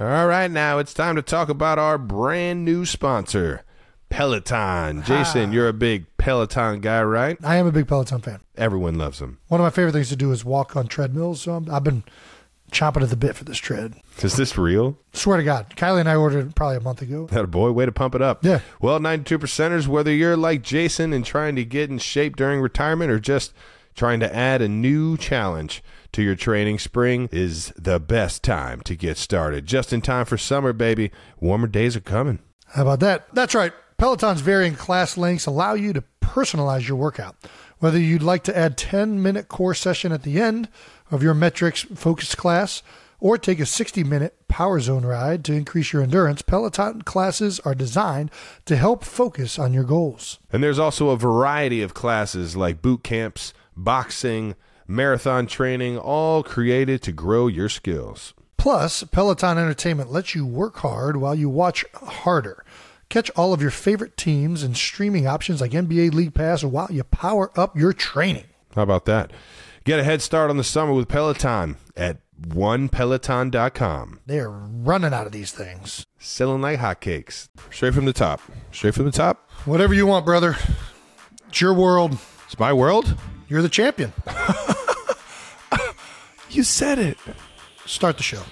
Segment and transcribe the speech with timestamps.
[0.00, 3.64] All right, now it's time to talk about our brand new sponsor,
[4.08, 5.02] Peloton.
[5.02, 7.36] Jason, you're a big Peloton guy, right?
[7.44, 8.40] I am a big Peloton fan.
[8.56, 9.40] Everyone loves them.
[9.48, 11.42] One of my favorite things to do is walk on treadmills.
[11.42, 12.04] So I'm, I've been
[12.72, 13.92] chomping at the bit for this tread.
[14.22, 14.96] Is this real?
[15.12, 17.26] Swear to God, Kylie and I ordered it probably a month ago.
[17.26, 18.42] That a boy, way to pump it up.
[18.42, 18.60] Yeah.
[18.80, 23.10] Well, 92 percenters, whether you're like Jason and trying to get in shape during retirement
[23.10, 23.52] or just
[23.94, 25.82] trying to add a new challenge
[26.12, 29.66] to your training, spring is the best time to get started.
[29.66, 31.10] Just in time for summer, baby.
[31.38, 32.40] Warmer days are coming.
[32.66, 33.34] How about that?
[33.34, 33.72] That's right.
[33.96, 37.36] Peloton's varying class lengths allow you to personalize your workout.
[37.78, 40.68] Whether you'd like to add 10 minute core session at the end
[41.10, 42.82] of your metrics focused class
[43.18, 47.74] or take a 60 minute power zone ride to increase your endurance, Peloton classes are
[47.74, 48.30] designed
[48.64, 50.38] to help focus on your goals.
[50.52, 54.54] And there's also a variety of classes like boot camps, boxing,
[54.90, 58.34] marathon training, all created to grow your skills.
[58.56, 62.64] Plus, Peloton Entertainment lets you work hard while you watch harder.
[63.08, 67.02] Catch all of your favorite teams and streaming options like NBA League Pass while you
[67.04, 68.44] power up your training.
[68.74, 69.32] How about that?
[69.84, 74.20] Get a head start on the summer with Peloton at onepeloton.com.
[74.26, 76.06] They are running out of these things.
[76.18, 77.48] Selling like hotcakes.
[77.70, 78.40] Straight from the top.
[78.72, 79.50] Straight from the top.
[79.64, 80.56] Whatever you want, brother.
[81.48, 82.18] It's your world.
[82.44, 83.16] It's my world.
[83.48, 84.12] You're the champion.
[86.50, 87.16] You said it.
[87.86, 88.42] Start the show.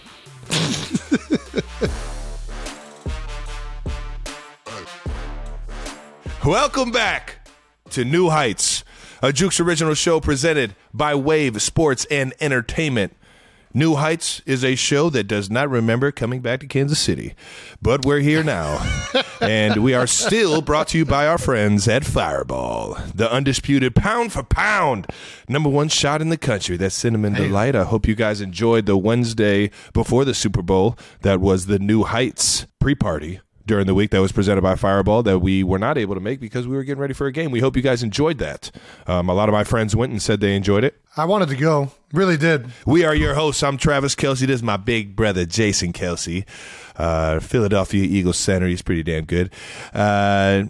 [6.44, 7.48] Welcome back
[7.91, 8.84] to New Heights,
[9.20, 13.16] a Jukes original show presented by Wave Sports and Entertainment.
[13.74, 17.34] New Heights is a show that does not remember coming back to Kansas City,
[17.83, 18.78] but we're here now.
[19.42, 24.33] and we are still brought to you by our friends at Fireball, the undisputed pound
[24.33, 25.06] for pound
[25.48, 26.77] number one shot in the country.
[26.77, 27.77] That cinnamon delight.
[27.77, 30.97] I hope you guys enjoyed the Wednesday before the Super Bowl.
[31.20, 35.22] That was the New Heights pre party during the week that was presented by Fireball
[35.22, 37.50] that we were not able to make because we were getting ready for a game.
[37.50, 38.70] We hope you guys enjoyed that.
[39.06, 41.00] Um, a lot of my friends went and said they enjoyed it.
[41.19, 41.91] I wanted to go.
[42.12, 42.71] Really did.
[42.87, 43.65] We are your hosts.
[43.65, 44.47] I'm Travis Kelce.
[44.47, 46.47] This is my big brother, Jason Kelce,
[46.95, 48.69] uh, Philadelphia Eagles center.
[48.69, 49.53] He's pretty damn good.
[49.93, 50.67] Uh,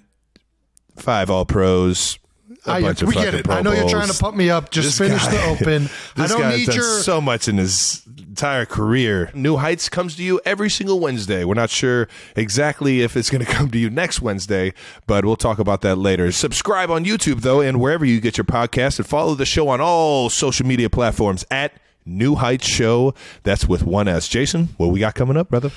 [0.97, 2.19] five All Pros.
[2.69, 3.45] I, bunch of we get it.
[3.45, 4.71] Pro I know you're trying to pump me up.
[4.71, 5.89] Just This finish guy- the open.
[6.17, 6.84] I don't need done your.
[7.01, 9.31] so much in his entire career.
[9.34, 11.45] New Heights comes to you every single Wednesday.
[11.45, 14.73] We're not sure exactly if it's going to come to you next Wednesday,
[15.06, 16.31] but we'll talk about that later.
[16.33, 19.81] Subscribe on YouTube though, and wherever you get your podcast, and follow the show on
[19.81, 21.73] all social media platforms at
[22.06, 23.12] New Heights Show.
[23.43, 24.29] That's with one S.
[24.29, 25.71] Jason, what we got coming up, brother?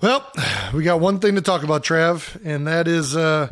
[0.00, 0.24] Well,
[0.72, 3.48] we got one thing to talk about, Trav, and that is uh,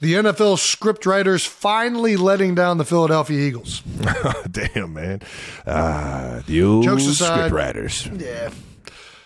[0.00, 3.80] the NFL scriptwriters finally letting down the Philadelphia Eagles.
[4.50, 5.20] Damn, man.
[5.66, 7.34] Uh, the old Jokes aside.
[7.36, 8.06] script writers.
[8.16, 8.50] Yeah.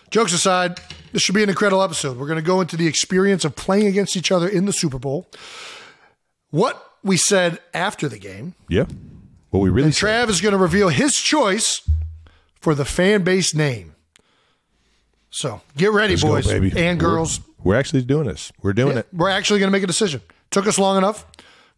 [0.09, 0.79] Jokes aside,
[1.11, 2.17] this should be an incredible episode.
[2.17, 4.99] We're going to go into the experience of playing against each other in the Super
[4.99, 5.27] Bowl,
[6.51, 8.85] what we said after the game, Yeah.
[9.49, 10.27] What we really and said.
[10.27, 11.87] Trav is going to reveal his choice
[12.59, 13.93] for the fan base name.
[15.29, 16.71] So get ready, Let's go, boys baby.
[16.75, 17.39] and girls.
[17.63, 18.51] We're actually doing this.
[18.61, 19.07] We're doing it.
[19.13, 20.21] We're actually going to make a decision.
[20.53, 21.25] Took us long enough.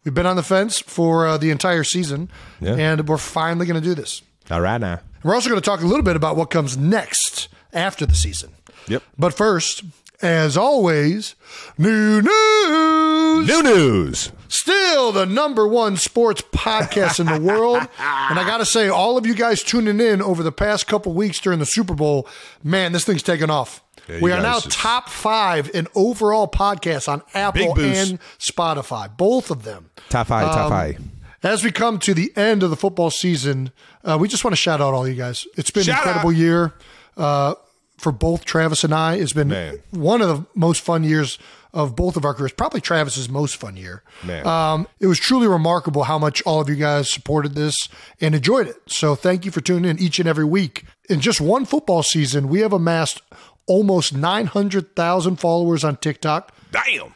[0.04, 2.74] We've been on the fence for uh, the entire season, Yeah.
[2.76, 4.22] and we're finally going to do this.
[4.50, 5.00] All right now.
[5.24, 8.52] We're also going to talk a little bit about what comes next after the season.
[8.86, 9.02] Yep.
[9.18, 9.82] But first,
[10.22, 11.34] as always,
[11.76, 13.48] new news.
[13.48, 14.32] New news.
[14.48, 17.78] Still the number one sports podcast in the world.
[18.28, 21.12] And I got to say, all of you guys tuning in over the past couple
[21.12, 22.28] weeks during the Super Bowl,
[22.64, 23.82] man, this thing's taken off.
[24.08, 29.50] Yeah, we are now just- top five in overall podcasts on Apple and Spotify, both
[29.50, 29.90] of them.
[30.08, 31.00] Top five, top Um, five.
[31.42, 33.70] As we come to the end of the football season,
[34.04, 35.46] uh, we just want to shout out all you guys.
[35.56, 36.36] It's been Shout an incredible out.
[36.36, 36.74] year
[37.16, 37.54] uh,
[37.98, 39.14] for both Travis and I.
[39.14, 39.78] It's been Man.
[39.90, 41.38] one of the most fun years
[41.72, 42.52] of both of our careers.
[42.52, 44.02] Probably Travis's most fun year.
[44.44, 47.88] Um, it was truly remarkable how much all of you guys supported this
[48.20, 48.76] and enjoyed it.
[48.88, 50.84] So thank you for tuning in each and every week.
[51.10, 53.20] In just one football season, we have amassed
[53.66, 57.14] almost 900,000 followers on TikTok, Damn.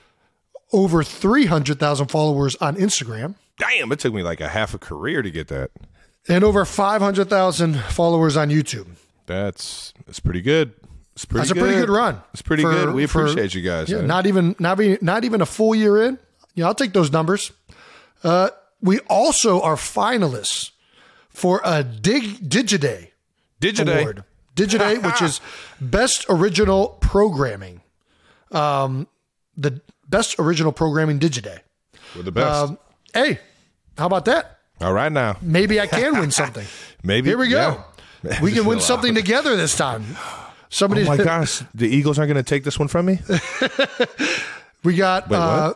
[0.73, 3.35] over 300,000 followers on Instagram.
[3.59, 3.93] Damn.
[3.93, 5.71] It took me like a half a career to get that.
[6.29, 8.87] and over 500,000 followers on YouTube.
[9.27, 10.73] That's that's pretty good.
[11.15, 12.21] It's pretty That's a pretty good run.
[12.33, 12.95] It's pretty for- good.
[12.95, 13.89] We for- appreciate you guys.
[13.89, 14.07] Yeah, man.
[14.07, 16.19] not even not even not even a full year in.
[16.55, 17.53] Yeah, I'll take those numbers.
[18.25, 20.71] Uh, we also are finalists
[21.29, 23.09] for a Dig Digiday
[23.61, 24.01] Digiday.
[24.01, 24.25] award.
[24.61, 25.41] Digiday, which is
[25.81, 27.81] best original programming.
[28.53, 29.07] Um,
[29.57, 31.61] the best original programming Digiday.
[32.17, 32.71] We're the best.
[32.71, 32.79] Um,
[33.15, 33.39] hey,
[33.97, 34.59] how about that?
[34.81, 35.37] All right now.
[35.41, 36.67] Maybe I can win something.
[37.03, 37.83] Maybe Here we go.
[38.23, 38.43] yeah.
[38.43, 39.17] We can win something out.
[39.17, 40.05] together this time.
[40.73, 43.19] Somebody, Oh my gosh, the Eagles aren't going to take this one from me.
[44.85, 45.29] we got.
[45.29, 45.75] Wait, uh,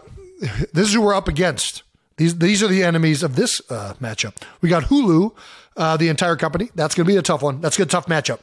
[0.72, 1.82] this is who we're up against.
[2.16, 4.36] These these are the enemies of this uh, matchup.
[4.60, 5.34] We got Hulu,
[5.76, 6.70] uh, the entire company.
[6.76, 7.60] That's going to be a tough one.
[7.60, 8.38] That's a tough matchup.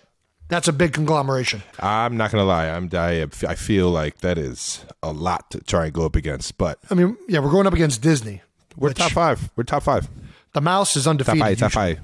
[0.52, 1.64] That's a big conglomeration.
[1.80, 2.68] I'm not going to lie.
[2.68, 6.58] I'm I, I feel like that is a lot to try and go up against,
[6.58, 8.42] but I mean, yeah, we're going up against Disney.
[8.76, 9.50] we're top five.
[9.56, 10.10] We're top five.
[10.52, 11.58] The mouse is Top undefeated.
[11.58, 11.58] five.
[11.58, 12.00] Top five.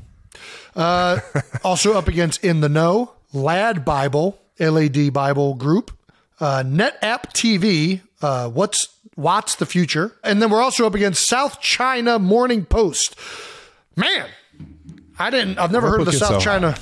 [1.66, 5.92] Also up against In the Know, Lad Bible, LAD Bible Group,
[6.40, 11.60] uh, NetApp TV, uh, What's Watts the Future, and then we're also up against South
[11.60, 13.14] China Morning Post.
[13.98, 14.30] Man,
[15.20, 15.58] I didn't.
[15.58, 16.78] I've never heard of the South so China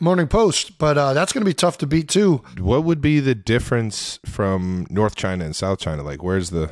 [0.00, 2.42] Morning Post, but uh, that's going to be tough to beat too.
[2.58, 6.02] What would be the difference from North China and South China?
[6.02, 6.70] Like, where's the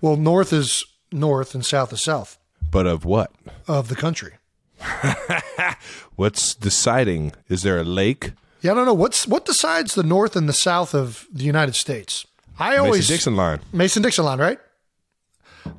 [0.00, 2.38] Well, North is North and South is South
[2.70, 3.32] but of what?
[3.66, 4.34] of the country.
[6.16, 7.32] What's deciding?
[7.48, 8.32] Is there a lake?
[8.62, 11.74] Yeah, I don't know what's what decides the North and the South of the United
[11.74, 12.26] States.
[12.58, 13.60] I always Mason Dixon line.
[13.72, 14.58] Mason Dixon line, right?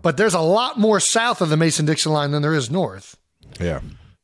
[0.02, 3.18] But there's a lot more south of the Mason Dixon line than there is north.
[3.60, 3.82] Yeah.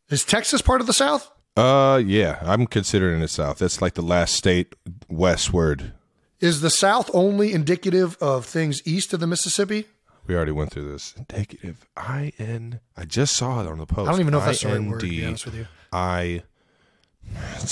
[0.10, 1.30] Is Texas part of the South?
[1.58, 2.40] Uh, yeah.
[2.42, 3.58] I'm considering the South.
[3.60, 4.76] That's like the last state
[5.10, 5.94] westward.
[6.40, 9.86] Is the South only indicative of things east of the Mississippi?
[10.28, 11.16] We already went through this.
[11.18, 11.88] Indicative.
[11.96, 12.80] I N.
[12.96, 14.08] I just saw it on the post.
[14.08, 15.68] I don't even know if that's the right word, to be honest with you.
[15.92, 16.44] I.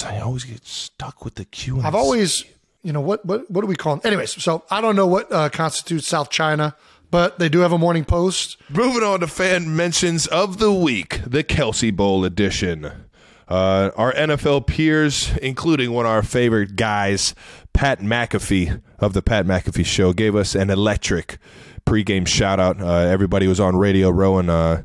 [0.06, 1.78] I always get stuck with the Q.
[1.78, 2.44] and I've always,
[2.82, 4.02] you know, what what what do we call them?
[4.06, 6.76] Anyways, so I don't know what uh, constitutes South China,
[7.12, 8.58] but they do have a morning post.
[8.70, 13.05] Moving on to fan mentions of the week, the Kelce Bowl edition.
[13.48, 17.36] Uh, our NFL peers, including one of our favorite guys,
[17.74, 21.38] Pat McAfee of the Pat McAfee Show, gave us an electric
[21.86, 22.82] pregame shout out.
[22.82, 24.82] Uh, everybody was on Radio Row, and uh,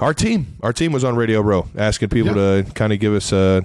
[0.00, 3.32] our team, our team was on Radio Row, asking people to kind of give us
[3.32, 3.62] a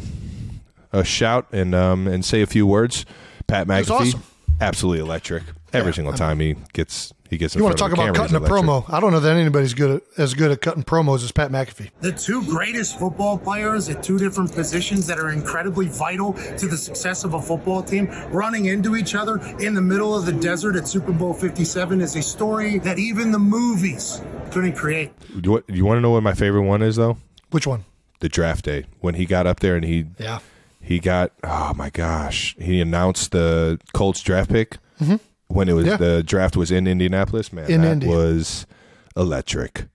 [0.94, 3.06] a shout and um, and say a few words.
[3.48, 4.24] Pat McAfee, awesome.
[4.60, 5.44] absolutely electric.
[5.74, 7.56] Every single time he gets he gets.
[7.56, 8.84] You want to talk about cutting a promo?
[8.92, 11.90] I don't know that anybody's good at, as good at cutting promos as Pat McAfee.
[12.02, 16.76] the two greatest football players at two different positions that are incredibly vital to the
[16.78, 20.76] success of a football team running into each other in the middle of the desert
[20.76, 24.22] at Super Bowl 57 is a story that even the movies
[24.52, 25.12] couldn't create.
[25.42, 27.18] You, what- do you want to know what my favorite one is though?
[27.52, 27.86] Which one?
[28.20, 30.40] The draft day when he got up there and he Yeah.
[30.82, 35.16] he got oh my gosh he announced the Colts draft pick mm-hmm.
[35.54, 35.86] When it was.
[35.86, 35.98] Yeah.
[35.98, 37.52] the draft was in Indianapolis.
[37.54, 38.08] Man, In that Indy.
[38.08, 38.66] was
[39.16, 39.86] electric.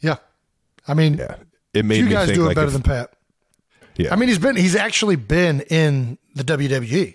[0.00, 0.16] Yeah.
[0.86, 1.36] I mean, Yeah,
[1.74, 3.12] it made you me guys think do it like better if- than Pat.
[3.96, 4.12] yeah.
[4.12, 7.14] I mean, he's been he's actually been in the WWE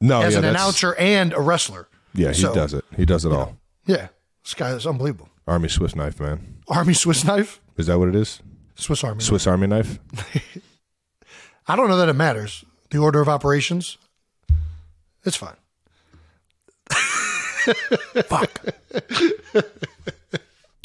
[0.00, 1.88] no, as yeah, an announcer and a wrestler.
[2.14, 2.84] Yeah, he So, does it.
[2.96, 3.56] He does it all.
[3.86, 4.08] Yeah,
[4.44, 5.28] this guy is unbelievable.
[5.46, 6.58] Army Swiss knife, man.
[6.68, 8.40] Army Swiss knife, Is that what it is?
[8.76, 9.20] Swiss Army.
[9.22, 9.98] Swiss Army knife.
[11.66, 12.64] I don't know that it matters.
[12.90, 13.96] The order of operations,
[15.24, 15.56] it's fine.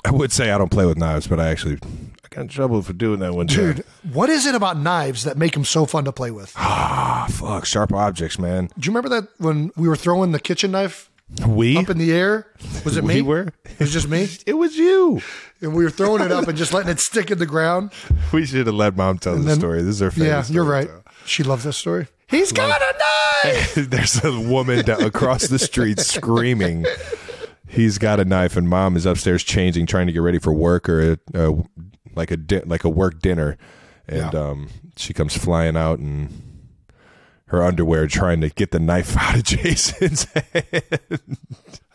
[0.05, 1.77] I would say I don't play with knives, but I actually
[2.23, 3.73] I got in trouble for doing that one time.
[3.75, 6.53] Dude, what is it about knives that make them so fun to play with?
[6.55, 8.69] Ah, fuck, sharp objects, man.
[8.77, 11.09] Do you remember that when we were throwing the kitchen knife
[11.45, 12.47] We up in the air?
[12.85, 13.21] Was it we me?
[13.21, 13.49] were.
[13.65, 15.21] It was just me, It was you.
[15.61, 17.91] and we were throwing it up and just letting it stick in the ground.
[18.33, 19.81] We should have let mom tell the story.
[19.81, 20.27] This is her favorite.
[20.27, 20.87] Yeah, you're right.
[20.87, 22.07] to She loves this story.
[22.29, 23.75] He's got a knife.
[23.89, 26.85] There's a woman down across the street screaming.
[27.67, 30.89] He's got a knife, and mom is upstairs changing, trying to get ready for work
[30.89, 31.53] or a, a,
[32.15, 33.57] like a di- like a work dinner,
[34.07, 34.39] and Yeah.
[34.39, 36.43] um, she comes flying out and
[37.47, 41.19] her underwear, trying to get the knife out of Jason's head.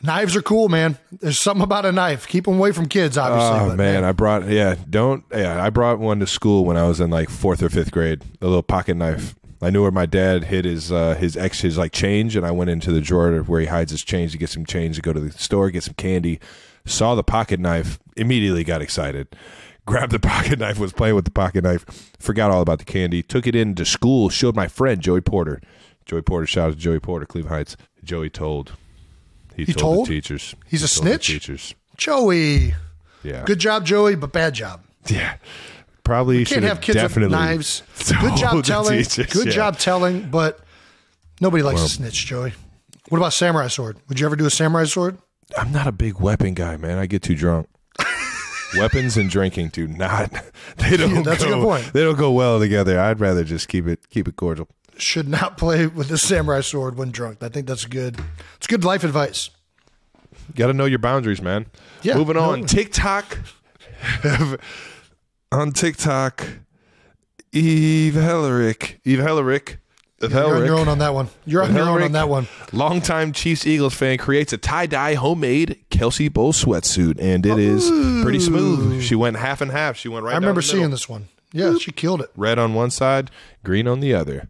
[0.02, 0.98] Knives are cool, man.
[1.20, 2.26] There's something about a knife.
[2.26, 3.66] Keep them away from kids, obviously.
[3.66, 6.88] Oh but man, I brought yeah, don't yeah, I brought one to school when I
[6.88, 8.22] was in like fourth or fifth grade.
[8.40, 9.34] A little pocket knife.
[9.62, 12.50] I knew where my dad hid his uh, his ex his like change, and I
[12.50, 15.12] went into the drawer where he hides his change to get some change to go
[15.12, 16.40] to the store, get some candy.
[16.84, 19.28] Saw the pocket knife, immediately got excited.
[19.86, 21.84] Grabbed the pocket knife, was playing with the pocket knife,
[22.18, 23.22] forgot all about the candy.
[23.22, 25.60] Took it into school, showed my friend Joey Porter.
[26.04, 27.76] Joey Porter, shout out to Joey Porter, Cleveland Heights.
[28.02, 28.72] Joey told.
[29.56, 30.06] He, told, told?
[30.06, 30.54] the teachers.
[30.66, 31.26] He's He a snitch?
[31.26, 31.74] teachers.
[31.96, 32.74] Joey.
[33.22, 33.44] Yeah.
[33.44, 34.82] Good job, Joey, but bad job.
[35.08, 35.34] Yeah.
[36.04, 37.82] Probably Can't should have kids definitely with knives.
[38.20, 38.98] Good job telling.
[39.04, 39.52] teachers, Good yeah.
[39.52, 40.60] job telling, but
[41.40, 42.52] nobody likes to snitch, Joey.
[43.08, 43.98] What about samurai sword?
[44.08, 45.18] Would you ever do a samurai sword?
[45.56, 46.98] I'm not a big weapon guy, man.
[46.98, 47.68] I get too drunk.
[48.78, 50.32] Weapons and drinking do not.
[50.78, 51.16] They don't.
[51.16, 51.92] Yeah, that's a good point.
[51.92, 52.98] They don't go well together.
[52.98, 54.68] I'd rather just keep it keep it cordial.
[54.96, 57.42] Should not play with the samurai sword when drunk.
[57.42, 58.18] I think that's good.
[58.56, 59.50] It's good life advice.
[60.54, 61.66] Got to know your boundaries, man.
[62.02, 62.60] Yeah, Moving on.
[62.62, 63.38] no- TikTok.
[65.52, 66.46] On TikTok,
[67.52, 69.00] Eve Hellerick.
[69.04, 69.76] Eve Hellerick
[70.22, 71.28] You're on your own on that one.
[71.44, 72.48] You're on your own on that one.
[72.72, 77.90] Longtime Chiefs Eagles fan creates a tie dye homemade Kelce Bowl sweatsuit, and it is
[78.22, 79.02] pretty smooth.
[79.02, 79.98] She went half and half.
[79.98, 80.32] She went right.
[80.32, 81.28] I remember seeing this one.
[81.52, 82.30] Yeah, she killed it.
[82.34, 83.30] red on one side,
[83.62, 84.48] green on the other.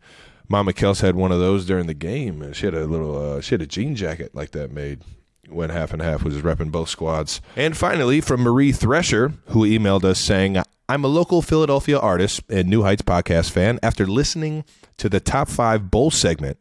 [0.49, 3.41] Mama Kels had one of those during the game, and she had a little, uh,
[3.41, 5.01] she had a jean jacket like that made.
[5.49, 7.41] Went half and half, was repping both squads.
[7.57, 10.57] And finally, from Marie Thresher, who emailed us saying,
[10.89, 13.81] "I'm a local Philadelphia artist and New Heights podcast fan.
[13.83, 14.65] After listening
[14.99, 16.59] to the top five bowl segment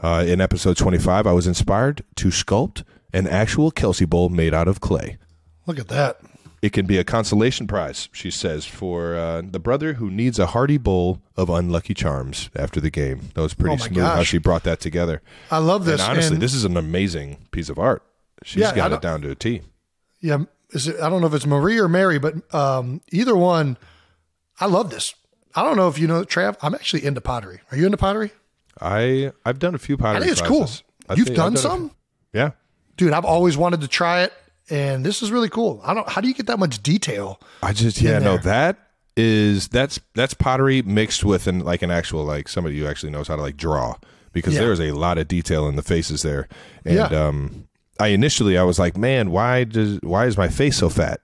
[0.00, 4.68] uh, in episode 25, I was inspired to sculpt an actual Kelce bowl made out
[4.68, 5.18] of clay."
[5.66, 6.20] Look at that.
[6.62, 10.46] It can be a consolation prize, she says, for uh, the brother who needs a
[10.46, 13.30] hearty bowl of unlucky charms after the game.
[13.34, 15.20] That was pretty Oh smooth how she brought that together.
[15.50, 16.00] I love this.
[16.00, 18.02] and honestly, and- this is an amazing piece of art.
[18.44, 19.62] She's Yeah, got it down to a T.
[20.20, 20.38] Yeah,
[20.70, 23.76] is it, I don't know if it's Marie or Mary, but um, either one.
[24.58, 25.14] I love this.
[25.54, 26.56] I don't know if you know, Trav.
[26.62, 27.60] I'm actually into pottery.
[27.70, 28.30] Are you into pottery?
[28.80, 30.16] I I've done a few pottery.
[30.16, 30.82] I think it's classes.
[31.06, 31.06] cool.
[31.08, 31.90] I You've done a- some,
[32.32, 32.50] yeah.
[32.96, 33.12] dude.
[33.12, 34.32] I've always wanted to try it,
[34.68, 35.80] and this is really cool.
[35.84, 36.08] I don't.
[36.08, 37.40] How do you get that much detail?
[37.62, 38.78] I just yeah no that
[39.16, 43.26] is that's that's pottery mixed with an like an actual like somebody who actually knows
[43.28, 43.96] how to like draw
[44.32, 44.60] because Yeah.
[44.60, 46.48] there's a lot of detail in the faces there
[46.84, 47.04] and Yeah.
[47.06, 47.66] um
[48.00, 51.20] I initially I was like man why does why is my face so fat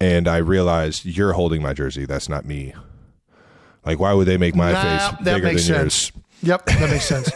[0.00, 2.74] and I realized you're holding my jersey that's not me
[3.84, 6.12] like why would they make my Nah, face bigger than sense.
[6.42, 7.30] Yep, that makes sense.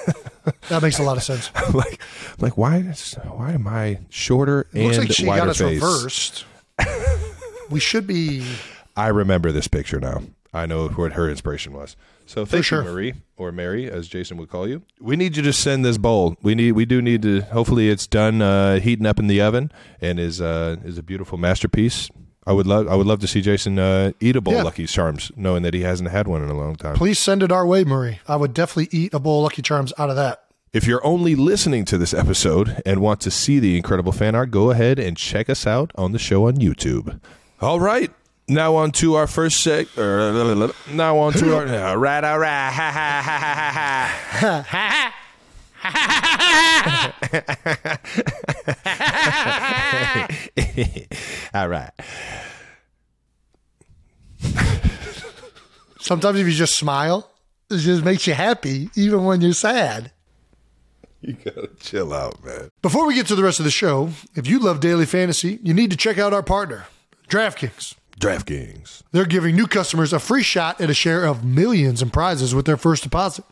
[0.69, 1.51] that makes a lot of sense.
[1.75, 2.01] like
[2.39, 5.59] like why is, why am I shorter It looks and like she wider got us
[5.59, 6.45] face reversed.
[7.71, 8.45] we should be.
[8.97, 10.23] I remember this picture now.
[10.53, 11.97] I know what her inspiration was.
[12.27, 12.83] So thank sure.
[12.83, 14.83] you, Marie or Mary, as Jason would call you.
[15.01, 16.37] We need you to send this bowl.
[16.43, 16.73] We need.
[16.73, 17.43] We do need to.
[17.43, 21.37] Hopefully, it's done uh, heating up in the oven and is uh, is a beautiful
[21.39, 22.09] masterpiece.
[22.47, 22.89] I would love.
[22.89, 24.61] I would love to see Jason uh, eat a bowl Yeah.
[24.61, 26.95] of Lucky Charms, knowing that he hasn't had one in a long time.
[26.97, 28.21] Please send it our way, Marie.
[28.29, 30.43] I would definitely eat a bowl of Lucky Charms out of that.
[30.73, 34.51] If you're only listening to this episode and want to see the incredible fan art,
[34.51, 37.21] go ahead and check us out on the show on YouTube.
[37.61, 38.11] All right.
[38.47, 39.89] Now on to our first seg.
[39.97, 41.67] er, Now on to our.
[41.67, 42.71] All right, all right.
[42.71, 45.15] Ha, ha, ha, ha, ha.
[51.55, 51.91] all right.
[56.01, 57.31] Sometimes if you just smile,
[57.71, 60.13] it just makes you happy, even when you're sad.
[61.23, 62.69] You gotta chill out, man.
[62.83, 65.73] Before we get to the rest of the show, if you love daily fantasy, you
[65.73, 66.85] need to check out our partner,
[67.29, 67.95] DraftKings.
[68.21, 69.03] DraftKings.
[69.13, 72.65] They're giving new customers a free shot at a share of millions in prizes with
[72.65, 73.45] their first deposit.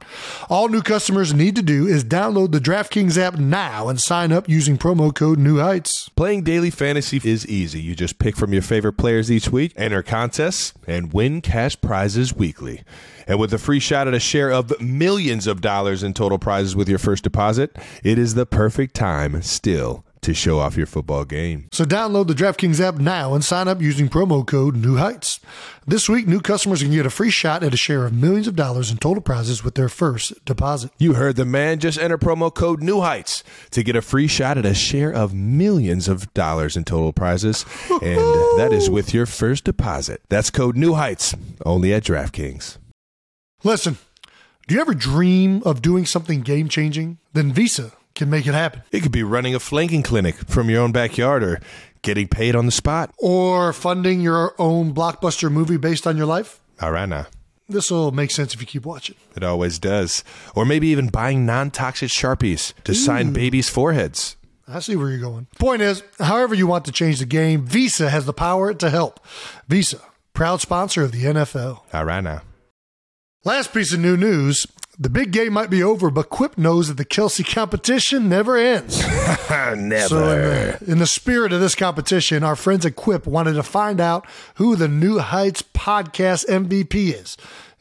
[0.49, 4.49] All new customers need to do is download the DraftKings app now and sign up
[4.49, 6.09] using promo code New Heights.
[6.11, 7.81] Playing daily fantasy is easy.
[7.81, 12.35] You just pick from your favorite players each week, enter contests, and win cash prizes
[12.35, 12.83] weekly.
[13.26, 16.75] And with a free shot at a share of millions of dollars in total prizes
[16.75, 21.25] with your first deposit, it is the perfect time still to show off your football
[21.25, 21.69] game.
[21.73, 25.41] So download the DraftKings app now and sign up using promo code New Heights.
[25.85, 28.55] This week, new customers can get a free shot at a share of millions of
[28.55, 30.93] dollars in total prizes with their first deposit.
[30.99, 31.81] You heard the man.
[31.81, 35.35] Just enter promo code New Heights to get a free shot at a share of
[35.35, 38.21] millions of dollars in total prizes, and
[38.59, 40.23] that is with your first deposit.
[40.29, 41.35] That's code New Heights
[41.67, 42.79] only at DraftKings.
[43.64, 43.99] Listen,
[44.69, 47.19] do you ever dream of doing something game changing?
[47.33, 48.83] Then Visa can make it happen.
[48.90, 51.61] It could be running a flanking clinic from your own backyard or
[52.02, 53.12] getting paid on the spot.
[53.19, 56.61] Or funding your own blockbuster movie based on your life?
[56.81, 57.26] All right, now.
[57.69, 59.16] This will make sense if you keep watching.
[59.35, 60.25] It always does.
[60.54, 64.37] Or maybe even buying non toxic Sharpies to sign babies' foreheads.
[64.69, 65.47] I see where you're going.
[65.59, 69.21] Point is, however you want to change the game, Visa has the power to help.
[69.69, 70.00] Visa,
[70.35, 71.81] proud sponsor of the NFL.
[71.92, 72.42] All right, now.
[73.45, 74.66] Last piece of new news.
[74.99, 79.03] The big game might be over, but Quip knows that the Kelce competition never ends.
[79.51, 80.09] Never.
[80.09, 83.63] So, in the, in the spirit of this competition, our friends at Quip wanted to
[83.63, 87.39] find out who the New Heights podcast MVP is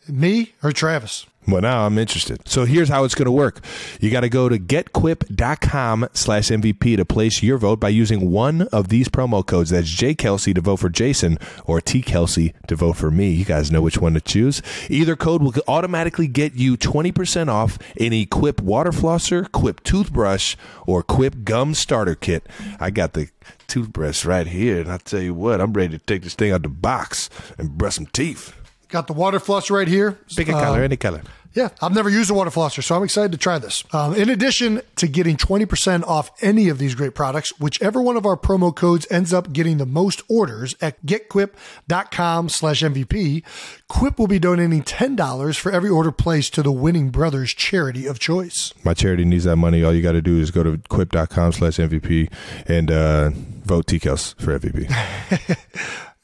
[0.07, 1.25] me or Travis.
[1.51, 2.47] Well, now I'm interested.
[2.47, 3.59] So here's how it's going to work.
[3.99, 8.63] You got to go to getquip.com slash MVP to place your vote by using one
[8.71, 9.69] of these promo codes.
[9.69, 13.31] That's J Kelce to vote for Jason or T Kelce to vote for me.
[13.31, 14.61] You guys know which one to choose.
[14.89, 20.55] Either code will automatically get you 20% off any Quip water flosser, Quip toothbrush,
[20.87, 22.47] or Quip gum starter kit.
[22.79, 23.29] I got the
[23.67, 26.63] toothbrush right here, and I tell you what, I'm ready to take this thing out
[26.63, 28.55] the box and brush some teeth.
[28.89, 30.17] Got the water flosser right here.
[30.35, 31.21] Pick a Uh, color, any color.
[31.53, 33.83] Yeah, I've never used a water flosser, so I'm excited to try this.
[33.91, 38.25] Um, in addition to getting 20% off any of these great products, whichever one of
[38.25, 43.43] our promo codes ends up getting the most orders at getquip.com slash MVP,
[43.89, 48.19] Quip will be donating $10 for every order placed to the Winning Brothers charity of
[48.19, 48.73] choice.
[48.85, 49.83] My charity needs that money.
[49.83, 52.31] All you got to do is go to quip.com slash MVP
[52.67, 53.31] and uh,
[53.63, 54.87] vote TKels for MVP.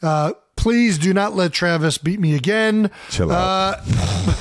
[0.58, 2.92] Please do not let Travis beat me again.
[3.10, 3.80] Chill out.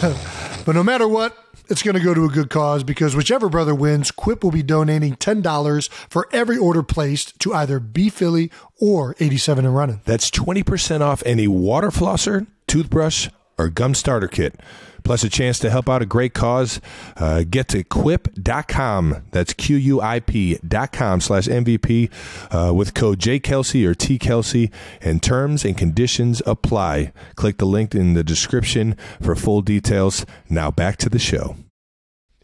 [0.02, 1.36] Uh, but no matter what,
[1.68, 4.62] it's going to go to a good cause because whichever brother wins, Quip will be
[4.62, 10.00] donating $10 for every order placed to either B Philly or 87 and running.
[10.04, 14.60] That's 20% off any water flosser, toothbrush, or gum starter kit.
[15.06, 16.80] Plus a chance to help out a great cause.
[17.16, 19.22] Uh, get to quip.com.
[19.30, 22.10] That's Q-U-I-P dot com slash MVP
[22.50, 24.68] uh, with code JKelce or T Kelce
[25.00, 27.12] and terms and conditions apply.
[27.36, 30.26] Click the link in the description for full details.
[30.50, 31.54] Now back to the show.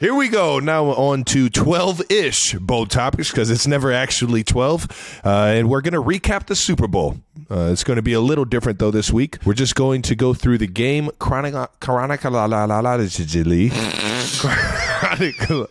[0.03, 0.59] Here we go.
[0.59, 5.21] Now on to 12 ish bowl topics because it's never actually 12.
[5.25, 7.19] Uh, and we're going to recap the Super Bowl.
[7.49, 9.39] Uh, it's going to be a little different though this week.
[9.45, 13.71] We're just going to go through the game chronic- chronologically.
[14.41, 15.69] Chronicle-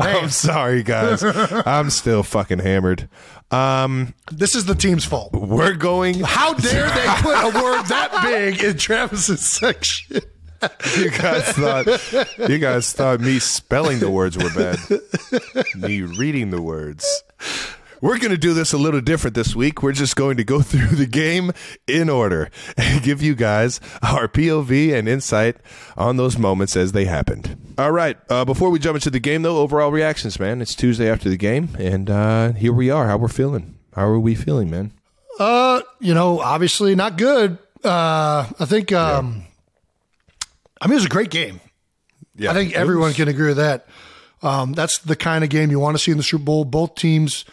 [0.00, 1.22] I'm sorry, guys.
[1.22, 3.06] I'm still fucking hammered.
[3.50, 5.34] Um, This is the team's fault.
[5.34, 6.20] we're going.
[6.20, 10.22] How dare they put a word that big in Travis's section?
[10.96, 14.78] You guys thought you guys thought me spelling the words were bad.
[15.76, 17.22] me reading the words.
[18.00, 19.80] We're going to do this a little different this week.
[19.80, 21.52] We're just going to go through the game
[21.86, 25.56] in order and give you guys our POV and insight
[25.96, 27.56] on those moments as they happened.
[27.78, 28.16] All right.
[28.28, 30.60] Uh, before we jump into the game, though, overall reactions, man.
[30.60, 33.06] It's Tuesday after the game, and uh, here we are.
[33.06, 33.78] How we're feeling?
[33.94, 34.92] How are we feeling, man?
[35.38, 37.56] Uh, you know, obviously not good.
[37.84, 38.90] Uh, I think.
[38.92, 39.44] Um,
[40.82, 41.60] I mean, it was a great game.
[42.34, 43.86] Yeah, I think everyone was- can agree with that.
[44.42, 46.64] Um, that's the kind of game you want to see in the Super Bowl.
[46.64, 47.44] Both teams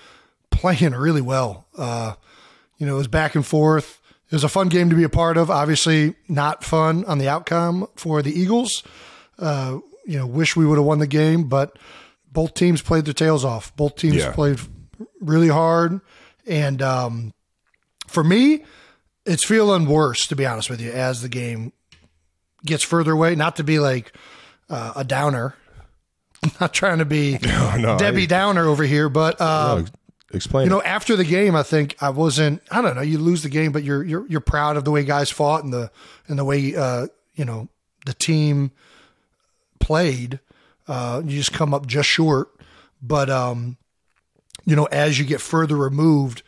[0.49, 1.67] playing really well.
[1.77, 2.13] Uh,
[2.79, 3.99] you know, it was back and forth.
[4.31, 5.51] It was a fun game to be a part of.
[5.51, 8.81] Obviously, not fun on the outcome for the Eagles.
[9.37, 11.77] Uh, you know, wish we would have won the game, but
[12.31, 13.75] both teams played their tails off.
[13.75, 14.31] Both teams Yeah.
[14.31, 14.59] played
[15.21, 16.01] really hard.
[16.47, 17.33] And um,
[18.07, 18.63] for me,
[19.25, 21.73] it's feeling worse, to be honest with you, as the game
[22.65, 23.35] gets further away.
[23.35, 24.13] Not to be like
[24.69, 25.55] uh, a downer.
[26.61, 29.85] Not trying to be no, Debbie I- Downer over here, but uh, Oh,
[30.33, 30.65] explain.
[30.65, 30.85] you know, it.
[30.85, 32.61] after the game, I think I wasn't.
[32.71, 33.01] I don't know.
[33.01, 35.73] You lose the game, but you're you're you're proud of the way guys fought and
[35.73, 35.91] the
[36.27, 37.67] and the way uh, you know
[38.05, 38.71] the team
[39.79, 40.39] played.
[40.87, 42.49] Uh, you just come up just short,
[43.01, 43.77] but um,
[44.65, 46.41] you know, as you get further removed,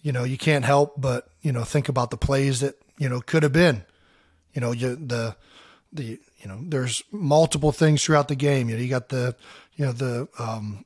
[0.00, 3.20] you know, you can't help but you know think about the plays that you know
[3.20, 3.84] could have been.
[4.54, 5.36] You know, you the
[5.92, 8.68] the you know, there's multiple things throughout the game.
[8.68, 9.34] You know, you got the
[9.76, 10.84] you know the um,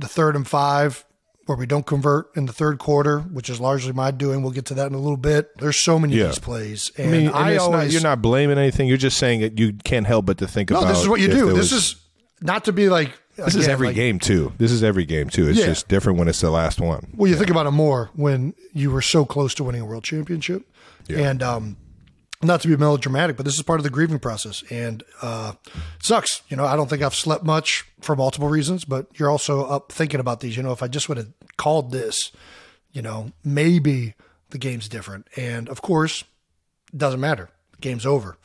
[0.00, 1.04] the third and five
[1.46, 4.42] where we don't convert in the third quarter, which is largely my doing.
[4.42, 5.56] We'll get to that in a little bit.
[5.58, 6.24] There's so many Yeah.
[6.24, 8.86] of these plays, I and mean, I, and it's not- you're not blaming anything.
[8.86, 10.78] You're just saying that you can't help but to think no.
[10.78, 10.88] about.
[10.90, 11.46] This is what you do.
[11.48, 11.96] This was- is
[12.40, 14.52] not to be like this is every like- game too.
[14.58, 15.48] This is every game too.
[15.48, 15.66] It's Yeah.
[15.66, 17.08] just different when it's the last one.
[17.16, 20.04] Well, you think about it more when you were so close to winning a world
[20.04, 20.62] championship,
[21.08, 21.30] Yeah.
[21.30, 21.76] and um,
[22.42, 26.04] not to be melodramatic, but this is part of the grieving process, and uh, it
[26.04, 26.42] sucks.
[26.48, 29.92] You know, I don't think I've slept much for multiple reasons, but you're also up
[29.92, 30.56] thinking about these.
[30.56, 32.32] You know, if I just would have called this,
[32.92, 34.14] you know, maybe
[34.50, 36.24] the game's different, and of course,
[36.92, 37.50] it doesn't matter.
[37.72, 38.38] The game's over,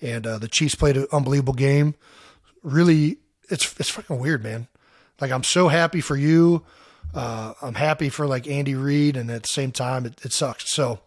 [0.00, 1.94] and uh, the Chiefs played an unbelievable game.
[2.62, 3.18] Really,
[3.50, 4.68] it's it's fucking weird, man.
[5.20, 6.64] Like I'm so happy for you.
[7.14, 10.70] Uh, I'm happy for like Andy Reid, and at the same time, it, it sucks.
[10.70, 11.00] So,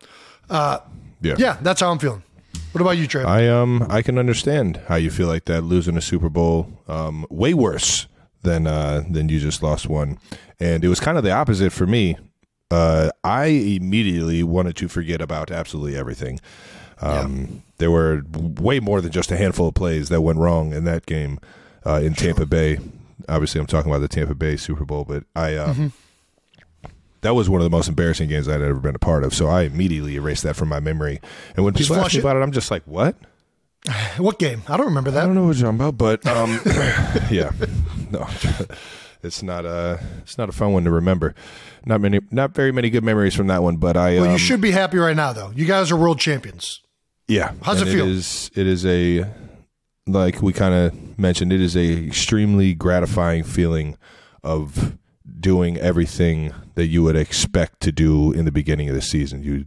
[0.49, 0.79] Yeah.
[1.21, 2.21] yeah, that's how I'm feeling.
[2.71, 3.23] What about you, Trey?
[3.23, 7.25] I um I can understand how you feel like that losing a Super Bowl um
[7.29, 8.07] way worse
[8.43, 10.17] than uh than you just lost one.
[10.59, 12.17] And it was kind of the opposite for me.
[12.71, 16.39] Uh I immediately wanted to forget about absolutely everything.
[17.01, 20.83] Um there were way more than just a handful of plays that went wrong in
[20.85, 21.39] that game
[21.85, 22.79] uh in Tampa Bay.
[23.29, 25.93] Obviously I'm talking about the Tampa Bay Super Bowl, but I um
[27.25, 29.33] that was one of the most embarrassing games I'd ever been a part of.
[29.33, 31.19] So I immediately erased that from my memory.
[31.55, 32.21] And when people ask me it.
[32.21, 33.15] about it, I'm just like, "What?"
[34.17, 34.61] what game?
[34.67, 35.23] I don't remember that.
[35.23, 36.59] I don't know what you're talking about, but um,
[37.31, 37.51] yeah,
[38.11, 38.27] no,
[39.23, 41.35] it's not a it's not a fun one to remember.
[41.85, 43.77] Not many, not very many good memories from that one.
[43.77, 45.51] But I, Well, um, you should be happy right now, though.
[45.55, 46.81] You guys are world champions.
[47.27, 47.53] yeah.
[47.61, 48.05] How's it feel?
[48.05, 49.25] It is it is a
[50.07, 51.51] like we kind of mentioned.
[51.51, 53.97] It is a extremely gratifying feeling
[54.43, 54.97] of
[55.39, 59.43] doing everything that you would expect to do in the beginning of the season.
[59.43, 59.65] You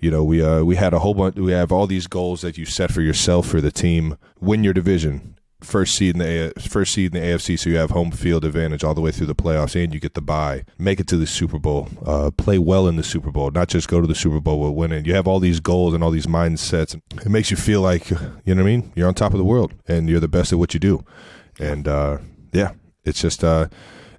[0.00, 1.36] you know, we uh, we had a whole bunch.
[1.36, 4.16] We have all these goals that you set for yourself for the team.
[4.40, 7.76] Win your division, first seed in the A- first seed in the AFC, so you
[7.78, 10.64] have home field advantage all the way through the playoffs, and you get the bye.
[10.78, 11.88] Make it to the Super Bowl.
[12.06, 14.74] Uh, play well in the Super Bowl, not just go to the Super Bowl with
[14.74, 15.04] winning.
[15.04, 16.94] You have all these goals and all these mindsets.
[16.94, 18.16] It makes you feel like you
[18.54, 18.92] know what I mean.
[18.94, 21.04] You're on top of the world, and you're the best at what you do.
[21.58, 22.18] And uh,
[22.52, 22.72] yeah,
[23.04, 23.66] it's just uh,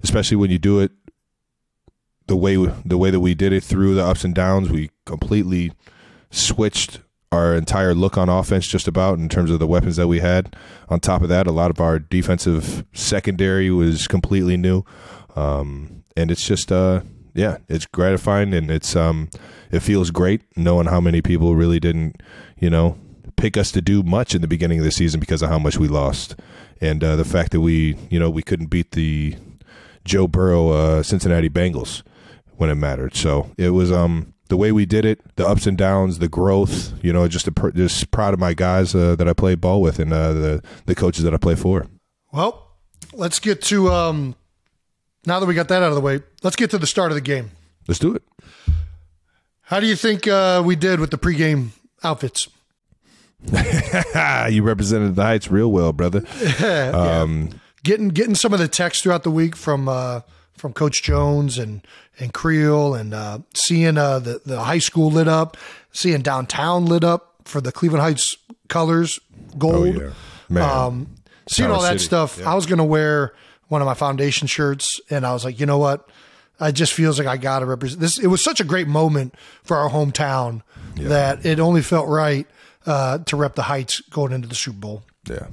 [0.02, 0.92] especially when you do it
[2.26, 4.70] the way the way that we did it through the ups and downs.
[4.70, 5.72] We completely
[6.30, 7.00] switched
[7.32, 10.56] our entire look on offense just about in terms of the weapons that we had.
[10.88, 14.84] On top of that, a lot of our defensive secondary was completely new.
[15.36, 17.02] Um, and it's just uh
[17.34, 19.30] yeah, it's gratifying and it's um
[19.70, 22.22] it feels great knowing how many people really didn't,
[22.58, 22.98] you know,
[23.36, 25.78] pick us to do much in the beginning of the season because of how much
[25.78, 26.36] we lost.
[26.80, 29.36] And uh, the fact that we, you know, we couldn't beat the
[30.04, 32.02] Joe Burrow uh, Cincinnati Bengals
[32.56, 33.14] when it mattered.
[33.16, 36.92] So it was um the way we did it, the ups and downs, the growth.
[37.02, 39.98] You know, just a, just proud of my guys uh, that I played ball with
[39.98, 41.86] and uh, the the coaches that I play for.
[42.32, 42.76] Well,
[43.12, 44.34] let's get to um,
[45.24, 46.20] now that we got that out of the way.
[46.42, 47.50] Let's get to the start of the game.
[47.88, 48.22] Let's do it.
[49.62, 51.68] How do you think uh, we did with the pregame
[52.02, 52.48] outfits?
[54.50, 56.24] you represented the Heights real well, brother.
[56.94, 57.50] um,
[57.82, 60.20] getting getting some of the text throughout the week from uh,
[60.52, 61.86] from Coach Jones and
[62.18, 65.56] and Creel and uh, seeing uh, the the high school lit up,
[65.92, 68.36] seeing downtown lit up for the Cleveland Heights
[68.68, 69.18] colors,
[69.58, 69.96] gold.
[69.96, 70.10] Oh, yeah.
[70.48, 70.68] Man.
[70.68, 71.14] Um,
[71.48, 72.04] seeing all that City.
[72.04, 72.50] stuff, yeah.
[72.50, 73.34] I was going to wear
[73.68, 76.08] one of my foundation shirts, and I was like, you know what?
[76.60, 78.18] It just feels like I got to represent this.
[78.18, 80.62] It was such a great moment for our hometown
[80.96, 81.08] yeah.
[81.08, 82.46] that it only felt right
[82.84, 85.02] uh, to rep the Heights going into the Super Bowl.
[85.26, 85.46] Yeah,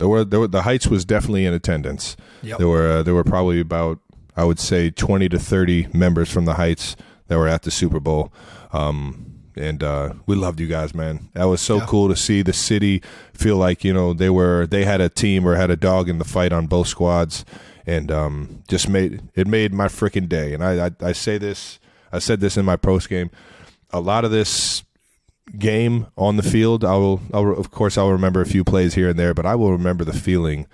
[0.00, 2.16] there were, there were the Heights was definitely in attendance.
[2.42, 2.58] Yep.
[2.58, 3.98] There were uh, there were probably about
[4.34, 6.96] I would say twenty to thirty members from the Heights
[7.28, 8.32] that were at the Super Bowl.
[8.72, 11.28] Um, and uh, we loved you guys, man.
[11.34, 11.86] That was so yeah.
[11.86, 13.02] cool to see the city
[13.34, 16.16] feel like you know they were they had a team or had a dog in
[16.16, 17.44] the fight on both squads,
[17.84, 20.54] and um, just made it made my freaking day.
[20.54, 21.78] And I, I I say this,
[22.10, 23.30] I said this in my post game.
[23.90, 24.82] A lot of this
[25.58, 28.94] game on the field, I will, I will, of course, I'll remember a few plays
[28.94, 30.66] here and there, but I will remember the feeling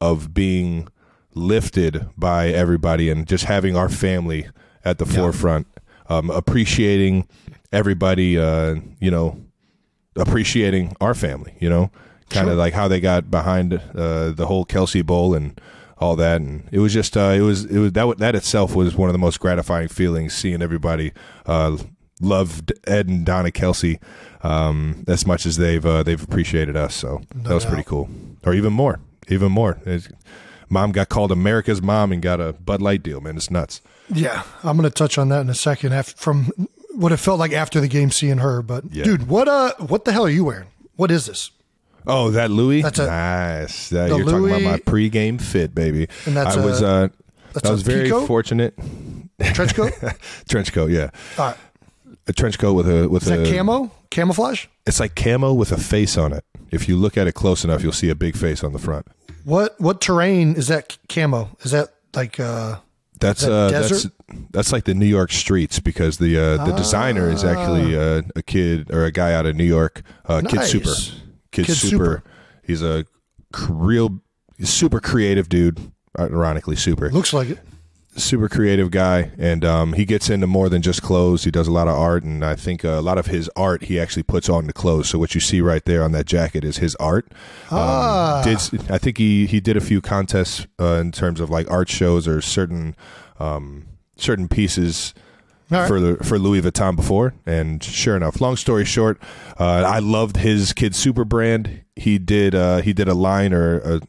[0.00, 0.88] of being
[1.34, 4.48] lifted by everybody and just having our family
[4.84, 5.14] at the yeah.
[5.16, 5.66] forefront,
[6.08, 7.26] um, appreciating
[7.72, 9.40] everybody, uh, you know,
[10.16, 11.90] appreciating our family, you know,
[12.30, 12.58] kind of sure.
[12.58, 15.60] like how they got behind uh, the whole Kelce Bowl and
[16.00, 18.94] all that, and it was just uh, it was it was that that itself was
[18.94, 21.12] one of the most gratifying feelings seeing everybody
[21.46, 21.76] uh,
[22.20, 23.98] loved Ed and Donna Kelce
[24.42, 26.94] um, as much as they've uh, they've appreciated us.
[26.94, 27.72] So no that was doubt.
[27.72, 28.08] pretty cool,
[28.44, 29.78] or even more, even more.
[29.84, 30.08] It's,
[30.68, 33.20] mom got called America's mom and got a Bud Light deal.
[33.20, 33.80] Man, it's nuts.
[34.12, 35.92] Yeah, I'm going to touch on that in a second.
[35.92, 36.50] After, from
[36.94, 38.62] what it felt like after the game, seeing her.
[38.62, 39.04] But yeah.
[39.04, 40.68] dude, what uh, what the hell are you wearing?
[40.96, 41.50] What is this?
[42.06, 42.82] Oh, that Louis.
[42.82, 43.90] That's a, nice.
[43.90, 46.08] That, you're Louis, talking about my pregame fit, baby.
[46.26, 47.08] And that's I was uh,
[47.64, 48.24] I was very Pico?
[48.24, 48.74] fortunate.
[49.52, 49.92] Trench coat.
[50.48, 50.90] Trench coat.
[50.90, 51.10] Yeah.
[51.38, 51.56] All right
[52.28, 54.66] a trench coat with a with Is a that camo camouflage.
[54.86, 56.44] It's like camo with a face on it.
[56.70, 59.06] If you look at it close enough, you'll see a big face on the front.
[59.44, 61.56] What what terrain is that camo?
[61.62, 62.76] Is that like uh
[63.18, 64.12] that's that uh desert?
[64.28, 66.76] that's that's like the New York streets because the uh the ah.
[66.76, 70.52] designer is actually uh, a kid or a guy out of New York, uh nice.
[70.52, 70.94] Kid Super.
[71.50, 71.88] Kid, kid super.
[71.88, 72.22] super.
[72.62, 73.06] He's a
[73.68, 74.20] real
[74.62, 75.80] super creative dude,
[76.18, 77.10] ironically super.
[77.10, 77.58] Looks like it
[78.18, 81.44] super creative guy, and um, he gets into more than just clothes.
[81.44, 83.84] He does a lot of art, and I think uh, a lot of his art
[83.84, 85.08] he actually puts on the clothes.
[85.08, 87.26] So what you see right there on that jacket is his art.
[87.70, 88.42] Um, ah.
[88.44, 91.88] did I think he he did a few contests uh, in terms of like art
[91.88, 92.96] shows or certain
[93.38, 95.14] um, certain pieces.
[95.70, 95.86] Right.
[95.86, 99.20] For the, for Louis Vuitton before, and sure enough, long story short,
[99.60, 101.82] uh, I loved his Kid Super brand.
[101.94, 104.00] He did uh, he did a line or a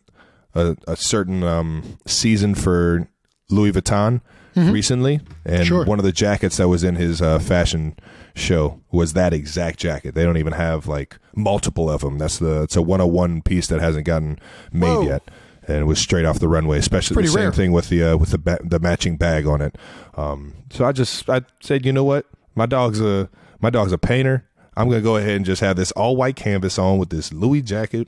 [0.56, 3.10] a, a certain um, season for
[3.50, 4.22] Louis Vuitton
[4.56, 4.72] mm-hmm.
[4.72, 5.86] recently, and sure.
[5.86, 7.96] one of the jackets that was in his uh, fashion
[8.36, 10.16] show was that exact jacket.
[10.16, 12.18] They don't even have like multiple of them.
[12.18, 14.40] That's the it's a 101 piece that hasn't gotten
[14.72, 15.04] made Whoa.
[15.04, 15.32] yet.
[15.68, 17.52] And it was straight off the runway, especially the same rare.
[17.52, 19.78] thing with the uh, with the ba- the matching bag on it.
[20.16, 23.98] Um, so I just I said, you know what, my dog's a my dog's a
[23.98, 24.46] painter.
[24.76, 27.62] I'm gonna go ahead and just have this all white canvas on with this Louis
[27.62, 28.08] jacket,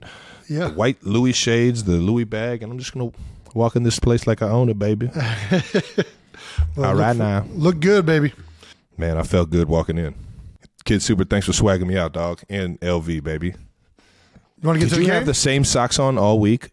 [0.50, 3.12] yeah, white Louis shades, the Louis bag, and I'm just gonna
[3.54, 5.10] walk in this place like I own it, baby.
[6.76, 7.46] well, All right now.
[7.54, 8.34] Look good, baby.
[8.98, 10.16] Man, I felt good walking in.
[10.86, 12.42] Kid Super, thanks for swagging me out, dog.
[12.50, 13.48] And LV, baby.
[13.48, 16.70] You want to get Did to you the have the same socks on all week?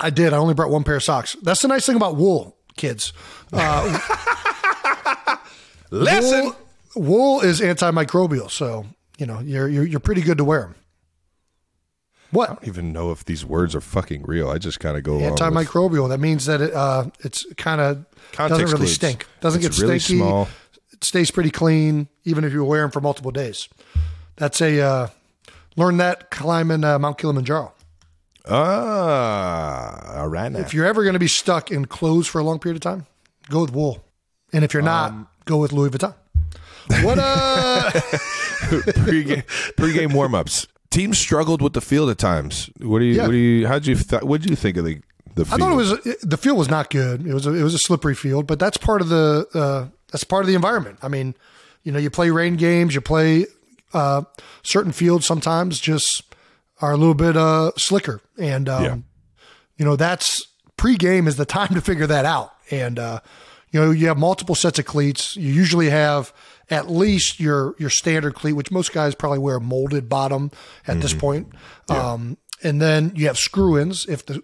[0.00, 0.32] I did.
[0.32, 1.36] I only brought one pair of socks.
[1.42, 3.12] That's the nice thing about wool, kids.
[3.52, 3.98] Uh,
[5.90, 6.44] Lesson.
[6.44, 6.56] Wool,
[6.96, 8.86] wool is antimicrobial, so
[9.18, 10.74] you know, you're you're, you're pretty good to wear them.
[12.32, 12.50] What?
[12.50, 14.50] I don't even know if these words are fucking real.
[14.50, 16.08] I just kind of go along with- Antimicrobial.
[16.08, 18.94] That means that it, uh, it's kind of doesn't really clues.
[18.94, 19.26] stink.
[19.40, 20.18] Doesn't It's get really stinky.
[20.22, 20.48] small.
[20.92, 23.68] It stays pretty clean, even if you wear them for multiple days.
[24.36, 25.08] That's a uh,
[25.76, 27.72] learn that climbing uh, Mount Kilimanjaro.
[28.48, 30.58] Ah, all right now.
[30.60, 33.06] If you're ever going to be stuck in clothes for a long period of time,
[33.48, 34.04] go with wool.
[34.52, 36.14] And if you're not, Um, go with Louis Vuitton.
[37.02, 37.90] What uh
[39.04, 39.42] pre-game,
[39.76, 40.68] pre-game warm-ups.
[40.90, 42.70] Teams struggled with the field at times.
[42.80, 43.14] What do you?
[43.14, 43.22] Yeah.
[43.22, 43.66] What do you?
[43.66, 43.94] How'd you?
[43.96, 45.00] Th- what did you think of the
[45.34, 45.42] the?
[45.52, 45.90] I thought it was
[46.22, 47.26] the field was not good.
[47.26, 50.24] It was a, it was a slippery field, but that's part of the uh, that's
[50.24, 50.98] part of the environment.
[51.02, 51.34] I mean,
[51.82, 53.46] you know, you play rain games, you play
[53.92, 54.22] uh,
[54.62, 56.22] certain fields sometimes just
[56.80, 58.96] are a little bit uh, slicker, and um, Yeah.
[59.78, 60.46] you know that's
[60.78, 62.52] pregame is the time to figure that out.
[62.70, 63.20] And uh,
[63.70, 65.36] you know, you have multiple sets of cleats.
[65.36, 66.32] You usually have
[66.70, 70.50] at least your your standard cleat, which most guys probably wear a molded bottom
[70.86, 71.48] at this point.
[71.88, 74.42] Um, and then you have screw ins if the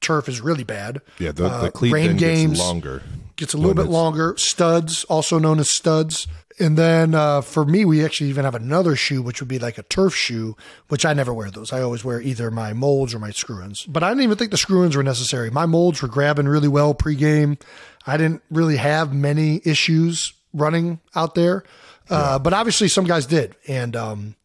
[0.00, 1.00] turf is really bad.
[1.18, 3.02] yeah, the, Uh, the cleat rain then games gets longer.
[3.36, 4.34] gets a little bit longer.
[4.36, 6.26] Studs, also known as studs.
[6.60, 9.76] And then uh, for me, we actually even have another shoe, which would be like
[9.76, 10.56] a turf shoe,
[10.88, 11.72] which I never wear those.
[11.72, 13.84] I always wear either my molds or my screw ins.
[13.86, 15.50] But I didn't even think the screw ins were necessary.
[15.50, 17.60] My molds were grabbing really well pregame.
[18.06, 21.64] I didn't really have many issues running out there.
[22.08, 23.56] Uh, But obviously, some guys did.
[23.68, 24.36] And, um,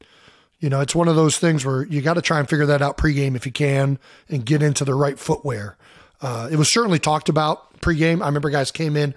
[0.60, 2.82] you know, it's one of those things where you got to try and figure that
[2.82, 5.78] out pregame if you can and get into the right footwear.
[6.22, 8.22] Uh, it was certainly talked about pregame.
[8.22, 9.16] I remember guys came in.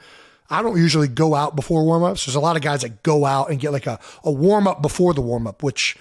[0.50, 2.26] I don't usually go out before warmups.
[2.26, 4.82] There's a lot of guys that go out and get like a, a warm up
[4.82, 5.96] before the warm up, which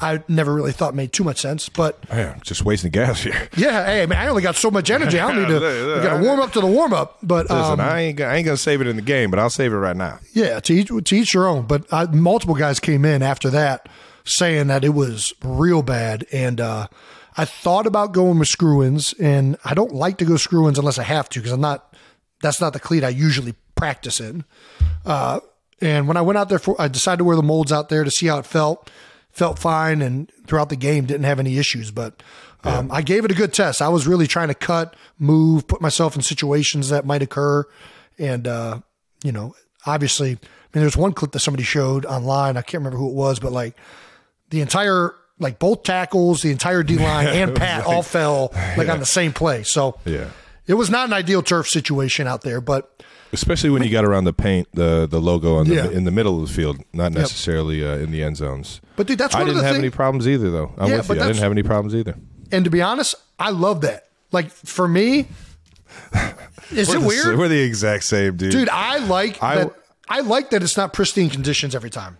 [0.00, 1.68] I never really thought made too much sense.
[1.68, 3.48] But Man, just wasting gas here.
[3.56, 5.18] yeah, hey, man, I only got so much energy.
[5.20, 5.96] I don't need to.
[6.00, 7.18] I got to warm up to the warm up.
[7.22, 9.38] But Listen, um, I ain't gonna- I ain't gonna save it in the game, but
[9.38, 10.18] I'll save it right now.
[10.32, 11.66] Yeah, to each, to each your own.
[11.66, 13.88] But I, multiple guys came in after that
[14.24, 16.26] saying that it was real bad.
[16.32, 16.88] And uh,
[17.36, 20.78] I thought about going with screw ins, and I don't like to go screw ins
[20.78, 21.94] unless I have to because I'm not,
[22.42, 24.44] that's not the cleat I usually practice in.
[25.04, 25.40] Uh,
[25.80, 28.02] and when I went out there for, I decided to wear the molds out there
[28.04, 28.90] to see how it felt.
[29.34, 31.90] Felt fine, and throughout the game didn't have any issues.
[31.90, 32.22] But
[32.62, 33.82] um, I gave it a good test.
[33.82, 37.64] I was really trying to cut, move, put myself in situations that might occur,
[38.18, 38.78] and uh,
[39.24, 39.54] you know,
[39.86, 40.36] obviously, I
[40.72, 42.56] mean, there's one clip that somebody showed online.
[42.56, 43.76] I can't remember who it was, but like
[44.50, 49.00] the entire, like both tackles, the entire D line and Pat all fell like on
[49.00, 49.64] the same play.
[49.64, 50.28] So Yeah.
[50.68, 53.02] it was not an ideal turf situation out there, but
[53.34, 55.90] Especially when you got around the paint, the the logo on the, Yeah.
[55.90, 58.80] in the middle of the field, not necessarily uh, in the end zones.
[58.96, 59.78] but dude, that's I didn't have things.
[59.78, 60.72] any problems either, though.
[60.78, 61.14] I'm Yeah, with you.
[61.22, 62.14] I didn't have any problems either.
[62.50, 64.08] and to be honest, I love that.
[64.32, 65.28] Like for me,
[66.72, 68.52] is it the, weird, We're the exact same, dude.
[68.52, 68.68] dude?
[68.68, 69.72] I like I- that.
[70.06, 72.18] I like that it's not pristine conditions every time.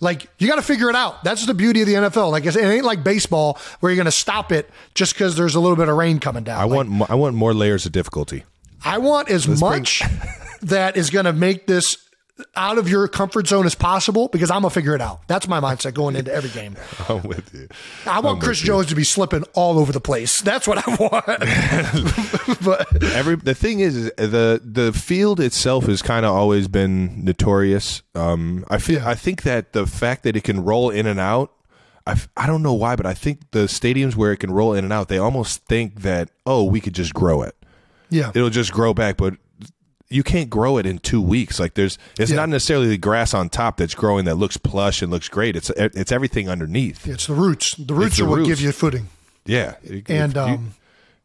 [0.00, 1.22] Like you got to figure it out.
[1.22, 2.32] That's the beauty of the NFL.
[2.32, 5.60] Like it ain't like baseball where you're going to stop it just because there's a
[5.60, 6.58] little bit of rain coming down.
[6.60, 8.42] I Like, want I want more layers of difficulty.
[8.82, 10.02] I want as much
[10.62, 11.98] that is going to make this
[12.56, 15.26] out of your comfort zone as possible because I'm gonna figure it out.
[15.28, 16.76] That's my mindset going into every game.
[17.08, 17.68] I'm with you.
[18.06, 20.40] I want Chris Jones to be slipping all over the place.
[20.40, 21.26] That's what I want.
[22.64, 27.24] but Every the thing is, is the the field itself has kind of always been
[27.24, 28.02] notorious.
[28.14, 31.52] Um, I feel I think that the fact that it can roll in and out,
[32.06, 34.82] I, I don't know why, but I think the stadiums where it can roll in
[34.82, 37.54] and out, they almost think that oh, we could just grow it.
[38.14, 39.34] Yeah, It'll just grow back, but
[40.10, 41.58] you can't grow it in two weeks.
[41.58, 42.36] Like there's, it's Yeah.
[42.36, 45.56] not necessarily the grass on top that's growing that looks plush and looks great.
[45.56, 47.06] It's it's everything underneath.
[47.06, 47.74] it's the roots.
[47.74, 49.08] The roots the are what give you footing.
[49.46, 49.74] Yeah,
[50.08, 50.74] And you- um,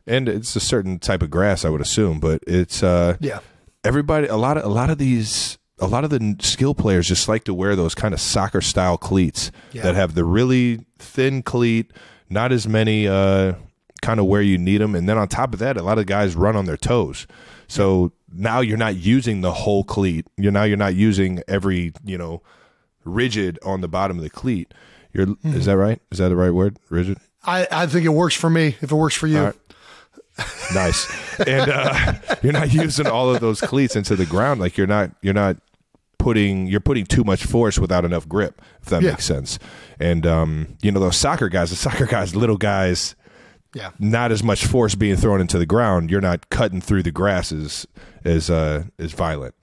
[0.08, 3.39] and it's a certain type of grass, I would assume, but it's uh, yeah,
[3.84, 7.28] everybody a lot of a lot of these a lot of the skill players just
[7.30, 9.84] like to wear those kind of soccer style cleats Yeah.
[9.84, 11.91] that have the really thin cleat
[12.30, 13.54] not as many uh
[14.02, 16.06] kind of where you need them and then on top of that a lot of
[16.06, 17.28] guys run on their toes.
[17.68, 20.26] So now you're not using the whole cleat.
[20.38, 22.42] You're now you're not using every you know
[23.06, 24.74] rigid on the bottom of the cleat.
[25.14, 25.54] You're Mm-hmm.
[25.56, 26.00] is that right?
[26.12, 26.78] Is that the right word?
[26.90, 27.18] Rigid?
[27.44, 28.76] I, I think it works for me.
[28.82, 29.56] If it works for you, right.
[30.74, 31.08] nice.
[31.40, 34.60] And uh you're not using all of those cleats into the ground.
[34.60, 35.58] Like you're not you're not
[36.18, 39.12] putting you're putting too much force without enough grip if that Yeah.
[39.12, 39.58] makes sense.
[40.00, 43.16] And um you know those soccer guys the soccer guys little guys
[43.74, 47.12] yeah, not as much force being thrown into the ground you're not cutting through the
[47.12, 47.86] grass as
[48.26, 49.56] as uh as violent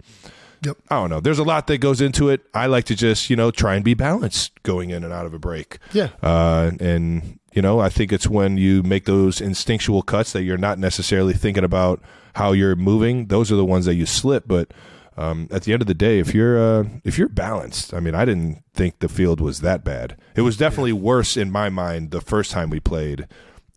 [0.67, 1.21] yep, I don't know.
[1.21, 2.43] There's a lot that goes into it.
[2.53, 5.33] I like to just, you know, try and be balanced going in and out of
[5.33, 5.79] a break.
[5.93, 6.11] Yeah.
[6.23, 10.59] Uh, and, you know, I think it's when you make those instinctual cuts that you're
[10.59, 12.03] not necessarily thinking about
[12.35, 13.27] how you're moving.
[13.27, 14.45] Those are the ones that you slip.
[14.47, 14.73] But
[15.17, 18.15] um, at the end of the day, if you're uh, if you're balanced, I mean,
[18.15, 20.19] I didn't think the field was that bad.
[20.35, 23.27] It was definitely worse in my mind the first time we played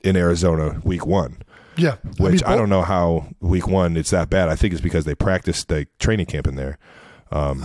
[0.01, 1.37] in Arizona, week one.
[1.77, 4.49] Yeah, Which I, mean, don't know how week one it's that bad.
[4.49, 6.77] I think it's because they practiced the training camp in there.
[7.31, 7.63] Um,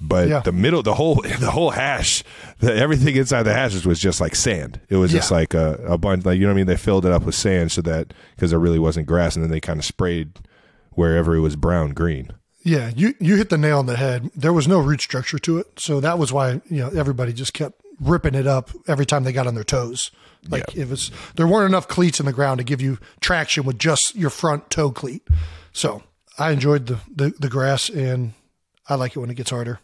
[0.00, 0.40] but yeah.
[0.40, 2.22] the middle, the whole, the whole hash,
[2.58, 4.80] the, everything inside the hashes was just like sand.
[4.88, 6.66] It was just like a, a bunch, like you know what I mean.
[6.66, 9.50] They filled it up with sand so that because there really wasn't grass, and then
[9.50, 10.38] they kind of sprayed
[10.90, 12.32] wherever it was brown green.
[12.62, 14.30] Yeah, you you hit the nail on the head.
[14.34, 17.54] There was no root structure to it, so that was why you know everybody just
[17.54, 20.10] kept ripping it up every time they got on their toes.
[20.48, 23.78] Like it was there weren't enough cleats in the ground to give you traction with
[23.78, 25.26] just your front toe cleat.
[25.72, 26.02] So
[26.38, 28.32] I enjoyed the the, the grass and
[28.88, 29.80] I like it when it gets harder.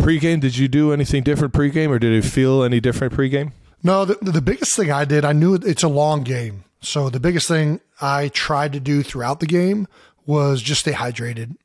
[0.00, 3.52] Pre-game, did you do anything different pre-game, or did it feel any different pre-game?
[3.82, 6.64] No, the, the biggest thing I did, I knew it's a long game.
[6.80, 9.88] So the biggest thing I tried to do throughout the game
[10.26, 11.56] was just stay hydrated.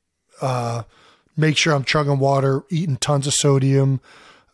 [0.42, 0.84] Uh,
[1.38, 4.02] make sure I'm chugging water, eating tons of sodium.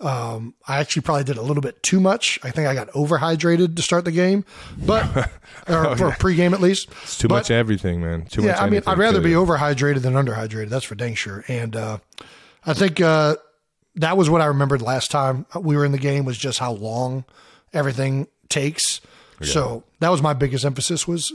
[0.02, 2.38] Um, I actually probably did a little bit too much.
[2.44, 4.44] I think I got overhydrated to start the game,
[4.78, 5.06] but
[5.70, 6.90] or for pregame at least.
[7.04, 8.26] It's too But- much everything, man.
[8.26, 8.48] Too much.
[8.48, 10.70] yeah, I mean, I'd rather be overhydrated than underhydrated.
[10.70, 11.46] That's for dang sure.
[11.48, 11.98] And uh,
[12.66, 13.38] I think uh,
[13.96, 16.74] that was what I remembered last time we were in the game was just how
[16.74, 17.24] long
[17.74, 19.02] everything takes.
[19.42, 21.32] So that was my biggest emphasis was,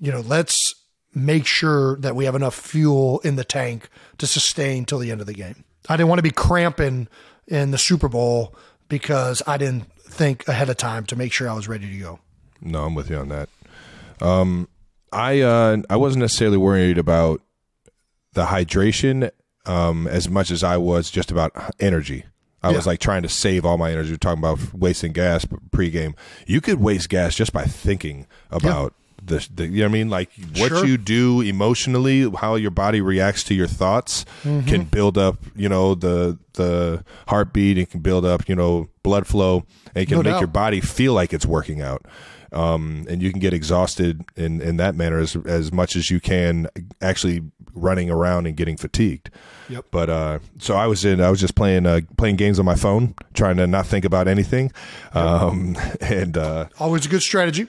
[0.00, 0.74] you know, let's
[1.14, 3.88] make sure that we have enough fuel in the tank
[4.18, 5.64] to sustain till the end of the game.
[5.88, 7.06] I didn't want to be cramping
[7.46, 8.54] in the Super Bowl
[8.88, 12.20] because I didn't think ahead of time to make sure I was ready to go.
[12.60, 13.48] No, I'm with you on that.
[14.20, 14.68] Um,
[15.12, 17.40] I uh, I wasn't necessarily worried about
[18.32, 19.30] the hydration
[19.66, 22.24] um, as much as I was just about energy.
[22.62, 24.10] I was like trying to save all my energy.
[24.10, 26.14] We're talking about wasting gas pregame.
[26.46, 28.92] You could waste gas just by thinking about
[29.26, 29.66] the, the.
[29.66, 30.08] You know what I mean?
[30.10, 30.86] Like what Sure.
[30.86, 34.68] you do emotionally, how your body reacts to your thoughts, Mm-hmm.
[34.68, 35.38] can build up.
[35.54, 37.78] You know the the heartbeat.
[37.78, 38.48] It can build up.
[38.48, 39.64] You know blood flow.
[39.94, 40.40] And it can No make doubt.
[40.40, 42.04] your body feel like it's working out.
[42.52, 46.20] Um, and you can get exhausted in, in that manner as, as much as you
[46.20, 46.68] can
[47.02, 47.42] actually
[47.74, 49.30] running around and getting fatigued.
[49.68, 49.86] Yep.
[49.90, 51.20] But uh, so I was in.
[51.20, 54.28] I was just playing uh, playing games on my phone, trying to not think about
[54.28, 54.70] anything.
[55.12, 57.66] Um, and uh, Always a good strategy.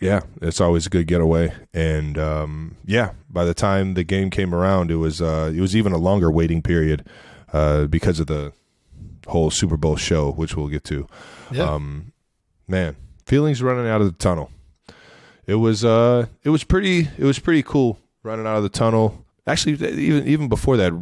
[0.00, 1.52] Yeah, it's always a good getaway.
[1.72, 5.74] And um, yeah, by the time the game came around, it was uh, it was
[5.74, 7.06] even a longer waiting period
[7.52, 8.52] uh, because of the
[9.26, 11.06] whole Super Bowl show, which we'll get to.
[11.50, 11.70] Yeah.
[11.70, 12.12] Um,
[12.68, 14.50] man, feelings running out of the tunnel.
[15.46, 19.24] It was uh, it was pretty it was pretty cool running out of the tunnel.
[19.46, 20.92] Actually, even even before that,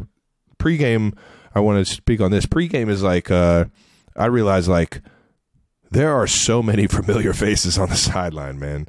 [0.59, 1.17] pregame.
[1.57, 2.47] I want to speak on this.
[2.47, 3.67] Pregame is like uh,
[4.17, 5.01] I realize like
[5.91, 8.89] there are so many familiar faces on the sideline, man.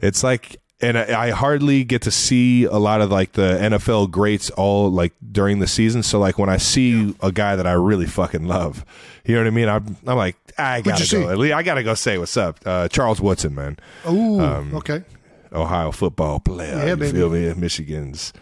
[0.00, 4.10] It's like, and I, I hardly get to see a lot of like the NFL
[4.10, 6.02] greats all like during the season.
[6.02, 8.84] So like when I see a guy that I really fucking love,
[9.24, 9.68] you know what I mean?
[9.68, 11.30] I'm, I'm like, I gotta go.
[11.30, 12.60] At least I gotta go say what's up.
[12.66, 15.02] Uh, Charles Woodson, man, Oh, Um, okay.
[15.52, 16.76] Ohio football player.
[16.76, 17.16] Yeah, you baby.
[17.18, 17.52] feel me?
[17.54, 18.32] Michigan's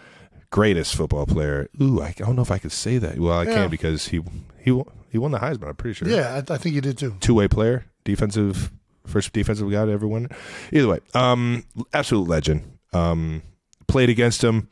[0.51, 1.69] greatest football player.
[1.81, 3.19] Ooh, I, I don't know if I could say that.
[3.19, 3.55] Well, I Yeah.
[3.55, 4.21] can because he
[4.61, 4.83] he
[5.14, 5.68] he won the Heisman.
[5.68, 7.14] I'm pretty sure Yeah, I, I think you did too.
[7.20, 8.72] two way player, defensive
[9.07, 10.29] first defensive guy to ever win.
[10.72, 12.79] Either way, um, absolute legend.
[12.92, 13.42] Um,
[13.87, 14.68] played against him.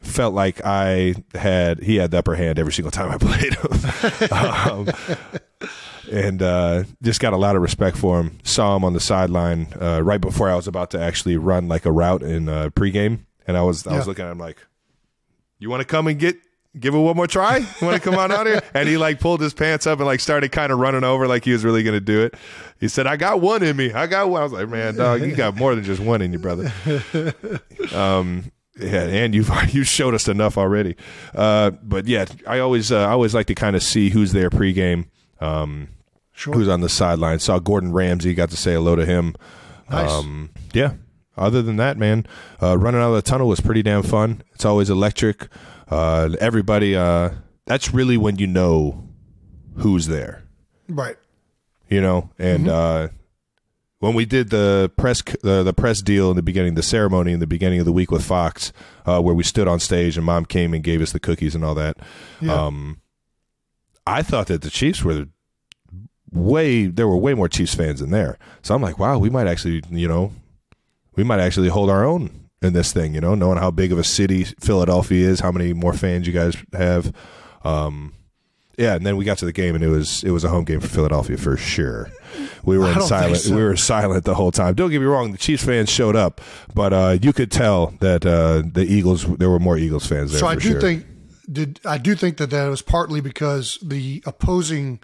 [0.00, 4.32] Felt like I had he had the upper hand every single time I played him,
[4.32, 4.88] um,
[6.10, 8.38] and uh, just got a lot of respect for him.
[8.42, 11.84] Saw him on the sideline uh, right before I was about to actually run like
[11.84, 14.58] a route in uh, pregame, and I was I was looking at him like,
[15.58, 16.36] "You want to come and get
[16.78, 17.58] give it one more try?
[17.58, 20.06] You want to come on out here?" And he like pulled his pants up and
[20.06, 22.34] like started kind of running over like he was really going to do it.
[22.80, 23.92] He said, "I got one in me.
[23.92, 26.32] I got one." I was like, "Man, dog, you got more than just one in
[26.32, 26.72] you, brother."
[27.92, 30.96] Um, yeah, and you've you showed us enough already.
[31.34, 34.50] Uh, but yeah, I always uh, I always like to kind of see who's there
[34.50, 35.06] pregame.
[35.40, 35.88] Um,
[36.36, 36.52] Sure.
[36.52, 37.38] Who's on the sideline?
[37.38, 38.34] Saw Gordon Ramsay.
[38.34, 39.36] Got to say hello to him.
[39.88, 40.10] Nice.
[40.10, 40.94] Um, yeah.
[41.36, 42.26] Other than that, man,
[42.60, 44.42] uh, running out of the tunnel was pretty damn fun.
[44.52, 45.46] It's always electric.
[45.88, 46.96] Uh, everybody.
[46.96, 47.30] Uh,
[47.66, 49.08] that's really when you know
[49.76, 50.42] who's there.
[50.88, 51.16] Right.
[51.88, 53.08] You know, and uh,
[53.98, 57.40] when we did the press the, the press deal in the beginning, the ceremony in
[57.40, 58.72] the beginning of the week with Fox,
[59.06, 61.64] uh, where we stood on stage and Mom came and gave us the cookies and
[61.64, 61.98] all that.
[62.40, 62.54] Yeah.
[62.54, 63.00] Um,
[64.06, 65.26] I thought that the Chiefs were
[66.30, 68.38] way there were way more Chiefs fans in there.
[68.62, 70.32] So I'm like, wow, we might actually, you know,
[71.16, 73.98] we might actually hold our own in this thing, you know, knowing how big of
[73.98, 77.12] a city Philadelphia is, how many more fans you guys have.
[77.64, 78.14] Um,
[78.76, 80.64] yeah, and then we got to the game, and it was it was a home
[80.64, 82.10] game for Philadelphia for sure.
[82.64, 83.36] We were in silent.
[83.36, 83.54] so.
[83.54, 84.74] We were silent the whole time.
[84.74, 86.40] Don't get me wrong; the Chiefs fans showed up,
[86.74, 90.40] but uh, you could tell that uh, the Eagles there were more Eagles fans there.
[90.40, 90.80] So I do sure.
[90.80, 91.06] think
[91.50, 95.00] did I do think that that was partly because the opposing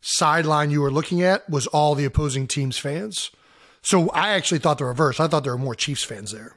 [0.00, 3.30] sideline you were looking at was all the opposing team's fans.
[3.80, 5.20] So I actually thought the reverse.
[5.20, 6.56] I thought there were more Chiefs fans there.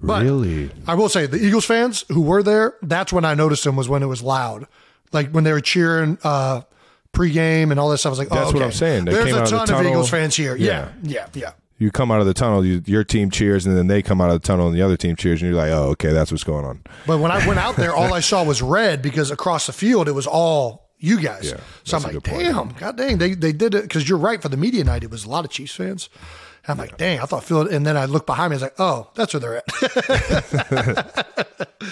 [0.00, 0.70] But really?
[0.86, 3.88] I will say the Eagles fans who were there, that's when I noticed them was
[3.88, 4.66] when it was loud.
[5.12, 6.62] Like when they were cheering uh
[7.16, 8.10] pregame and all this stuff.
[8.10, 8.64] I was like, That's oh, what okay.
[8.66, 9.04] I'm saying.
[9.06, 9.90] They There's a out of the ton of tunnel.
[9.90, 10.54] Eagles fans here.
[10.56, 11.26] Yeah, Yeah.
[11.34, 11.52] yeah, yeah.
[11.78, 14.30] You come out of the tunnel, you, your team cheers, and then they come out
[14.30, 16.42] of the tunnel, and the other team cheers, and you're like, oh, okay, that's what's
[16.44, 16.82] going on.
[17.06, 20.08] But when I went out there, all I saw was red because across the field
[20.08, 21.50] it was all you guys.
[21.50, 22.42] Yeah, so I'm like, good point.
[22.44, 25.04] damn, god dang, they they did it because you're right for the media night.
[25.04, 26.08] It was a lot of Chiefs fans.
[26.68, 27.68] I'm like, dang, I thought Phil.
[27.68, 28.54] And then I look behind me.
[28.54, 31.26] I was like, oh, that's where they're at.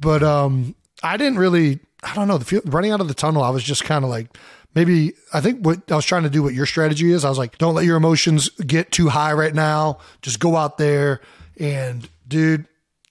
[0.00, 1.80] but um, I didn't really.
[2.02, 2.38] I don't know.
[2.38, 4.36] The running out of the tunnel, I was just kind of like.
[4.72, 7.38] Maybe I think what I was trying to do, what your strategy is, I was
[7.38, 9.98] like, don't let your emotions get too high right now.
[10.22, 11.20] Just go out there
[11.58, 12.68] and, dude,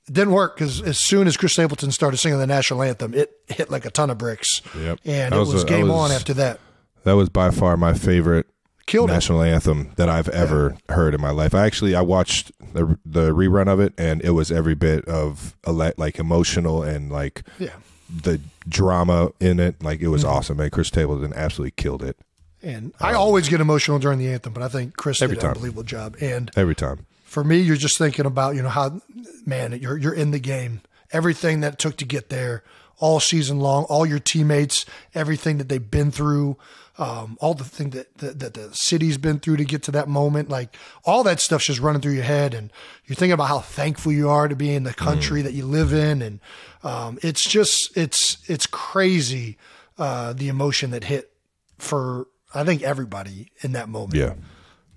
[0.07, 3.33] it didn't work because as soon as Chris Stapleton started singing the national anthem, it
[3.49, 4.61] hit like a ton of bricks.
[4.73, 4.99] Yep.
[5.03, 6.61] And That it was was, game was- on after that.
[7.03, 8.45] That was by far my favorite
[8.89, 9.13] Killed it.
[9.13, 11.53] national anthem that I've ever heard in my life.
[11.55, 15.55] I actually I watched the the rerun of it, and it was every bit of
[15.65, 17.69] ele- like emotional and like Yeah.
[18.09, 19.81] the drama in it.
[19.83, 20.33] Like it was Mm-hmm.
[20.33, 22.17] awesome, and Chris Stapleton absolutely killed it
[22.61, 25.51] And I always get emotional during the anthem, but I think Chris Every did time.
[25.51, 26.17] an unbelievable job.
[26.19, 27.05] And every time.
[27.23, 28.99] for me, you're just thinking about, you know, how,
[29.45, 30.81] man, you're, you're in the game.
[31.13, 32.63] Everything that took to get there
[33.00, 34.86] all season long, all your teammates,
[35.16, 36.58] everything that they've been through,
[36.97, 40.10] um, all the thing that, that, that the city's been through to get to that
[40.10, 40.76] moment, like
[41.06, 42.54] all that stuff's just running through your head.
[42.54, 42.72] And
[43.06, 45.93] you're thinking about how thankful you are to be in the country that you live
[45.93, 46.22] in.
[46.22, 46.39] And,
[46.84, 49.58] um, it's just, it's, it's crazy,
[49.97, 51.32] uh, the emotion that hit
[51.78, 54.16] for, I think everybody in that moment.
[54.16, 54.34] Yeah.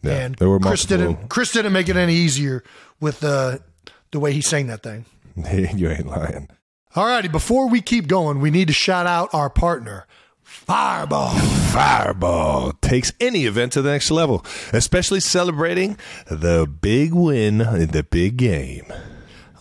[0.03, 0.13] Yeah.
[0.13, 1.15] And there were Chris multiple.
[1.15, 2.65] didn't Chris didn't make it any easier
[2.99, 3.63] with the
[4.11, 5.05] the way he sang that thing.
[5.37, 6.49] you ain't lying.
[6.95, 10.07] Alrighty, before we keep going, we need to shout out our partner,
[10.43, 11.31] Fireball.
[11.31, 18.03] Fireball takes any event to the next level, especially celebrating the big win in the
[18.03, 18.93] big game.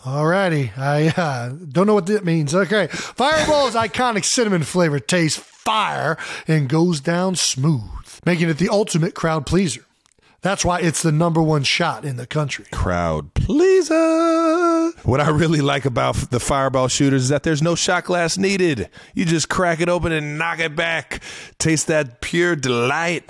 [0.02, 2.54] Alrighty, I uh, don't know what that means.
[2.54, 7.80] Okay, Fireball's iconic cinnamon flavor tastes fire and goes down smooth,
[8.26, 9.86] making it the ultimate crowd pleaser.
[10.42, 12.66] That's why it's the number one shot in the country.
[12.72, 13.94] crowd pleaser.
[15.02, 18.88] What I really like about the fireball shooters is that there's no shot glass needed.
[19.14, 21.22] You just crack it open and knock it back.
[21.58, 23.28] Taste that pure delight.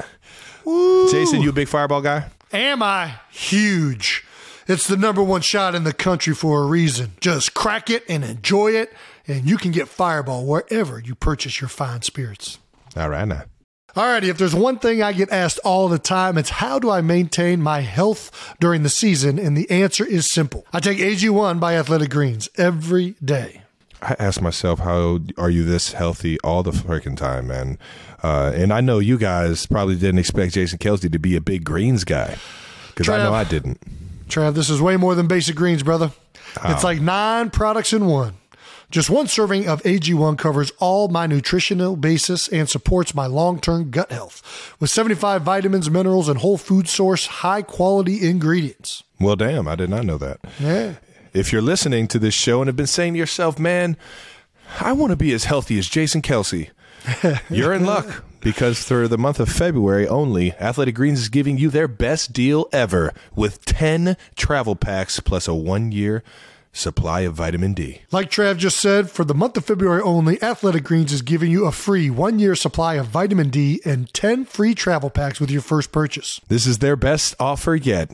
[0.64, 2.28] Jason, you a big fireball guy?
[2.52, 4.24] Am I huge?
[4.68, 7.12] It's the number one shot in the country for a reason.
[7.20, 8.92] Just crack it and enjoy it,
[9.26, 12.58] and you can get Fireball wherever you purchase your fine spirits.
[12.96, 13.44] All right now.
[13.94, 17.02] Alrighty, if there's one thing I get asked all the time, it's how do I
[17.02, 19.38] maintain my health during the season?
[19.38, 20.64] And the answer is simple.
[20.72, 23.60] I take AG1 by Athletic Greens every day.
[24.00, 27.78] I ask myself, how are you this healthy all the freaking time, man?
[28.22, 31.62] Uh, and I know you guys probably didn't expect Jason Kelce to be a big
[31.62, 32.36] greens guy
[32.88, 33.78] because I know I didn't.
[34.28, 36.10] Trav, this is way more than basic greens, brother.
[36.64, 38.34] It's like nine products in one.
[38.92, 43.90] Just one serving of AG1 covers all my nutritional basis and supports my long term
[43.90, 49.02] gut health with 75 vitamins, minerals, and whole food source high quality ingredients.
[49.18, 50.40] Well, damn, I did not know that.
[50.60, 50.96] Yeah.
[51.32, 53.96] If you're listening to this show and have been saying to yourself, man,
[54.78, 56.68] I want to be as healthy as Jason Kelce,
[57.48, 61.70] you're in luck because for the month of February only, Athletic Greens is giving you
[61.70, 66.22] their best deal ever with 10 travel packs plus a one year
[66.72, 68.02] supply of vitamin D.
[68.10, 71.66] Like Trav just said, for the month of February only, Athletic Greens is giving you
[71.66, 75.62] a free one year supply of vitamin D and 10 free travel packs with your
[75.62, 76.40] first purchase.
[76.48, 78.10] This is their best offer yet,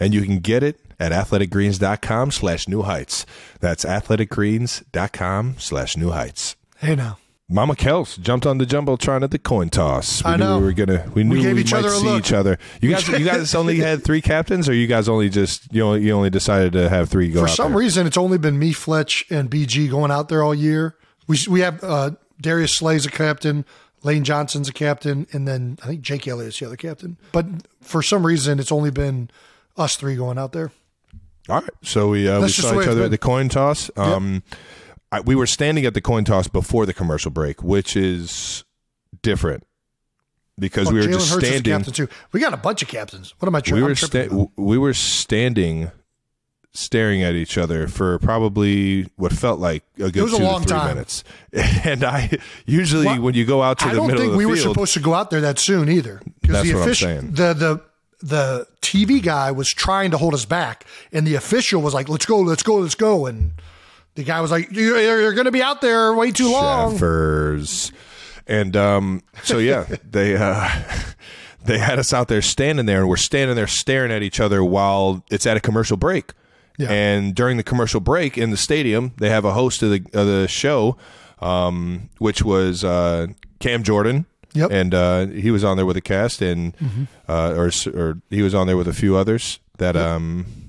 [0.00, 3.24] and you can get it at athleticgreens.com slash new heights.
[3.60, 6.56] That's athleticgreens.com slash new heights.
[6.78, 7.18] Hey now.
[7.50, 10.22] Mama Kels jumped on the jumbotron at the coin toss.
[10.22, 10.58] We I knew know.
[10.58, 11.10] we were gonna.
[11.14, 12.18] We knew we, gave each might other see look.
[12.18, 12.58] each other.
[12.82, 15.94] You guys, you guys only had three captains, or you guys only just you know
[15.94, 17.78] you only decided to have three go For some there?
[17.80, 20.96] reason, it's only been me, Fletch, and BG going out there all year.
[21.26, 23.64] We we have uh, Darius Slay's a captain,
[24.02, 27.16] Lane Johnson's a captain, and then I think Jake Elliott's the other captain.
[27.32, 27.46] But
[27.80, 29.30] for some reason, it's only been
[29.74, 30.70] us three going out there.
[31.48, 33.90] All right, so we uh, we That's saw each other at the coin toss.
[33.96, 34.42] Um,
[35.10, 38.64] I, we were standing at the coin toss before the commercial break, which is
[39.22, 39.64] different
[40.58, 41.72] because Oh, we were Jalen just Hurts standing.
[41.72, 42.08] captain too.
[42.32, 43.32] We got a bunch of captains.
[43.38, 43.60] What am I?
[43.60, 45.90] Tri- we were tripping sta- we were standing
[46.72, 50.68] staring at each other for probably what felt like a good a two long to
[50.68, 50.88] three time.
[50.94, 52.30] minutes and i
[52.66, 54.46] usually Well, when you go out to I the don't middle think of the we
[54.46, 56.20] were supposed to go out there that soon either.
[56.40, 57.30] Because That's the what I'm official, saying.
[57.32, 57.80] the the
[58.20, 62.26] the TV guy was trying to hold us back, and the official was like, "Let's
[62.26, 63.52] go, let's go, let's go," and
[64.18, 67.92] The guy was like, "You're, you're going to be out there way too long." Sheffers.
[68.48, 70.68] And um, so yeah, they uh,
[71.64, 74.64] they had us out there standing there, and we're standing there staring at each other
[74.64, 76.32] while it's at a commercial break.
[76.78, 76.90] Yeah.
[76.90, 80.26] And during the commercial break in the stadium, they have a host of the of
[80.26, 80.96] the show,
[81.40, 83.28] um, which was uh,
[83.60, 84.26] Cam Jordan.
[84.52, 84.70] Yep.
[84.72, 86.74] And uh, he was on there with a cast, and
[87.28, 90.67] uh, or or he was on there with a few others that um.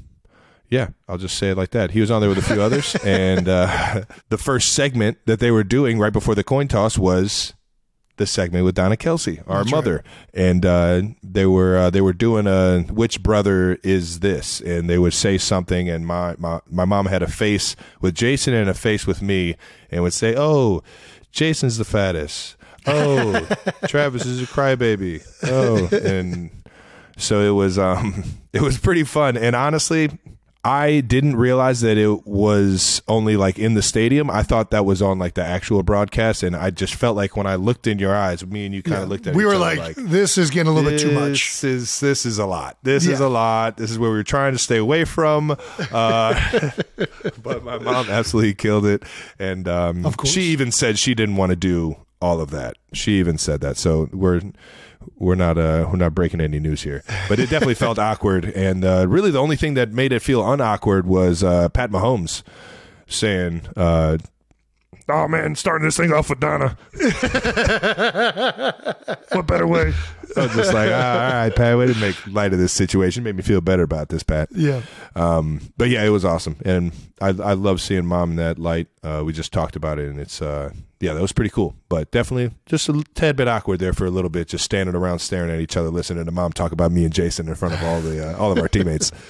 [0.70, 1.92] Yeah, I'll just say it like that.
[1.92, 5.52] He was on there with a few others, and uh, the first segment that they
[5.52, 7.54] were doing right before the coin toss was
[8.18, 10.04] the segment with Donna Kelce, our mother,
[10.34, 15.00] and uh, they were uh, they were doing a which brother is this, and they
[15.00, 18.74] would say something, and my, my my mom had a face with Jason and a
[18.76, 19.56] face with me,
[19.90, 20.84] and would say, "Oh,
[21.32, 22.58] Jason's the fattest.
[22.86, 23.48] Oh,
[23.88, 25.26] Travis is a crybaby.
[25.44, 26.52] Oh," and
[27.18, 30.12] so it was um it was pretty fun, and honestly.
[30.64, 34.30] I didn't realize that it was only like in the stadium.
[34.30, 37.48] I thought that was on like the actual broadcast, and I just felt like when
[37.48, 39.38] I looked in your eyes, me and you kind of looked at me.
[39.38, 41.32] we were other like, "This is getting a little bit too much."
[41.62, 42.78] This is this is a lot.
[42.84, 43.78] This is a lot.
[43.78, 45.52] This is where we were trying to stay away from.
[45.92, 46.72] Uh,
[47.42, 49.04] but my mom absolutely killed it,
[49.40, 50.32] and um, Of course.
[50.32, 52.76] she even said she didn't want to do all of that.
[52.92, 53.78] She even said that.
[53.78, 54.42] So we're
[55.16, 58.46] we're not uh, we're not breaking any news here, but it definitely felt awkward.
[58.46, 62.44] And uh, really, the only thing that made it feel unawkward was uh, Pat Mahomes
[63.08, 63.62] saying.
[63.76, 64.18] Uh,
[65.12, 66.78] Oh man, starting this thing off with Donna.
[69.32, 69.92] what better way?
[70.38, 73.24] I was just like, ah, all right, Pat, way to make light of this situation.
[73.24, 74.50] Made me feel better about this, Pat.
[74.52, 74.84] Yeah.
[75.16, 78.88] Um, but yeah, it was awesome, and I I love seeing mom in that light.
[79.02, 80.70] Uh, we just talked about it, and it's uh,
[81.00, 81.76] yeah, that was pretty cool.
[81.90, 85.20] But definitely just a tad bit awkward there for a little bit, just standing around
[85.20, 87.84] staring at each other, listening to mom talk about me and Jason in front of
[87.84, 89.12] all the uh, all of our teammates.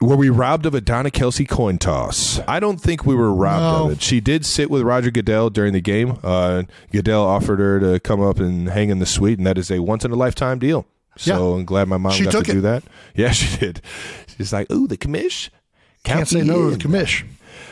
[0.00, 2.40] Were we robbed of a Donna Kelce coin toss?
[2.48, 3.84] I don't think we were robbed No.
[3.86, 4.02] of it.
[4.02, 6.18] She did sit with Roger Goodell during the game.
[6.22, 9.70] Uh, Goodell offered her to come up and hang in the suite, and that is
[9.70, 10.86] a once in a lifetime deal.
[11.18, 11.56] So Yeah.
[11.58, 12.46] I'm glad my mom She got to it.
[12.46, 12.82] do that.
[13.14, 13.82] Yeah, she did.
[14.38, 15.50] She's like, "Ooh, the commish."
[16.02, 17.24] Can't say no to the commish.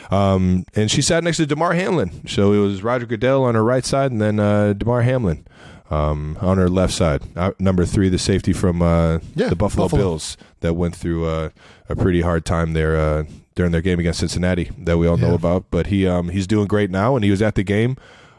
[0.09, 2.27] Um, and she sat next to Damar Hamlin.
[2.27, 5.45] So it was Roger Goodell on her right side, and then uh, Damar Hamlin
[5.91, 7.21] um, on her left side.
[7.35, 10.01] Uh, number three, the safety from uh, Yeah, the Buffalo, Buffalo.
[10.01, 11.49] Bills that went through uh,
[11.87, 13.23] a pretty hard time there uh,
[13.55, 15.65] during their game against Cincinnati that we all know about.
[15.69, 17.95] But he um, he's doing great now, and he was at the game.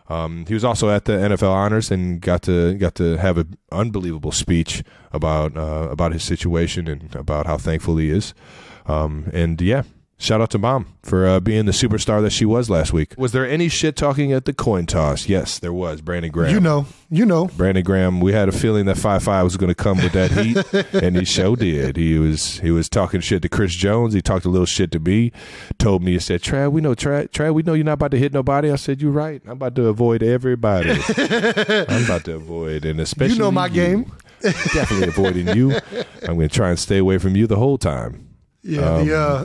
[0.08, 3.56] Um, he was also at the NFL honors and got to got to have an
[3.70, 8.34] unbelievable speech about uh, about his situation and about how thankful he is.
[8.86, 9.84] Um, and yeah,
[10.20, 13.14] shout out to mom for uh, being the superstar that she was last week.
[13.18, 15.28] Was there any shit talking at the coin toss?
[15.28, 16.00] Yes, there was.
[16.02, 16.54] Brandon Graham.
[16.54, 17.46] You know, you know.
[17.56, 18.20] Brandon Graham.
[18.20, 21.16] We had a feeling that Five Five was going to come with that heat, and
[21.16, 21.96] he so did.
[21.96, 24.14] He was he was talking shit to Chris Jones.
[24.14, 25.32] He talked a little shit to me.
[25.78, 28.18] Told me he said, "Trav, we know Trav, Trav, we know you're not about to
[28.18, 29.40] hit nobody." I said, "You're right.
[29.46, 30.90] I'm about to avoid everybody.
[31.16, 33.72] I'm about to avoid, and especially You know my you.
[33.72, 34.12] game.
[34.42, 35.72] Definitely avoiding you.
[36.22, 38.26] I'm going to try and stay away from you the whole time."
[38.62, 39.44] Yeah, the uh,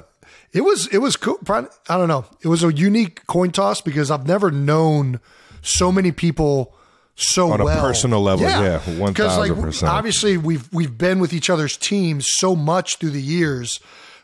[0.56, 1.38] it was it was cool.
[1.50, 2.26] I don't know.
[2.42, 5.20] It was a unique coin toss because I've never known
[5.62, 6.74] so many people
[7.18, 7.82] so On a well.
[7.82, 9.88] personal level, yeah, Because like 1000%.
[9.88, 13.80] obviously we've we've been with each other's teams so much through the years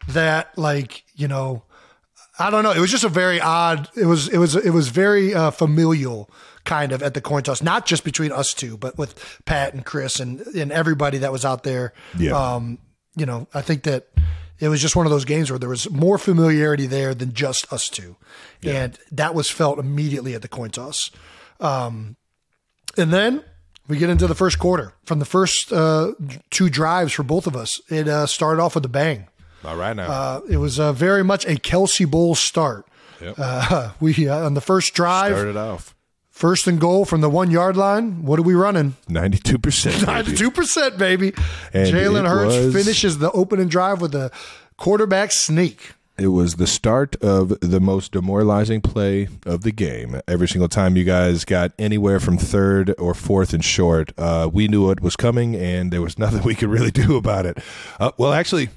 [0.09, 1.63] that like you know
[2.39, 2.71] I don't know.
[2.71, 3.87] It was just a very odd.
[3.95, 6.29] It was it was it was very uh, familial
[6.63, 9.85] kind of at the coin toss, not just between us two, but with Pat and
[9.85, 11.93] Chris and and everybody that was out there.
[12.17, 12.31] Yeah.
[12.31, 12.79] Um,
[13.15, 14.07] you know, I think that
[14.61, 17.71] it was just one of those games where there was more familiarity there than just
[17.73, 18.15] us two,
[18.63, 21.11] and that was felt immediately at the coin toss.
[21.59, 22.15] Um,
[22.97, 23.43] and then
[23.87, 24.93] we get into the first quarter.
[25.03, 26.13] From the first uh,
[26.51, 29.27] two drives for both of us, it uh, started off with a bang.
[29.65, 30.09] All right now.
[30.11, 32.87] Uh, it was uh, very much a Kelce Bowl start.
[33.19, 33.35] Yep.
[33.37, 35.95] Uh, we uh, on the first drive, Started off
[36.31, 38.23] first and goal from the one yard line.
[38.23, 38.95] What are we running?
[39.09, 40.07] 92%.
[40.07, 41.33] Ninety-two percent, baby.
[41.73, 44.31] And Jalen it Hurts was- finishes the opening drive with a
[44.77, 45.91] quarterback sneak.
[46.17, 50.21] It was the start of the most demoralizing play of the game.
[50.27, 54.67] Every single time you guys got anywhere from third or fourth and short, uh, we
[54.67, 57.57] knew it was coming, and there was nothing we could really do about it.
[57.99, 58.69] Uh, well, actually,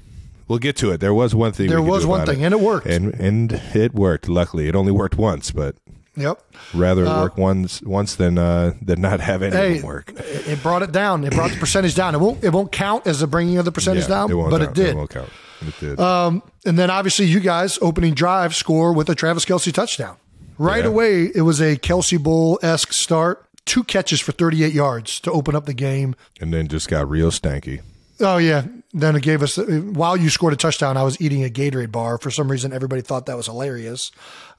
[0.47, 1.01] we'll get to it.
[1.01, 1.67] There was one thing.
[1.69, 2.87] There we could was one thing, and it worked.
[2.87, 4.27] and and it worked.
[4.27, 5.75] Luckily, it only worked once, but
[6.17, 6.39] Yep.
[6.73, 10.11] rather it work once once than uh, than not have any Hey, work.
[10.15, 11.23] it it brought it down.
[11.23, 12.15] It brought the percentage down.
[12.15, 12.43] It won't.
[12.43, 14.77] It won't count as the bringing of the percentage Yeah, down, won't but count.
[14.77, 14.95] it did.
[14.95, 15.29] won't count.
[15.61, 15.99] It did.
[15.99, 20.17] Um, and then obviously you guys opening drive score with a Travis Kelce touchdown.
[20.57, 20.89] Right Yeah.
[20.89, 23.45] away, it was a Kelce Bowl esque start.
[23.65, 26.15] Two catches for 38 yards to open up the game.
[26.39, 27.81] and then just got real stanky.
[28.21, 28.63] Oh yeah.
[28.93, 30.95] Then it gave us while you scored a touchdown.
[30.95, 32.17] I was eating a Gatorade bar.
[32.17, 34.11] For some reason, everybody thought that was hilarious.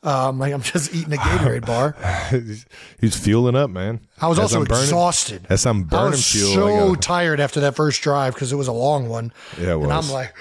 [0.03, 1.97] Um, like I'm just eating a Gatorade bar.
[3.01, 4.01] He's fueling up, man.
[4.21, 5.47] I was As also burning- exhausted.
[5.49, 6.55] As I'm I burning was fuel.
[6.55, 9.33] so I tired after that first drive because it was a long one.
[9.61, 10.13] Yeah, it and I'm was.
[10.13, 10.35] like,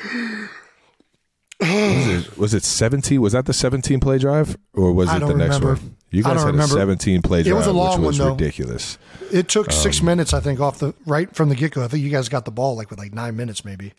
[1.59, 3.21] was, it, was it 17?
[3.21, 5.81] Was that the 17 play drive, or was it the don't next remember.
[5.81, 5.95] one?
[6.11, 6.75] You I guys don't had remember.
[6.75, 8.33] a 17 play It drive, was a long which was one, though.
[8.35, 8.97] ridiculous.
[9.31, 11.83] it took six Um, minutes, I think, off the right from the get go.
[11.83, 13.93] I think you guys got the ball like with like nine minutes, maybe.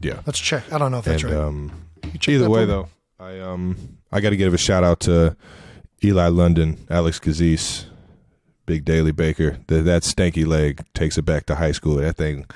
[0.00, 0.20] Yeah.
[0.26, 0.72] Let's check.
[0.72, 1.42] I don't know if that's and right.
[1.42, 1.86] um,
[2.28, 2.88] either that way, though,
[3.20, 5.36] I um, I got to give a shout out to
[6.02, 7.84] Eli London, Alex Kazis,
[8.66, 9.58] Big Daily Baker.
[9.66, 11.96] The, that stanky leg takes it back to high school.
[11.96, 12.46] That thing,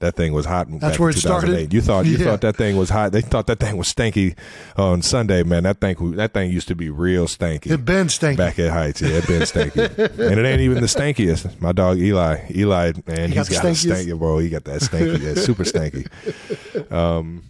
[0.00, 0.66] that thing was hot.
[0.80, 1.72] back where in it started?
[1.72, 2.24] You thought you Yeah.
[2.24, 3.12] thought that thing was hot.
[3.12, 4.36] They thought that thing was stanky
[4.76, 5.62] on Sunday, man.
[5.62, 7.70] That thing that thing used to be real stanky.
[7.70, 8.38] it been stinky.
[8.38, 9.76] Back at Heights, yeah, it been stanky,
[10.18, 11.60] and it ain't even the stankiest.
[11.60, 14.38] My dog Eli, Eli, man, He got he's the got a stanky, bro.
[14.38, 16.08] He got that stanky, yeah, super stanky.
[16.90, 17.44] Um,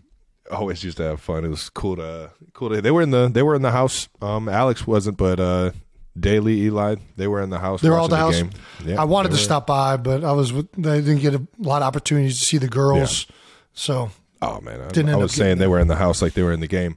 [0.53, 1.45] always used to have fun.
[1.45, 2.81] It was cool to cool to.
[2.81, 4.09] They were in the they were in the house.
[4.21, 5.73] Um, Alex wasn't, but uh,
[6.19, 7.81] Daly, Eli, they were in the house.
[7.81, 8.83] They were all watching at the house.
[8.85, 8.91] game.
[8.91, 9.39] Yeah, I wanted to were.
[9.39, 12.59] stop by, but I was with, I didn't get a lot of opportunities to see
[12.59, 13.27] the girls.
[13.75, 14.11] So,
[14.43, 16.43] Oh man, I, Didn't I end was saying they were in the house like they
[16.43, 16.97] were in the game.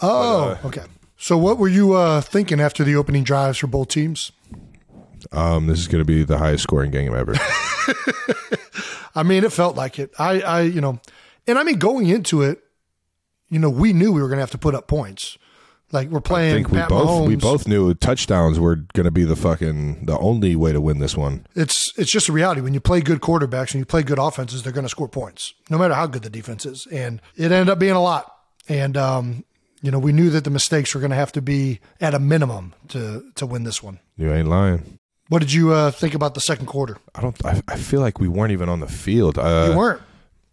[0.00, 0.82] oh, okay.
[1.16, 4.32] So, what were you uh, thinking after the opening drives for both teams?
[5.32, 7.34] Um, this is going to be the highest scoring game ever.
[9.14, 10.12] I mean, it felt like it.
[10.18, 11.00] I, I, you know,
[11.46, 12.62] and I mean, going into it,
[13.48, 15.38] you know, we knew we were going to have to put up points.
[15.92, 16.52] Like we're playing.
[16.52, 20.06] I think we Pat both we both knew touchdowns were going to be the fucking
[20.06, 21.46] the only way to win this one.
[21.54, 22.60] It's it's just a reality.
[22.60, 25.54] When you play good quarterbacks and you play good offenses, they're going to score points,
[25.70, 26.88] no matter how good the defense is.
[26.90, 28.36] And it ended up being a lot.
[28.68, 29.44] And um,
[29.80, 32.18] you know, we knew that the mistakes were going to have to be at a
[32.18, 34.00] minimum to to win this one.
[34.16, 34.98] You ain't lying.
[35.28, 36.98] What did you uh, think about the second quarter?
[37.14, 37.46] I don't.
[37.46, 39.38] I, I feel like we weren't even on the field.
[39.38, 40.02] Uh, you weren't.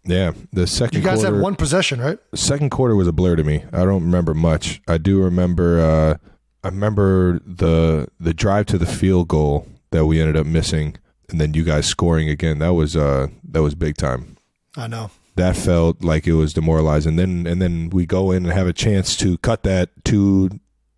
[0.06, 0.98] Yeah, the second.
[0.98, 2.18] You guys quarter, had one possession, right?
[2.30, 3.64] The second quarter was a blur to me.
[3.72, 4.82] I don't remember much.
[4.86, 5.80] I do remember.
[5.80, 6.16] Uh,
[6.62, 10.96] I remember the the drive to the field goal that we ended up missing,
[11.30, 12.58] and then you guys scoring again.
[12.58, 14.36] That was uh that was big time.
[14.76, 15.10] I know.
[15.36, 17.18] That felt like it was demoralizing.
[17.18, 20.50] And Then and then we go in and have a chance to cut that two.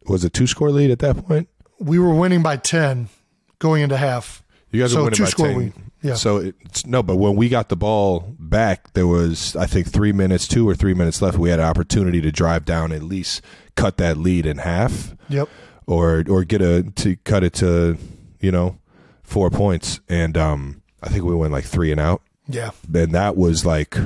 [0.08, 1.48] Was it two score lead at that point?
[1.78, 3.08] We were winning by ten
[3.58, 4.42] going into half.
[4.72, 5.58] You guys So were winning by 10.
[5.58, 5.72] lead.
[6.02, 6.14] Yeah.
[6.14, 10.12] So it's no, but when we got the ball back, there was I think three
[10.12, 11.38] minutes, two or three minutes left.
[11.38, 13.40] We had an opportunity to drive down at least
[13.76, 15.48] cut that lead in half, Yep.
[15.86, 17.96] or or get a to cut it to
[18.40, 18.78] you know
[19.22, 22.22] four points, and um I think we went like three and out.
[22.48, 22.70] Yeah.
[22.94, 23.96] And that was like,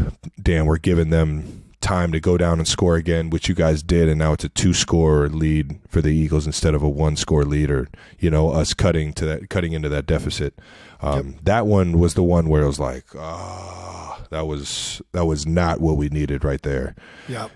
[0.43, 4.09] damn, we're giving them time to go down and score again, which you guys did,
[4.09, 7.45] and now it's a two score lead for the Eagles instead of a one score
[7.45, 10.55] lead, or you know us cutting to that cutting into that deficit.
[11.03, 15.47] Um, That one was the one where it was like, ah, that was that was
[15.47, 16.95] not what we needed right there.
[17.29, 17.49] Yeah.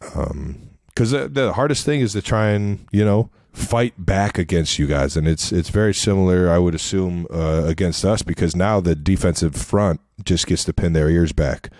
[0.00, 4.86] Because the, the hardest thing is to try and you know fight back against you
[4.86, 8.94] guys, and it's it's very similar, I would assume, uh, against us because now the
[8.94, 11.70] defensive front just gets to pin their ears back.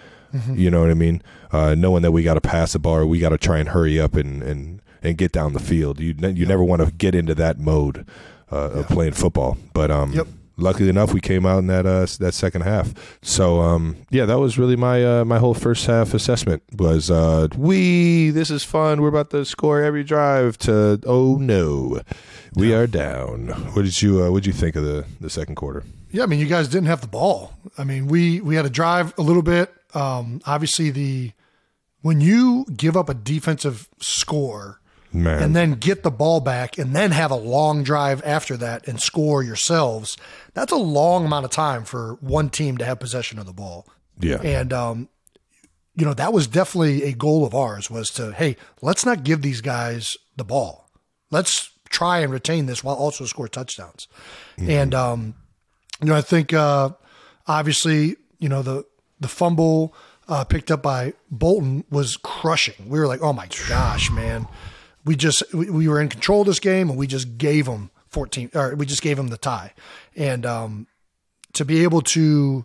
[0.54, 1.22] You know what I mean?
[1.50, 3.68] Uh, knowing that we got to pass the ball, or we got to try and
[3.68, 6.00] hurry up and, and, and get down the field.
[6.00, 8.06] You you never want to get into that mode
[8.50, 9.58] uh, of playing football.
[9.74, 10.26] But um, Yep.
[10.56, 13.18] luckily enough, we came out in that uh, that second half.
[13.20, 17.48] So um, yeah, that was really my uh, my whole first half assessment was uh,
[17.56, 19.02] we this is fun.
[19.02, 20.56] We're about to score every drive.
[20.58, 22.00] To oh no,
[22.54, 23.48] we are down.
[23.74, 25.84] What did you uh, what did you think of the the second quarter?
[26.10, 27.54] Yeah, I mean, you guys didn't have the ball.
[27.78, 29.72] I mean, we we had to drive a little bit.
[29.94, 31.32] Um, obviously, the
[32.02, 34.80] when you give up a defensive score
[35.14, 38.88] Man, and then get the ball back and then have a long drive after that
[38.88, 40.16] and score yourselves,
[40.54, 43.86] that's a long amount of time for one team to have possession of the ball.
[44.18, 45.08] yeah, And um,
[45.94, 49.42] you know, that was definitely a goal of ours was to, hey, let's not give
[49.42, 50.88] these guys the ball.
[51.30, 54.08] Let's try and retain this while also score touchdowns.
[54.70, 55.34] And um,
[56.00, 56.90] you know, I think uh,
[57.46, 58.84] obviously, you know, the
[59.22, 59.94] the fumble
[60.28, 62.88] uh, picked up by Bolton was crushing.
[62.88, 64.46] We were like, oh my gosh, man.
[65.04, 67.90] We just we, we were in control of this game and we just gave them
[68.08, 69.72] 14 or we just gave them the tie.
[70.14, 70.86] And um,
[71.54, 72.64] to be able to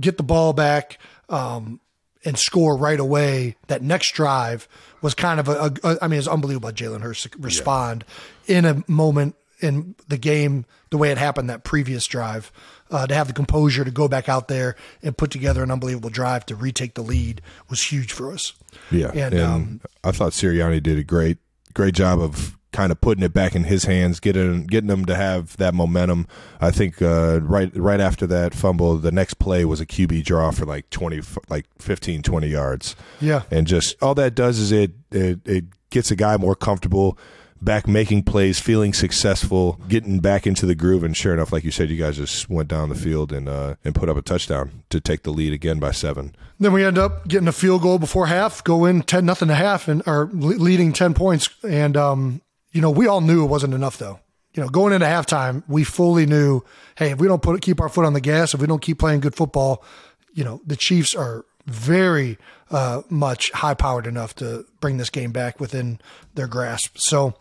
[0.00, 1.80] get the ball back um,
[2.24, 3.56] and score right away.
[3.68, 4.68] That next drive
[5.02, 6.70] was kind of a, a I mean, it's unbelievable.
[6.70, 8.04] Jalen Hurts to respond
[8.46, 12.52] in a moment in the game the way it happened that previous drive.
[12.88, 16.10] Uh, to have the composure to go back out there and put together an unbelievable
[16.10, 18.52] drive to retake the lead was huge for us.
[18.92, 19.10] yeah.
[19.12, 21.38] and, And, um, I thought Sirianni did a great
[21.74, 25.14] great job of kind of putting it back in his hands, getting getting him to
[25.14, 26.26] have that momentum.
[26.60, 30.50] I think uh, right right after that fumble, the next play was a QB draw
[30.50, 32.94] for like 20 like 15 20 yards.
[33.20, 33.42] Yeah.
[33.50, 37.18] And just all that does is it it, it gets a guy more comfortable
[37.60, 41.02] back making plays, feeling successful, getting back into the groove.
[41.02, 43.76] And sure enough, like you said, you guys just went down the field and uh,
[43.84, 46.34] and put up a touchdown to take the lead again by seven.
[46.58, 49.54] Then we end up getting a field goal before half, go in ten nothing to
[49.54, 51.48] half, and are leading ten points.
[51.62, 52.40] And um,
[52.72, 54.20] you know, we all knew it wasn't enough though.
[54.54, 56.62] You know, going into halftime, we fully knew,
[56.96, 58.98] hey, if we don't put keep our foot on the gas, if we don't keep
[58.98, 59.84] playing good football,
[60.32, 62.38] you know, the Chiefs are very
[62.70, 66.00] uh, much high powered enough to bring this game back within
[66.34, 66.98] their grasp.
[66.98, 67.34] So,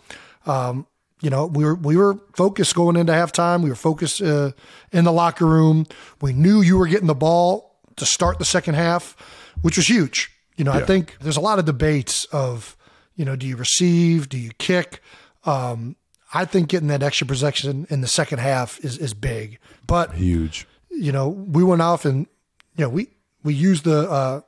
[0.45, 0.87] um,
[1.21, 3.63] you know, we were we were focused going into halftime.
[3.63, 4.51] We were focused uh,
[4.91, 5.85] in the locker room.
[6.21, 9.15] We knew you were getting the ball to start the second half,
[9.61, 10.31] which was huge.
[10.57, 10.79] You know, yeah.
[10.79, 12.77] I think there's a lot of debates of,
[13.15, 15.01] you know, do you receive, do you kick?
[15.45, 15.95] Um,
[16.33, 20.67] I think getting that extra possession in the second half is is big, but huge.
[20.89, 22.27] You know, we went off and
[22.75, 23.09] you know we
[23.45, 24.41] we used the uh,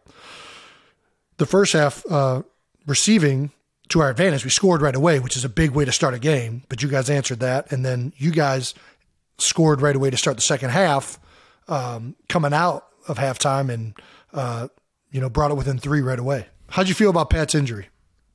[1.37, 2.41] the first half uh,
[2.85, 3.51] receiving
[3.89, 4.43] to our advantage.
[4.43, 6.63] We scored right away, which is a big way to start a game.
[6.67, 8.73] But you guys answered that, and then you guys
[9.37, 11.19] scored right away to start the second half,
[11.69, 13.93] um, coming out of halftime, and
[14.33, 14.67] uh,
[15.11, 16.47] you know brought it within three right away.
[16.69, 17.87] How'd you feel about Pat's injury?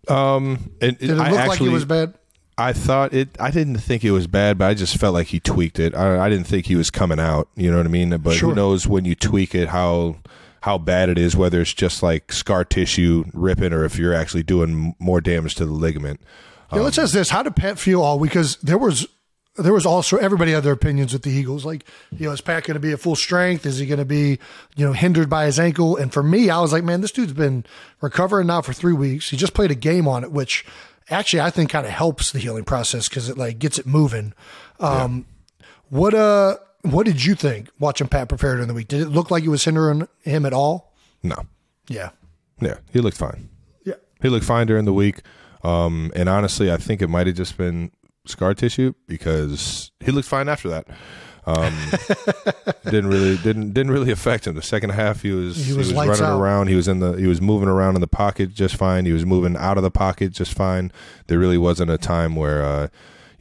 [0.09, 2.15] Um, it, Did it look actually, like it was bad?
[2.57, 3.29] I thought it.
[3.41, 5.95] I didn't think it was bad, but I just felt like he tweaked it.
[5.95, 7.49] I, I didn't think he was coming out.
[7.57, 8.17] You know what I mean?
[8.19, 8.51] But sure.
[8.51, 10.17] who knows when you tweak it how
[10.63, 14.45] how bad it is, whether it's just like scar tissue ripping or if you're actually
[14.45, 16.21] doing more damage to the ligament.
[16.73, 18.19] Yeah, let's ask this: How did Pat feel all?
[18.19, 19.07] Because there was
[19.57, 21.65] there was also everybody had their opinions with the Eagles.
[21.65, 21.85] Like,
[22.17, 23.67] you know, is Pat going to be at full strength?
[23.67, 24.39] Is he going to be,
[24.77, 25.97] you know, hindered by his ankle?
[25.97, 27.65] And for me, I was like, man, this dude's been
[28.01, 29.31] recovering now for three weeks.
[29.31, 30.65] He just played a game on it, which
[31.11, 34.33] actually I think kind of helps the healing process because it like gets it moving.
[34.81, 35.27] Um,
[35.61, 35.67] yeah.
[35.91, 38.89] What uh, what did you think watching Pat prepare during the week?
[38.89, 40.93] Did it look like it was hindering him at all?
[41.23, 41.37] No.
[41.89, 42.11] Yeah.
[42.61, 43.49] Yeah, he looked fine.
[43.85, 43.95] Yeah.
[44.21, 45.23] He looked fine during the week.
[45.65, 47.93] Um, and honestly, I think it might have just been
[48.27, 50.87] scar tissue because he looked fine after that.
[51.45, 51.75] Um,
[52.85, 54.55] didn't really didn't didn't really affect him.
[54.55, 56.41] The second half, he was he was, he was running out.
[56.41, 56.69] around.
[56.69, 59.07] He was in the he was moving around in the pocket just fine.
[59.07, 60.93] He was moving out of the pocket just fine.
[61.27, 62.89] There really wasn't a time where uh,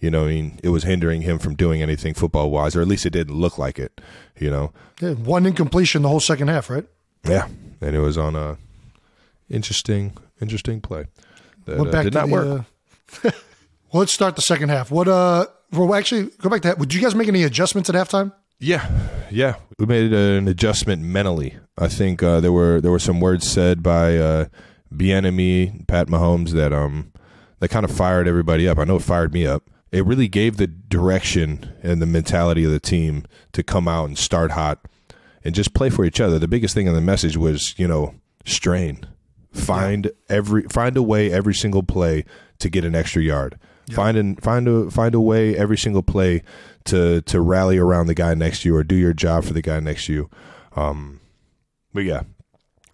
[0.01, 2.87] you know, I mean, it was hindering him from doing anything football wise, or at
[2.87, 4.01] least it didn't look like it.
[4.37, 6.85] You know, yeah, one incompletion the whole second half, right?
[7.23, 7.47] Yeah,
[7.79, 8.57] and it was on a
[9.49, 11.05] interesting, interesting play
[11.65, 12.65] that uh, did not the, work.
[13.23, 13.31] Uh,
[13.93, 14.89] well, let's start the second half.
[14.89, 15.07] What?
[15.07, 16.79] uh Well, actually, go back to that.
[16.79, 18.33] Would you guys make any adjustments at halftime?
[18.57, 18.89] Yeah,
[19.29, 21.57] yeah, we made an adjustment mentally.
[21.77, 24.45] I think uh, there were there were some words said by uh,
[24.91, 27.11] Bieniemy, Pat Mahomes that um
[27.59, 28.79] that kind of fired everybody up.
[28.79, 32.71] I know it fired me up it really gave the direction and the mentality of
[32.71, 34.79] the team to come out and start hot
[35.43, 36.39] and just play for each other.
[36.39, 38.15] The biggest thing in the message was, you know,
[38.45, 39.05] strain.
[39.53, 40.11] Find yeah.
[40.29, 42.23] every find a way every single play
[42.59, 43.59] to get an extra yard.
[43.87, 43.95] Yeah.
[43.95, 46.43] Find an, find a find a way every single play
[46.85, 49.61] to to rally around the guy next to you or do your job for the
[49.61, 50.29] guy next to you.
[50.77, 51.19] Um,
[51.93, 52.23] but yeah,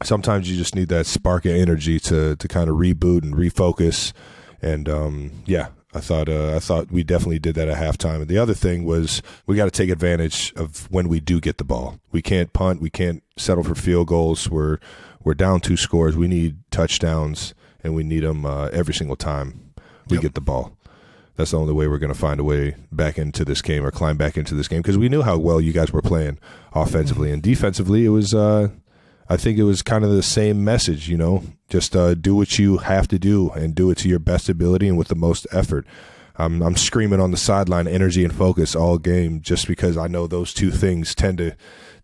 [0.03, 4.13] sometimes you just need that spark of energy to to kind of reboot and refocus.
[4.59, 8.21] And um, yeah, I thought uh, I thought we definitely did that at halftime.
[8.21, 11.57] And the other thing was we got to take advantage of when we do get
[11.57, 11.99] the ball.
[12.11, 12.81] We can't punt.
[12.81, 14.49] We can't settle for field goals.
[14.49, 14.79] We're
[15.23, 16.17] we're down two scores.
[16.17, 19.73] We need touchdowns, and we need them uh, every single time
[20.09, 20.23] we yep.
[20.23, 20.77] get the ball.
[21.37, 23.91] That's the only way we're going to find a way back into this game or
[23.91, 26.39] climb back into this game because we knew how well you guys were playing
[26.73, 28.05] offensively and defensively.
[28.05, 28.69] It was uh,
[29.29, 32.57] I think it was kind of the same message, you know, just uh, do what
[32.57, 35.45] you have to do and do it to your best ability and with the most
[35.51, 35.85] effort.
[36.37, 40.27] I'm, I'm screaming on the sideline, energy and focus all game, just because I know
[40.27, 41.55] those two things tend to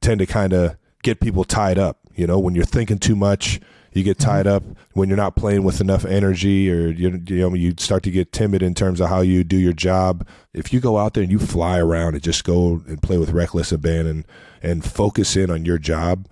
[0.01, 1.99] tend to kind of get people tied up.
[2.15, 3.61] You know, when you're thinking too much,
[3.93, 4.63] you get tied up.
[4.93, 8.31] When you're not playing with enough energy, or you, you know, you start to get
[8.31, 10.27] timid in terms of how you do your job.
[10.53, 13.31] If you go out there and you fly around and just go and play with
[13.31, 14.25] reckless abandon
[14.61, 16.27] and focus in on your job,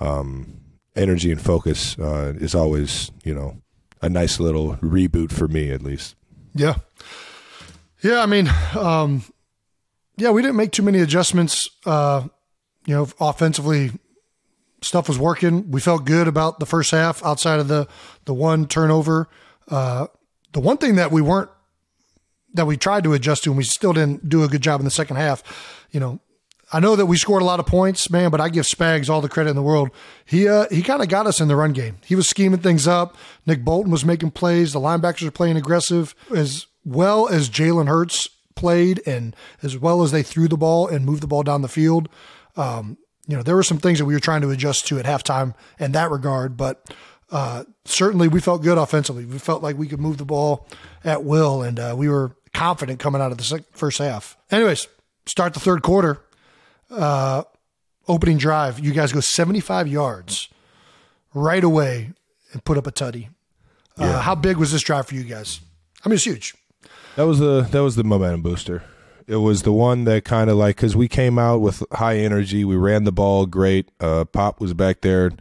[0.00, 0.60] um,
[0.94, 3.60] energy and focus uh, is always, you know,
[4.02, 6.16] a nice little reboot for me, at least.
[6.54, 6.76] Yeah.
[8.02, 8.20] Yeah.
[8.20, 9.24] I mean, um,
[10.16, 11.68] yeah, we didn't make too many adjustments.
[11.84, 12.28] Uh,
[12.86, 13.90] you know, offensively,
[14.82, 15.70] stuff was working.
[15.70, 17.88] We felt good about the first half outside of the,
[18.24, 19.28] the one turnover.
[19.68, 20.06] Uh,
[20.52, 21.50] the one thing that we weren't,
[22.54, 24.84] that we tried to adjust to and we still didn't do a good job in
[24.84, 25.42] the second half,
[25.90, 26.20] you know,
[26.72, 29.20] I know that we scored a lot of points, man, but I give Spags all
[29.20, 29.90] the credit in the world.
[30.24, 31.98] He uh, he kind of got us in the run game.
[32.04, 33.16] He was scheming things up.
[33.46, 34.72] Nick Bolton was making plays.
[34.72, 36.14] The linebackers were playing aggressive.
[36.34, 41.04] As well as Jalen Hurts played and as well as they threw the ball and
[41.04, 42.08] moved the ball down the field,
[42.56, 42.96] um,
[43.28, 45.54] you know, there were some things that we were trying to adjust to at halftime
[45.78, 46.84] in that regard, but
[47.30, 49.24] uh, certainly we felt good offensively.
[49.24, 50.68] We felt like we could move the ball
[51.04, 54.36] at will, and uh, we were confident coming out of the first half.
[54.50, 54.88] Anyways,
[55.26, 56.22] start the third quarter.
[56.90, 57.42] Uh,
[58.08, 60.48] opening drive, you guys go 75 yards
[61.34, 62.12] right away
[62.52, 63.28] and put up a tutty.
[63.98, 64.20] Uh, yeah.
[64.20, 65.60] how big was this drive for you guys?
[66.04, 66.54] I mean, it's huge.
[67.16, 68.82] That was the that was the momentum booster.
[69.26, 72.64] It was the one that kind of like because we came out with high energy.
[72.64, 73.90] We ran the ball great.
[73.98, 75.32] Uh, Pop was back there,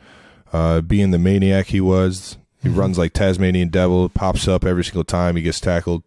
[0.53, 2.37] uh, being the maniac he was.
[2.63, 2.79] He mm-hmm.
[2.79, 4.09] runs like Tasmanian devil.
[4.09, 6.03] Pops up every single time he gets tackled.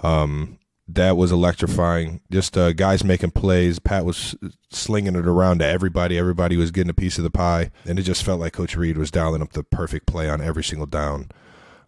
[0.00, 2.20] Um, that was electrifying.
[2.30, 3.78] Just uh, guys making plays.
[3.78, 4.36] Pat was
[4.70, 6.18] slinging it around to everybody.
[6.18, 8.98] Everybody was getting a piece of the pie, and it just felt like Coach Reid
[8.98, 11.30] was dialing up the perfect play on every single down.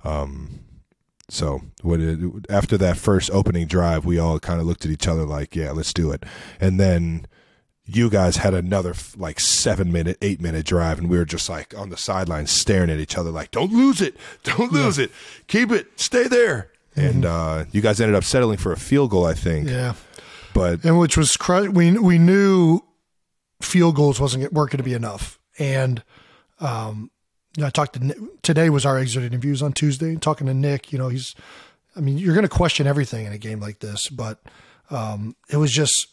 [0.04, 0.60] Um,
[1.28, 5.08] so when it, after that first opening drive, we all kind of looked at each
[5.08, 6.24] other like, "Yeah, let's do it."
[6.60, 7.26] And then
[7.84, 11.76] you guys had another like seven minute, eight minute drive, and we were just like
[11.76, 15.04] on the sidelines staring at each other like, "Don't lose it, don't lose yeah.
[15.04, 15.10] it,
[15.48, 17.08] keep it, stay there." Mm-hmm.
[17.08, 19.68] And uh, you guys ended up settling for a field goal, I think.
[19.68, 19.94] Yeah,
[20.54, 21.36] but and which was
[21.70, 22.80] we we knew
[23.60, 26.02] field goals wasn't weren't going to be enough, and
[26.58, 27.10] um,
[27.56, 30.16] you know, I talked to Nick, today was our exit interviews on Tuesday.
[30.16, 31.34] Talking to Nick, you know, he's,
[31.96, 34.40] I mean, you're going to question everything in a game like this, but
[34.90, 36.12] um, it was just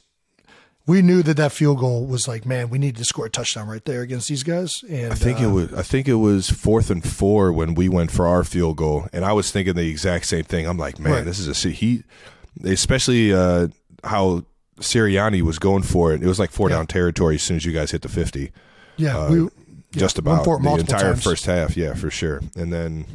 [0.85, 3.67] we knew that that field goal was like, man, we needed to score a touchdown
[3.67, 4.83] right there against these guys.
[4.89, 7.87] And I think uh, it was, I think it was fourth and four when we
[7.87, 10.67] went for our field goal, and I was thinking the exact same thing.
[10.67, 11.25] I'm like, man, right.
[11.25, 12.03] this is a he,
[12.63, 13.69] especially uh,
[14.03, 14.43] how
[14.79, 16.21] Sirianni was going for it.
[16.21, 16.77] It was like four yeah.
[16.77, 18.51] down territory as soon as you guys hit the fifty.
[18.97, 19.49] Yeah, uh, we
[19.91, 21.23] just about the entire times.
[21.23, 21.77] first half.
[21.77, 22.41] Yeah, for sure.
[22.55, 23.05] And then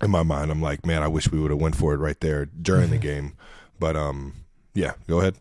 [0.00, 2.18] in my mind, I'm like, man, I wish we would have went for it right
[2.20, 2.92] there during mm-hmm.
[2.92, 3.32] the game.
[3.78, 4.34] But um,
[4.74, 5.34] yeah, go ahead.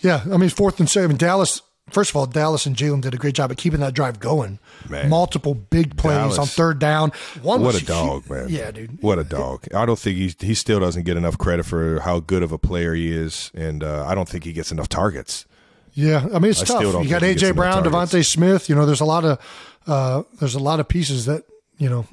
[0.00, 1.16] Yeah, I mean, fourth and seven.
[1.16, 1.62] Dallas.
[1.90, 4.58] First of all, Dallas and Jalen did a great job at keeping that drive going.
[4.90, 5.08] Man.
[5.08, 6.38] Multiple big plays Dallas.
[6.38, 7.12] on third down.
[7.40, 8.48] One what a dog, man!
[8.50, 9.02] Yeah, dude.
[9.02, 9.64] What a dog.
[9.74, 12.58] I don't think he he still doesn't get enough credit for how good of a
[12.58, 15.46] player he is, and uh, I don't think he gets enough targets.
[15.94, 17.02] Yeah, I mean it's I tough.
[17.02, 18.68] You got AJ Brown, DeVonta Smith.
[18.68, 19.38] You know, there's a lot of
[19.86, 21.44] uh, there's a lot of pieces that
[21.78, 22.06] you know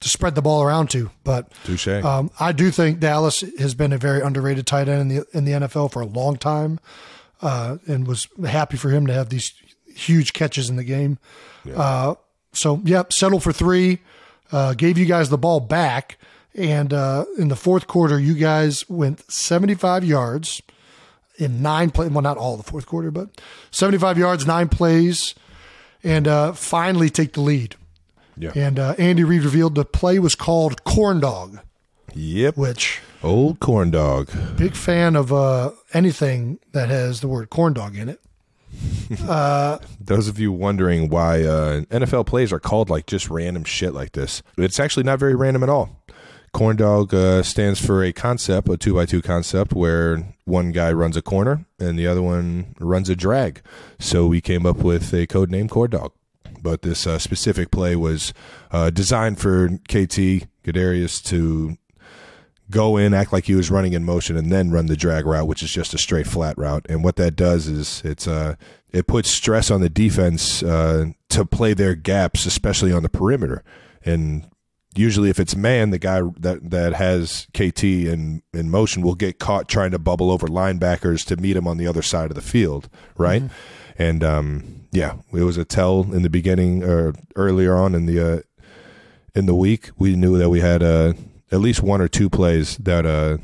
[0.00, 1.10] to spread the ball around to.
[1.24, 1.52] But
[2.04, 5.44] um, I do think Dallas has been a very underrated tight end in the in
[5.44, 6.80] the NFL for a long time,
[7.42, 9.52] uh, and was happy for him to have these
[9.94, 11.18] huge catches in the game.
[11.64, 11.78] Yeah.
[11.78, 12.14] Uh,
[12.52, 14.00] so, yep, settled for three.
[14.52, 16.18] Uh, gave you guys the ball back,
[16.56, 20.60] and uh, in the fourth quarter, you guys went 75 yards
[21.36, 22.10] in nine plays.
[22.10, 25.34] Well, not all the fourth quarter, but 75 yards, nine plays
[26.02, 27.76] and uh, finally take the lead.
[28.36, 28.52] Yeah.
[28.54, 31.60] And uh, Andy Reid revealed the play was called Corn Dog.
[32.14, 32.56] Yep.
[32.56, 34.30] Which old corn dog.
[34.56, 38.20] Big fan of uh, anything that has the word corn dog in it.
[39.28, 43.92] Uh, Those of you wondering why uh, NFL plays are called like just random shit
[43.92, 46.00] like this, it's actually not very random at all.
[46.52, 50.92] Corn dog uh, stands for a concept, a two by two concept, where one guy
[50.92, 53.60] runs a corner and the other one runs a drag.
[53.98, 56.12] So we came up with a code name Corn Dog.
[56.62, 58.32] But this uh, specific play was
[58.70, 61.76] uh, designed for KT Kadarius to
[62.70, 65.46] go in, act like he was running in motion, and then run the drag route,
[65.46, 66.86] which is just a straight flat route.
[66.88, 68.54] And what that does is it's uh,
[68.90, 73.62] it puts stress on the defense uh, to play their gaps, especially on the perimeter.
[74.04, 74.48] And
[74.94, 79.38] usually if it's man, the guy that that has KT in in motion will get
[79.38, 82.42] caught trying to bubble over linebackers to meet him on the other side of the
[82.42, 83.42] field, right?
[83.42, 84.02] Mm-hmm.
[84.02, 88.34] And um, yeah, it was a tell in the beginning or earlier on in the
[88.34, 88.40] uh,
[89.34, 89.90] in the week.
[89.98, 91.12] We knew that we had uh,
[91.50, 93.38] at least one or two plays that uh,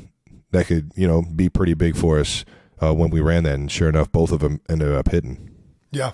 [0.50, 2.44] that could you know be pretty big for us
[2.82, 5.50] uh, when we ran that, and sure enough, both of them ended up hitting.
[5.90, 6.12] Yeah.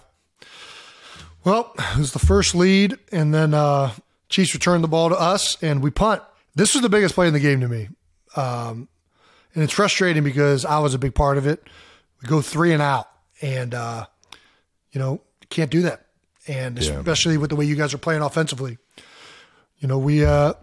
[1.44, 3.92] Well, it was the first lead, and then uh,
[4.28, 6.22] Chiefs returned the ball to us and we punt.
[6.54, 7.88] This was the biggest play in the game to me.
[8.36, 8.88] Um,
[9.54, 11.62] and it's frustrating because I was a big part of it.
[12.22, 13.08] We go three and out,
[13.40, 14.06] and uh,
[14.92, 15.20] you know
[15.50, 16.06] can't do that,
[16.46, 16.92] and yeah.
[16.92, 18.78] especially with the way you guys are playing offensively.
[19.78, 20.54] You know we uh,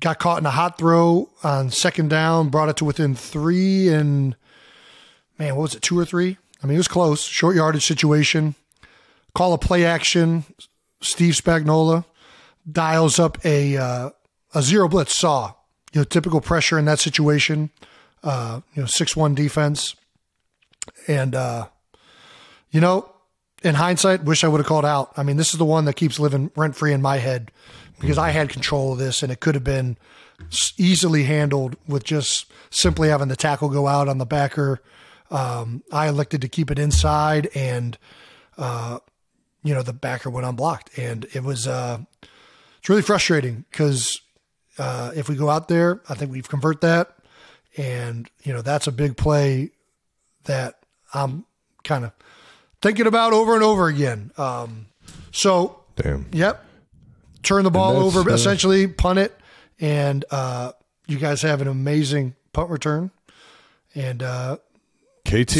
[0.00, 4.36] got caught in a hot throw on second down, brought it to within three, and
[5.38, 6.38] man, what was it, two or three?
[6.62, 8.54] I mean, it was close, short yardage situation.
[9.34, 10.44] Call a play action.
[11.00, 12.04] Steve Spagnuolo
[12.70, 14.10] dials up a uh,
[14.54, 15.54] a zero blitz saw.
[15.92, 17.70] You know, typical pressure in that situation.
[18.22, 19.94] Uh, you know, six one defense,
[21.06, 21.68] and uh,
[22.70, 23.10] you know,
[23.62, 25.12] in hindsight, wish I would have called out.
[25.16, 27.52] I mean, this is the one that keeps living rent free in my head
[28.00, 29.96] because I had control of this, and it could have been
[30.76, 34.80] easily handled with just simply having the tackle go out on the backer.
[35.30, 37.98] Um, I elected to keep it inside, and
[38.56, 38.98] uh,
[39.62, 41.98] you know the backer went unblocked, and it was uh,
[42.78, 44.20] it's really frustrating because
[44.78, 47.16] uh, if we go out there, I think we've convert that,
[47.76, 49.70] and you know that's a big play
[50.44, 50.78] that
[51.12, 51.44] I'm
[51.84, 52.12] kind of
[52.80, 54.30] thinking about over and over again.
[54.38, 54.86] Um,
[55.32, 56.26] so, Damn.
[56.32, 56.64] yep,
[57.42, 59.34] turn the ball over, uh, essentially punt it,
[59.80, 60.72] and uh,
[61.06, 63.10] you guys have an amazing punt return,
[63.94, 64.56] and uh,
[65.24, 65.56] KT.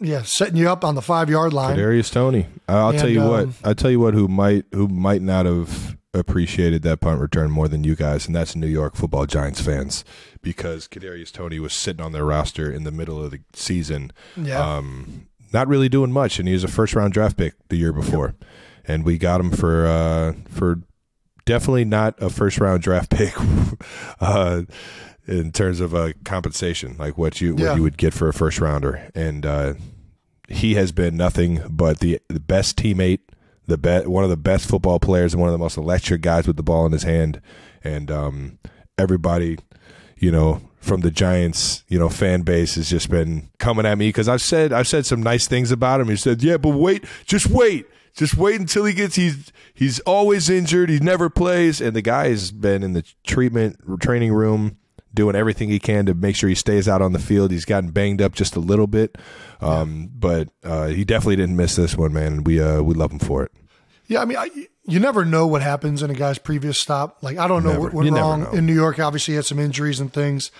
[0.00, 1.76] yeah, setting you up on the five yard line.
[1.76, 2.46] Darius Toney.
[2.68, 3.42] I'll And, tell you what.
[3.44, 4.14] um, I'll tell you what.
[4.14, 8.34] Who might who might not have appreciated that punt return more than you guys, and
[8.36, 10.04] that's New York Football Giants fans,
[10.42, 14.60] because Kadarius Toney was sitting on their roster in the middle of the season, Yeah.
[14.76, 17.92] um, not really doing much, and he was a first round draft pick the year
[17.94, 18.34] before,
[18.86, 20.80] and we got him for uh, for
[21.44, 23.34] definitely not a first round draft pick.
[24.20, 24.62] uh,
[25.26, 27.68] in terms of uh, compensation, like what you Yeah.
[27.70, 29.74] what you would get for a first rounder, and uh,
[30.48, 33.20] he has been nothing but the the best teammate,
[33.66, 36.56] the one of the best football players, and one of the most electric guys with
[36.56, 37.40] the ball in his hand.
[37.84, 38.58] And um,
[38.98, 39.58] everybody,
[40.18, 44.08] you know, from the Giants, you know, fan base has just been coming at me
[44.08, 46.08] because I've said I've said some nice things about him.
[46.08, 49.16] He said, "Yeah, but wait, just wait." Just wait until he gets.
[49.16, 50.90] He's he's always injured.
[50.90, 54.76] He never plays, and the guy has been in the treatment training room
[55.14, 57.50] doing everything he can to make sure he stays out on the field.
[57.50, 59.16] He's gotten banged up just a little bit,
[59.60, 62.32] um, but uh, he definitely didn't miss this one, man.
[62.32, 63.52] And we uh, we love him for it.
[64.08, 64.50] Yeah, I mean, I,
[64.84, 67.22] you never know what happens in a guy's previous stop.
[67.22, 67.82] Like, I don't know Never.
[67.82, 68.98] what went You wrong in New York.
[68.98, 70.50] Obviously, he had some injuries and things,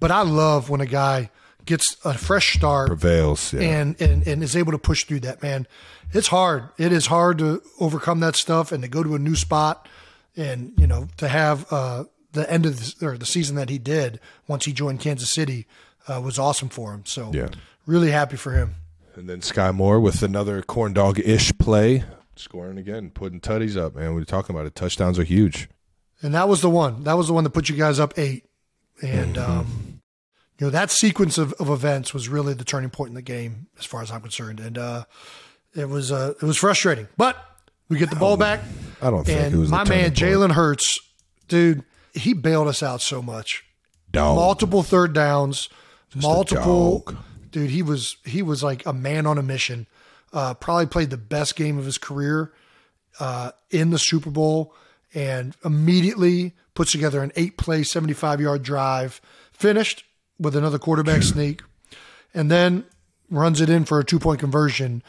[0.00, 1.30] but I love when a guy
[1.64, 3.60] gets a fresh start Prevails, yeah.
[3.60, 5.42] and, and and is able to push through that.
[5.42, 5.66] Man,
[6.12, 6.68] it's hard.
[6.78, 9.88] It is hard to overcome that stuff and to go to a new spot,
[10.36, 13.78] and you know to have uh, the end of the, or the season that he
[13.78, 15.66] did once he joined Kansas City
[16.08, 17.02] uh, was awesome for him.
[17.06, 17.48] So Yeah.
[17.86, 18.74] really happy for him.
[19.16, 22.04] And then Skyy Moore with another corn dog ish play,
[22.36, 24.10] scoring again, putting tutties up, man.
[24.10, 24.74] We were talking about it.
[24.76, 25.68] Touchdowns are huge.
[26.22, 27.02] And that was the one.
[27.04, 28.44] That was the one that put you guys up eight.
[29.02, 29.50] And Mm-hmm.
[29.60, 30.00] um,
[30.60, 33.68] you know that sequence of, of events was really the turning point in the game,
[33.78, 34.58] as far as I'm concerned.
[34.60, 35.04] And uh,
[35.78, 37.36] it was uh, it was frustrating, but
[37.88, 38.60] we get the ball back.
[39.00, 40.10] I don't think it was my man.
[40.10, 40.98] Jalen Hurts,
[41.46, 43.64] dude, he bailed us out so much.
[44.10, 44.36] Dog.
[44.36, 45.68] Multiple third downs,
[46.14, 47.06] multiple.
[47.50, 49.86] Dude, he was he was like a man on a mission.
[50.32, 52.52] Uh, probably played the best game of his career
[53.20, 54.74] uh, in the Super Bowl,
[55.14, 59.20] and immediately puts together an eight play, seventy five yard drive.
[59.52, 60.04] Finished
[60.38, 61.62] with another quarterback sneak,
[62.34, 62.84] and then
[63.30, 65.02] runs it in for a two point conversion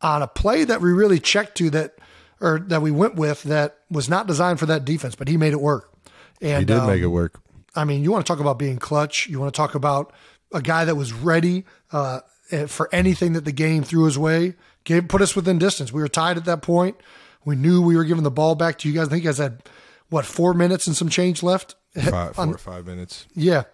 [0.00, 1.94] on a play that we really checked to that
[2.40, 5.52] or that we went with that was not designed for that defense, but he made
[5.52, 5.92] it work.
[6.40, 7.40] And He did um, make it work.
[7.74, 9.26] I mean, you want to talk about being clutch.
[9.26, 10.12] You want to talk about
[10.52, 12.20] a guy that was ready uh,
[12.68, 14.54] for anything that the game threw his way.
[14.84, 15.92] Gave, put us within distance.
[15.92, 16.96] We were tied at that point.
[17.44, 19.08] We knew we were giving the ball back to you guys.
[19.08, 19.62] I think you guys had
[20.10, 21.74] what four minutes and some change left.
[21.94, 23.26] Five, four or five minutes.
[23.34, 23.64] yeah.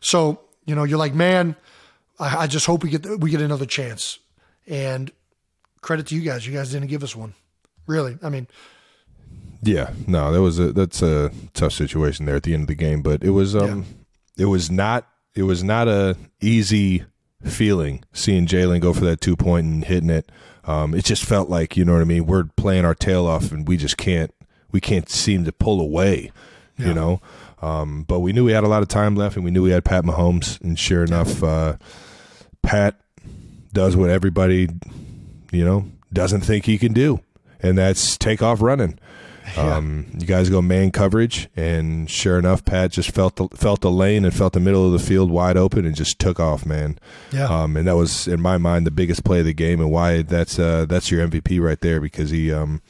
[0.00, 1.56] So you know, you're like, man,
[2.18, 4.18] I, I just hope we get we get another chance.
[4.66, 5.10] And
[5.84, 6.46] credit to you guys.
[6.46, 7.34] You guys didn't give us one.
[7.86, 8.16] Really.
[8.22, 8.48] I mean,
[9.62, 12.74] Yeah, no, that was a that's a tough situation there at the end of the
[12.74, 13.84] game, but it was um
[14.36, 17.04] it was not it was not a easy
[17.44, 20.32] feeling seeing Jalen go for that two point and hitting it.
[20.64, 22.26] Um, it just felt like you know what I mean.
[22.26, 24.34] We're playing our tail off, and we just can't
[24.72, 26.32] we can't seem to pull away.
[26.76, 27.20] You know,
[27.62, 29.70] um, but we knew we had a lot of time left, and we knew we
[29.70, 31.76] had Pat Mahomes, and sure enough, uh,
[32.62, 32.98] Pat
[33.72, 34.68] does what everybody
[35.54, 37.20] you know doesn't think he can do,
[37.60, 38.98] and that's take off running.
[39.58, 43.90] Um, you guys go man coverage, and sure enough, Pat just felt the, felt the
[43.90, 46.98] lane and felt the middle of the field wide open and just took off, man.
[47.30, 47.44] Yeah.
[47.44, 50.22] Um, and that was in my mind the biggest play of the game, and why
[50.22, 52.80] that's uh, that's your MVP right there because he um,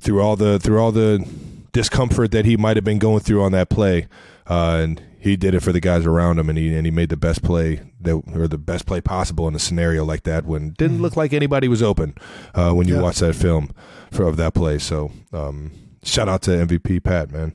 [0.00, 1.26] through all the through all the
[1.72, 4.08] discomfort that he might have been going through on that play,
[4.48, 7.08] uh, and he did it for the guys around him, and he and he made
[7.08, 10.68] the best play that or the best play possible in a scenario like that when
[10.68, 12.14] it didn't look like anybody was open
[12.54, 13.00] uh, when you Mm-hmm.
[13.00, 13.06] Yeah.
[13.06, 13.70] watch that film
[14.10, 14.78] for of that play.
[14.78, 15.72] So um,
[16.02, 17.54] shout out to MVP Pat, man.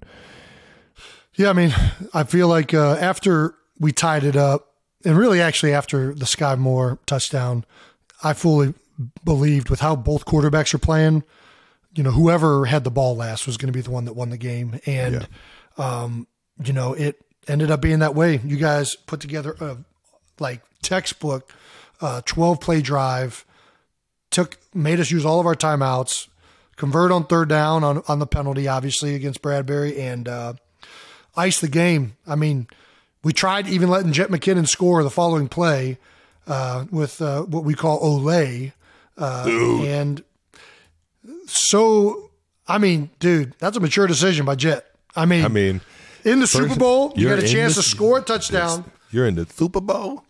[1.35, 1.73] Yeah, I mean,
[2.13, 4.67] I feel like uh, after we tied it up,
[5.05, 7.65] and really actually after the Skyy Moore touchdown,
[8.23, 8.73] I fully
[9.23, 11.23] believed with how both quarterbacks are playing,
[11.95, 14.29] you know, whoever had the ball last was going to be the one that won
[14.29, 14.79] the game.
[14.85, 15.27] And,
[15.77, 16.27] um,
[16.63, 17.15] you know, it
[17.47, 18.39] ended up being that way.
[18.43, 19.77] You guys put together a
[20.39, 21.53] like textbook
[22.01, 23.45] uh, 12 play drive,
[24.31, 26.27] took made us use all of our timeouts,
[26.75, 30.53] convert on third down on, on the penalty, obviously against Bradberry, and uh,
[31.35, 32.15] ice the game.
[32.27, 32.67] I mean,
[33.23, 35.97] we tried even letting Jet McKinnon score the following play
[36.47, 38.73] uh, with uh, what we call Olay.
[39.17, 39.45] Uh,
[39.83, 40.23] and
[41.45, 42.31] so,
[42.67, 44.87] I mean, dude, that's a mature decision by Jet.
[45.15, 45.81] I mean, I mean,
[46.25, 49.35] in the Super Bowl, you you're a chance the- to score a touchdown, you're in
[49.35, 50.23] the Super Bowl.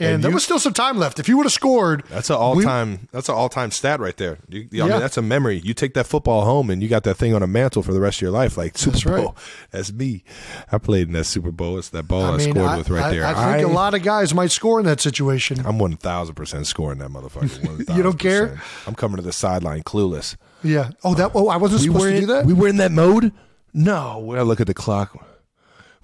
[0.00, 1.18] and, and there you- was still some time left.
[1.18, 3.08] If you would have scored, That's an all time.
[3.10, 4.38] That's an all time stat right there.
[4.48, 4.86] You, I Yeah.
[4.86, 5.60] mean, that's a memory.
[5.64, 7.98] You take that football home and you got that thing on a mantle for the
[8.00, 8.56] rest of your life.
[8.56, 9.22] Like Super That's right.
[9.24, 9.36] Bowl.
[9.72, 10.22] That's me.
[10.70, 11.78] I played in that Super Bowl.
[11.78, 13.24] It's that ball I, I mean, scored I, with right I- there.
[13.26, 15.66] I think a lot of guys might score in that situation.
[15.66, 17.92] I'm one thousand percent scoring that motherfucker.
[17.96, 18.60] You don't care?
[18.86, 20.36] I'm coming to the sideline clueless.
[20.62, 20.90] Yeah.
[21.02, 21.32] Oh, that.
[21.34, 22.46] Oh, I wasn't supposed to in, do that.
[22.46, 23.32] We were in that mode.
[23.74, 25.24] No, I look at the clock,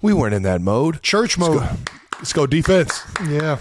[0.01, 1.01] we weren't in that mode.
[1.01, 1.67] church mode.
[2.17, 3.01] Let's go defense.
[3.27, 3.57] Yeah.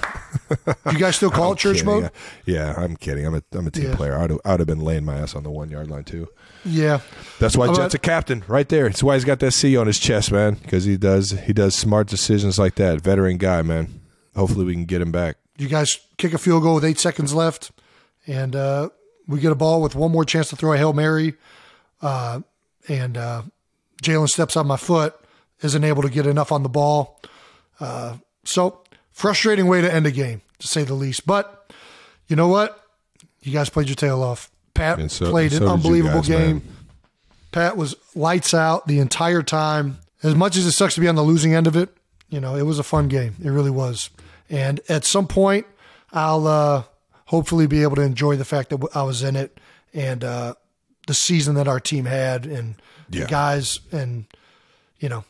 [0.93, 2.03] you guys still call it church Kidding.
[2.03, 2.11] mode?
[2.47, 3.27] Yeah, I'm kidding.
[3.27, 3.97] I'm a I'm a team Yeah.
[3.97, 4.17] player.
[4.17, 6.29] I'd have, I'd have been laying my ass on the one yard line too.
[6.65, 7.01] Yeah.
[7.41, 8.85] That's why How Jet's a captain right there.
[8.89, 10.55] That's why he's got that C on his chest, man.
[10.55, 13.01] Because he does he does smart decisions like that.
[13.01, 14.01] Veteran guy, man.
[14.37, 15.37] Hopefully we can get him back.
[15.59, 17.73] You guys kick a field goal with eight seconds left,
[18.27, 18.89] and uh,
[19.27, 21.35] we get a ball with one more chance to throw a hail mary,
[22.03, 22.41] uh,
[22.89, 23.43] and uh,
[24.03, 25.15] Jalen steps on my foot,
[25.63, 27.21] isn't able to get enough on the ball.
[27.81, 28.83] Uh, so
[29.13, 31.27] frustrating way to end a game, to say the least.
[31.27, 31.73] But
[32.27, 32.81] you know what?
[33.43, 34.51] You guys played your tail off.
[34.75, 36.57] Pat so- played so an unbelievable guys, game.
[36.57, 36.63] man.
[37.53, 39.99] Pat was lights out the entire time.
[40.23, 41.89] As much as it sucks to be on the losing end of it,
[42.29, 43.37] you know, it was a fun game.
[43.45, 44.11] It really was.
[44.51, 45.67] And at some point,
[46.13, 46.83] I'll uh,
[47.27, 49.61] hopefully be able to enjoy the fact that I was in it
[49.93, 50.55] and uh,
[51.07, 52.75] the season that our team had and
[53.11, 53.27] Yeah.
[53.27, 54.27] guys and
[54.99, 55.25] you know,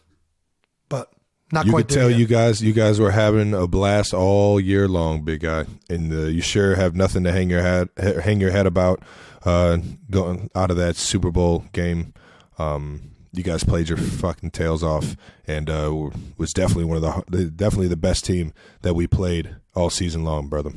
[0.88, 1.10] but
[1.52, 2.18] not You quite could tell yet.
[2.18, 5.64] you guys you guys were having a blast all year long, big guy.
[5.88, 9.02] And uh, you sure have nothing to hang your head hang your head about
[9.44, 9.78] uh,
[10.10, 12.14] going out of that Super Bowl game.
[12.58, 15.16] Um, you guys played your fucking tails off,
[15.46, 18.52] and uh, was definitely one of the definitely the best team
[18.82, 20.70] that we played all season long, brother.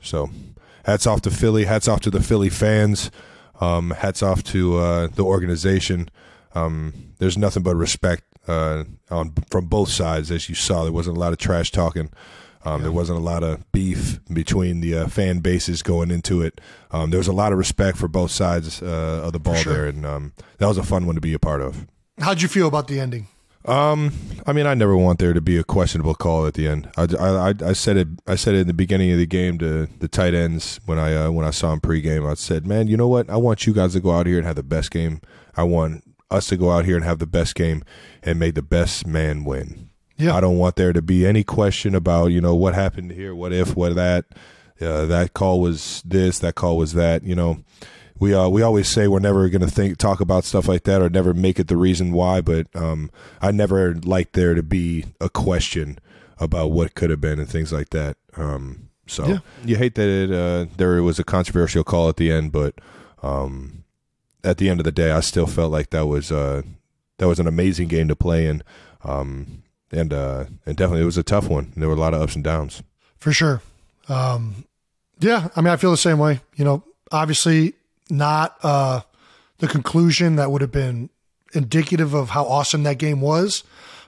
[0.00, 0.30] So,
[0.86, 1.64] hats off to Philly.
[1.66, 3.10] Hats off to the Philly fans.
[3.60, 6.10] Um, hats off to uh, the organization.
[6.54, 10.84] Um, there's nothing but respect uh, on from both sides, as you saw.
[10.84, 12.10] There wasn't a lot of trash talking.
[12.64, 16.60] Um, There wasn't a lot of beef between the uh, fan bases going into it.
[16.90, 19.72] Um, there was a lot of respect for both sides uh, of the ball sure.
[19.72, 21.86] there, and um, that was a fun one to be a part of.
[22.18, 23.28] How'd you feel about the ending?
[23.68, 24.12] Um,
[24.46, 26.90] I mean, I never want there to be a questionable call at the end.
[26.96, 28.08] I, I, I- I said it.
[28.26, 31.14] I said it in the beginning of the game to the tight ends when I
[31.14, 32.28] uh, when I saw him pregame.
[32.28, 33.28] I said, "Man, you know what?
[33.28, 35.20] I want you guys to go out here and have the best game.
[35.56, 37.82] I want us to go out here and have the best game
[38.22, 39.90] and make the best man win.
[40.16, 40.34] Yeah.
[40.34, 43.52] I don't want there to be any question about you know what happened here, what
[43.52, 44.24] if, what that.
[44.80, 46.38] Uh, that call was this.
[46.38, 47.22] That call was that.
[47.22, 47.58] You know."
[48.20, 51.00] We uh, we always say we're never going to think talk about stuff like that
[51.02, 53.10] or never make it the reason why, but um,
[53.40, 55.98] I never like there to be a question
[56.38, 58.16] about what could have been and things like that.
[58.36, 59.38] Um, so Yeah.
[59.64, 62.74] you hate that it, uh, there was a controversial call at the end, but
[63.22, 63.84] um,
[64.44, 66.62] at the end of the day, I still felt like that was uh,
[67.18, 68.62] that was an amazing game to play in,
[69.04, 71.72] um, and uh, and definitely it was a tough one.
[71.76, 72.82] There were a lot of ups and downs.
[73.18, 73.62] For sure.
[74.08, 74.64] Um,
[75.18, 76.40] yeah, I mean, I feel the same way.
[76.54, 77.74] You know, obviously
[78.10, 79.00] not uh,
[79.58, 81.10] the conclusion that would have been
[81.52, 83.64] indicative of how awesome that game was,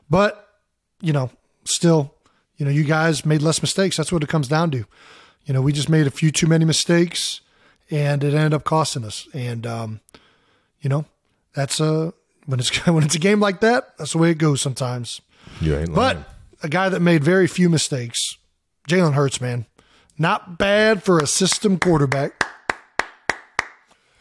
[0.09, 0.49] but
[1.01, 1.31] you know,
[1.65, 2.15] still,
[2.57, 3.97] you know, you guys made less mistakes.
[3.97, 4.85] That's what it comes down to.
[5.47, 7.41] You know, we just made a few too many mistakes,
[7.91, 9.27] and it ended up costing us.
[9.33, 10.01] And um,
[10.81, 11.07] you know,
[11.55, 12.13] that's a
[12.47, 15.21] when it's when it's a game like that, that's the way it goes sometimes.
[15.61, 16.19] You ain't But
[16.63, 18.37] a guy that made very few mistakes,
[18.89, 19.67] Jalen Hurts, man,
[20.19, 22.40] not bad for a system quarterback.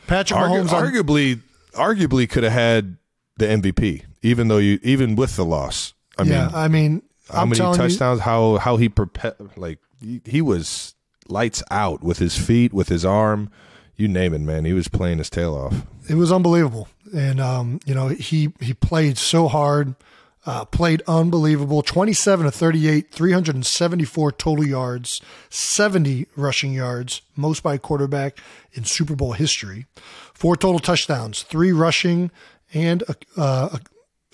[0.09, 1.41] Patrick Argu- Mahomes, on, arguably,
[1.73, 2.97] arguably could have had
[3.37, 5.93] the MVP, even though you, even with the loss.
[6.17, 7.01] I yeah, mean, I mean,
[7.31, 8.19] how I'm many touchdowns?
[8.19, 10.95] How how he prepa- like he, he was
[11.27, 13.51] lights out with his feet, with his arm,
[13.95, 14.65] you name it, man.
[14.65, 15.85] He was playing his tail off.
[16.09, 19.95] it was unbelievable, and um, you know, he he played so hard,
[20.45, 21.81] uh, played unbelievable.
[21.81, 27.79] Twenty-seven to thirty-eight, three hundred and seventy-four total yards, seventy rushing yards, most by a
[27.79, 28.39] quarterback
[28.73, 29.85] in Super Bowl history.
[30.33, 32.31] Four total touchdowns, three rushing
[32.73, 33.77] and a, uh,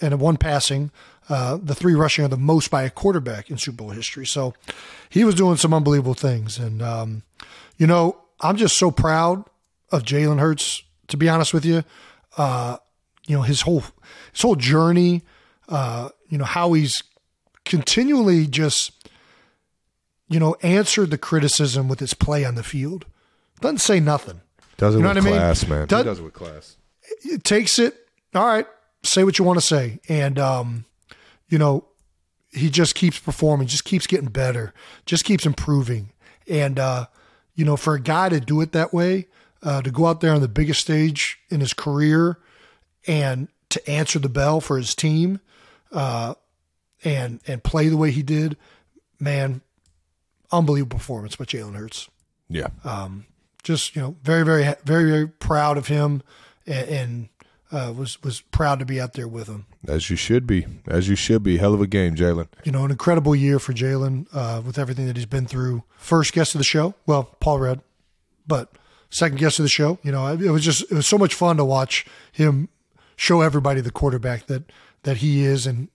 [0.02, 0.92] and a one passing.
[1.28, 4.28] Uh, the three rushing are the most by a quarterback in Super Bowl history.
[4.28, 4.54] So
[5.10, 6.60] he was doing some unbelievable things.
[6.60, 7.24] And, um,
[7.78, 9.44] you know, I'm just so proud
[9.92, 11.84] of Jalen Hurts, to be honest with you.
[12.38, 12.78] Uh,
[13.26, 13.84] you know, his whole,
[14.34, 15.24] his whole journey,
[15.70, 17.04] uh, you know, how he's
[17.64, 19.10] continually just,
[20.30, 23.06] you know, answered the criticism with his play on the field.
[23.62, 24.42] Doesn't say nothing.
[24.78, 25.40] Does it You know with what I mean?
[25.40, 25.88] class, man.
[25.88, 26.78] Does- he does it with class.
[27.24, 27.96] it takes it.
[28.34, 28.68] All right,
[29.04, 30.84] say what you want to say, and um,
[31.48, 31.86] you know,
[32.52, 34.74] he just keeps performing, just keeps getting better,
[35.06, 36.10] just keeps improving,
[36.50, 37.06] and uh,
[37.54, 39.28] you know, for a guy to do it that way,
[39.64, 42.38] uh, to go out there on the biggest stage in his career,
[43.08, 45.40] and to answer the bell for his team,
[45.96, 46.36] uh,
[47.04, 48.58] and and play the way he did,
[49.20, 49.62] man,
[50.52, 52.10] unbelievable performance by Jalen Hurts.
[52.50, 52.68] Yeah.
[52.84, 53.26] Um,
[53.64, 56.22] just you know, very very very very proud of him,
[56.68, 57.30] and, and
[57.72, 59.66] uh, was was proud to be out there with him.
[59.88, 60.66] As you should be.
[60.88, 61.58] As you should be.
[61.58, 62.48] Hell of a game, Jalen.
[62.64, 65.84] You know, an incredible year for Jalen uh, with everything that he's been through.
[65.98, 67.82] First guest of the show, well, Paul Rudd,
[68.46, 68.72] but
[69.10, 69.98] second guest of the show.
[70.04, 72.70] You know, it was just it was so much fun to watch him
[73.16, 74.64] show everybody the quarterback that
[75.06, 75.88] that he is and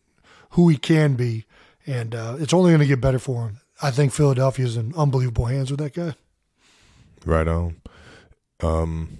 [0.50, 1.44] who he can be,
[1.86, 3.60] and uh, it's only going to get better for him.
[3.82, 6.14] I think Philadelphia is in unbelievable hands with that guy.
[7.24, 7.76] Right on.
[8.62, 9.18] Um,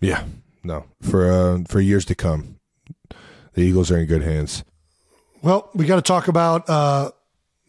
[0.00, 0.24] yeah,
[0.62, 2.56] no, for uh, for years to come,
[3.54, 4.64] the Eagles are in good hands.
[5.42, 7.10] Well, we got to talk about uh,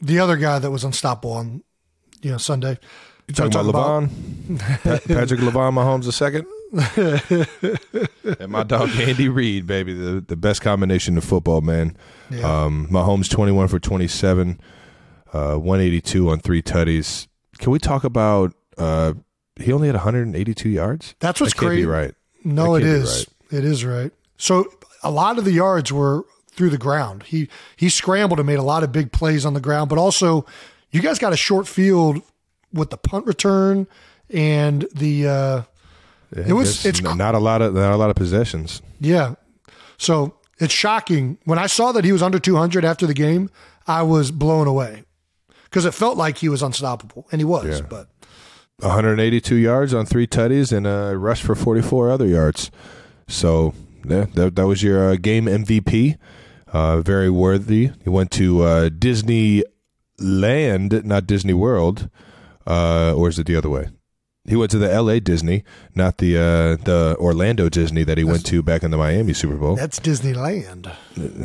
[0.01, 1.63] the other guy that was unstoppable on
[2.21, 2.77] you know Sunday.
[3.27, 6.45] You talking about Lavon, Pa- Patrick Lavon Mahomes the second,
[6.95, 11.97] and my dog Andy Reid, baby, the the best combination of football, man.
[12.29, 12.63] Yeah.
[12.63, 14.59] Um, Mahomes twenty one for twenty seven,
[15.33, 17.27] uh, one eighty two on three tutties.
[17.57, 18.53] Can we talk about?
[18.77, 19.13] Uh,
[19.55, 21.15] he only had one hundred and eighty two yards.
[21.19, 21.85] That's what's that crazy.
[21.85, 22.13] Right.
[22.43, 23.25] No, it is.
[23.51, 24.11] It is right.
[24.37, 24.71] So
[25.03, 27.23] a lot of the yards were through the ground.
[27.23, 30.45] He he scrambled and made a lot of big plays on the ground, but also
[30.91, 32.21] you guys got a short field
[32.71, 33.87] with the punt return
[34.29, 35.61] and the uh,
[36.31, 38.81] It was- it's not a lot of not a lot of possessions.
[38.99, 39.35] yeah.
[39.97, 43.49] So it's shocking when I saw that he was under 200 after the game.
[43.87, 45.03] I was blown away
[45.63, 47.65] because it felt like he was unstoppable, and he was.
[47.65, 47.81] Yeah.
[47.89, 48.07] But
[48.77, 52.71] 182 yards on three tutties and a rush for 44 other yards.
[53.27, 53.73] So
[54.07, 56.17] yeah, that, that was your uh, game MVP.
[56.71, 57.91] Uh, very worthy.
[58.03, 59.63] He went to uh, Disney
[60.19, 62.09] Land, not Disney World,
[62.67, 63.87] uh, or is it the other way?
[64.49, 65.19] He went to the L.A.
[65.19, 65.63] Disney,
[65.93, 69.55] not the uh, the Orlando Disney that he went to back in the Miami Super
[69.55, 69.75] Bowl.
[69.75, 70.91] that's Disneyland.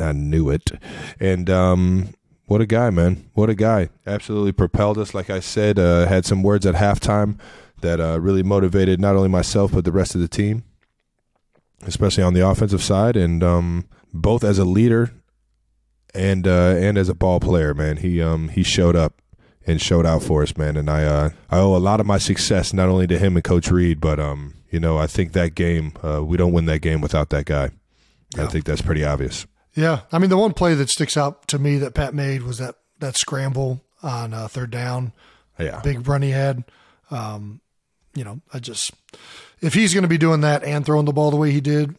[0.01, 0.71] I knew it.
[1.19, 2.09] And um,
[2.47, 3.29] what a guy, man!
[3.33, 3.89] What a guy!
[4.07, 5.13] Absolutely propelled us.
[5.13, 7.37] Like I said, uh, had some words at halftime
[7.81, 10.63] that uh, really motivated not only myself but the rest of the team,
[11.85, 15.11] especially on the offensive side, and um, both as a leader
[16.15, 17.75] and uh, and as a ball player.
[17.75, 19.21] Man, he um, he showed up
[19.67, 20.77] and showed out for us, man.
[20.77, 23.43] And I uh, I owe a lot of my success not only to him and
[23.43, 26.79] Coach Reid, but um, you know, I think that game uh, we don't win that
[26.79, 27.71] game without that guy.
[28.37, 29.45] I think that's pretty obvious.
[29.75, 32.57] Yeah, I mean the one play that sticks out to me that Pat made was
[32.59, 35.13] that that scramble on uh, third down,
[35.59, 35.81] Yeah.
[35.81, 36.63] big run he had.
[37.11, 37.61] Um,
[38.13, 38.93] you know, I just
[39.61, 41.95] if he's going to be doing that and throwing the ball the way he did,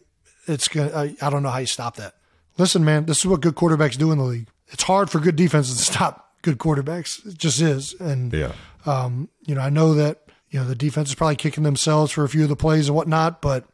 [0.47, 0.91] it's gonna.
[0.95, 2.13] I, I don't know how you stop that.
[2.57, 4.47] Listen, man, this is what good quarterbacks do in the league.
[4.69, 7.25] It's hard for good defenses to stop good quarterbacks.
[7.25, 8.53] It just is, and Yeah.
[8.85, 12.23] um, you know, I know that you know the defense is probably kicking themselves for
[12.23, 13.65] a few of the plays and whatnot, but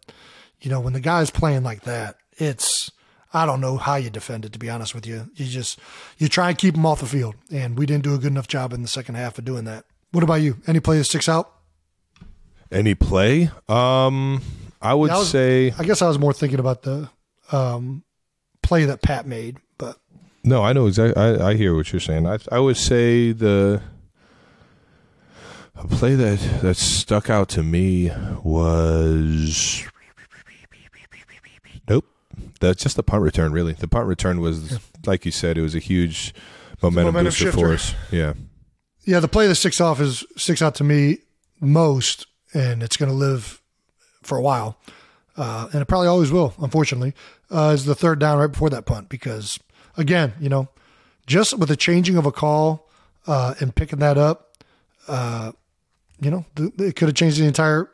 [0.61, 2.89] you know, when the guy's playing like that, it's
[3.33, 4.53] I don't know how you defend it.
[4.53, 5.77] To be honest with you, you just
[6.17, 8.47] you try and keep them off the field, and we didn't do a good enough
[8.47, 9.85] job in the second half of doing that.
[10.11, 10.57] What about you?
[10.67, 11.51] Any play that sticks out?
[12.71, 13.51] Any play?
[13.69, 14.41] Um,
[14.81, 17.09] I would I was- say I guess I was more thinking about the
[17.51, 18.03] um,
[18.63, 19.57] play that Pat made,
[20.43, 20.63] no.
[20.63, 21.21] I know exactly.
[21.21, 22.27] I, I hear what you're saying.
[22.27, 23.81] I I would say the
[25.75, 28.11] a play that that stuck out to me
[28.43, 29.83] was
[31.89, 32.05] nope.
[32.59, 33.51] That's just the punt return.
[33.51, 35.57] Really, the punt return was like you said.
[35.57, 36.33] It was a huge
[36.81, 37.59] momentum, momentum booster shifter.
[37.59, 37.95] for us.
[38.11, 38.33] Yeah.
[39.05, 41.19] Yeah, the play that sticks off is sticks out to me
[41.59, 43.61] most, and it's going to live
[44.21, 44.77] for a while,
[45.35, 46.53] uh, and it probably always will.
[46.57, 47.13] Unfortunately,
[47.51, 49.59] uh, is the third down right before that punt because
[49.97, 50.69] again, you know,
[51.27, 52.89] just with the changing of a call
[53.27, 54.57] uh, and picking that up,
[55.07, 55.51] uh,
[56.19, 57.89] you know, th- it could have changed the entire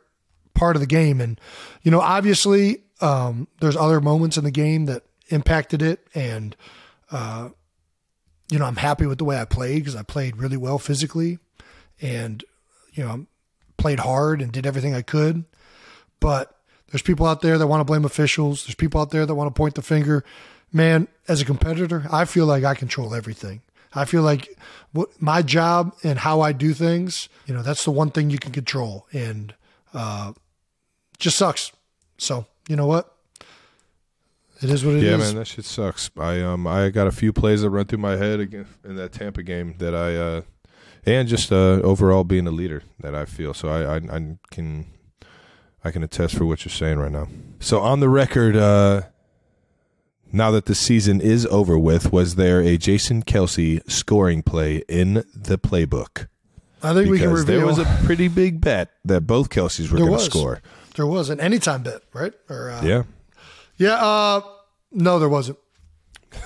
[0.53, 1.21] part of the game.
[1.21, 1.39] And
[1.83, 6.55] you know, obviously, um, there's other moments in the game that impacted it, and
[7.11, 7.49] uh,
[8.49, 11.39] you know, I'm happy with the way I played because I played really well physically
[12.01, 12.43] and,
[12.93, 13.27] you know,
[13.77, 15.45] played hard and did everything I could.
[16.19, 16.55] But
[16.91, 18.65] there's people out there that want to blame officials.
[18.65, 20.25] There's people out there that want to point the finger.
[20.71, 23.61] Man, as a competitor, I feel like I control everything.
[23.93, 24.55] I feel like
[24.91, 28.37] what my job and how I do things, you know, that's the one thing you
[28.37, 29.07] can control.
[29.11, 29.55] And,
[29.93, 30.33] uh,
[31.17, 31.71] just sucks.
[32.19, 33.15] So, you know what?
[34.61, 35.03] It is what it is.
[35.03, 36.11] yeah, man, that shit sucks.
[36.17, 39.13] I um I got a few plays that run through my head again in that
[39.13, 40.41] Tampa game that I uh
[41.05, 43.53] and just uh overall being a leader that I feel.
[43.53, 44.87] So I I, I can
[45.83, 47.27] I can attest for what you're saying right now.
[47.61, 49.03] So on the record, uh
[50.31, 55.15] now that the season is over with, was there a Jason Kelce scoring play in
[55.35, 56.27] the playbook?
[56.81, 59.97] I think we can reveal there was a pretty big bet that both Kelces were
[59.97, 60.61] going to score.
[60.95, 62.33] there was an anytime bet, right?
[62.49, 63.03] Or uh, Yeah.
[63.77, 63.95] yeah.
[63.95, 64.41] Uh,
[64.91, 65.57] no, there wasn't.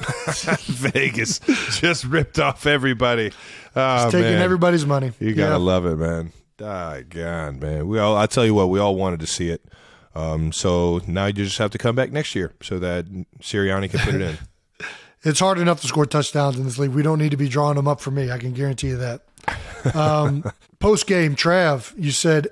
[0.66, 1.40] Vegas
[1.80, 3.32] just ripped off everybody.
[3.76, 4.42] Oh, Taking man.
[4.42, 5.12] everybody's money.
[5.20, 5.58] You gotta Yeah.
[5.58, 6.32] love it, man.
[6.62, 7.88] Ah, God, man.
[7.88, 8.16] We all.
[8.16, 9.62] I tell you what, we all wanted to see it.
[10.15, 13.06] Um, so now you just have to come back next year so that
[13.41, 14.38] Sirianni can put it in.
[15.26, 16.91] It's hard enough to score touchdowns in this league.
[16.91, 18.30] We don't need to be drawing them up for me.
[18.30, 19.22] I can guarantee you that.
[19.95, 20.44] Um,
[20.80, 22.49] Post game, Trav, you said,